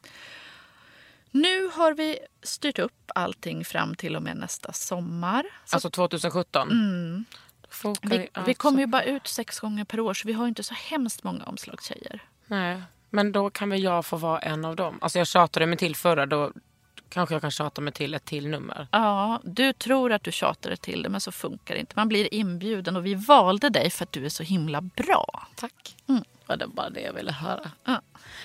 Nu 1.41 1.67
har 1.73 1.93
vi 1.93 2.19
styrt 2.43 2.79
upp 2.79 3.11
allting 3.15 3.65
fram 3.65 3.95
till 3.95 4.15
och 4.15 4.23
med 4.23 4.37
nästa 4.37 4.73
sommar. 4.73 5.43
Så 5.65 5.75
Alltså 5.75 5.89
2017? 5.89 7.25
Då 7.61 7.67
fokar 7.69 8.09
vi, 8.09 8.17
vi 8.17 8.29
alltså- 8.33 8.53
kommer 8.53 8.79
ju 8.79 8.87
bara 8.87 9.03
ut 9.03 9.27
sex 9.27 9.59
gånger 9.59 9.83
per 9.85 9.99
år 9.99 10.13
så 10.13 10.27
vi 10.27 10.33
har 10.33 10.47
inte 10.47 10.63
så 10.63 10.73
hemskt 10.73 11.23
många 11.23 11.43
omslagstjejer. 11.43 12.21
Nej, 12.47 12.81
men 13.09 13.31
då 13.31 13.49
kan 13.49 13.69
väl 13.69 13.83
jag 13.83 14.05
få 14.05 14.17
vara 14.17 14.39
en 14.39 14.65
av 14.65 14.75
dem. 14.75 14.99
Alltså 15.01 15.17
jag 15.17 15.27
tjatade 15.27 15.65
mig 15.65 15.77
till 15.77 15.95
förra, 15.95 16.25
då 16.25 16.51
kanske 17.09 17.35
jag 17.35 17.41
kan 17.41 17.51
tjata 17.51 17.81
mig 17.81 17.93
till 17.93 18.13
ett 18.13 18.25
till 18.25 18.47
nummer. 18.47 18.87
Ja, 18.91 19.41
du 19.43 19.73
tror 19.73 20.11
att 20.11 20.23
du 20.23 20.31
tjatade 20.31 20.77
till 20.77 21.03
det 21.03 21.09
men 21.09 21.21
så 21.21 21.31
funkar 21.31 21.73
det 21.73 21.79
inte. 21.79 21.93
Man 21.95 22.07
blir 22.07 22.33
inbjuden 22.33 22.95
och 22.95 23.05
vi 23.05 23.15
valde 23.15 23.69
dig 23.69 23.89
för 23.89 24.03
att 24.03 24.11
du 24.11 24.25
är 24.25 24.29
så 24.29 24.43
himla 24.43 24.81
bra. 24.81 25.47
Tack. 25.55 25.95
Mm. 26.09 26.23
Var 26.47 26.57
det 26.57 26.67
bara 26.67 26.89
det 26.89 27.01
jag 27.01 27.13
ville 27.13 27.31
höra? 27.31 27.71
Ja. 27.85 28.01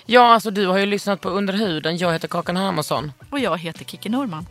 Ja, 0.07 0.35
alltså 0.35 0.51
du 0.51 0.67
har 0.67 0.79
ju 0.79 0.87
lyssnat 0.87 1.21
på 1.21 1.29
Under 1.29 1.53
huden. 1.55 1.97
Jag 1.97 2.13
heter 2.13 2.29
Kakan 2.29 2.57
Hermansson. 2.57 3.13
Och 3.31 3.39
jag 3.39 3.59
heter 3.59 3.85
Kikki 3.85 4.09
Norman. 4.09 4.47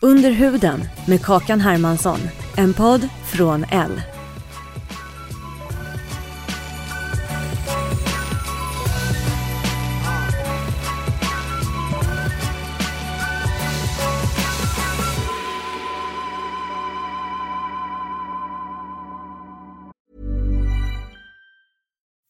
Under 0.00 0.30
huden 0.30 0.88
med 1.06 1.22
Kakan 1.22 1.60
Hermansson. 1.60 2.18
En 2.56 2.74
podd 2.74 3.08
från 3.26 3.64
L. 3.70 4.02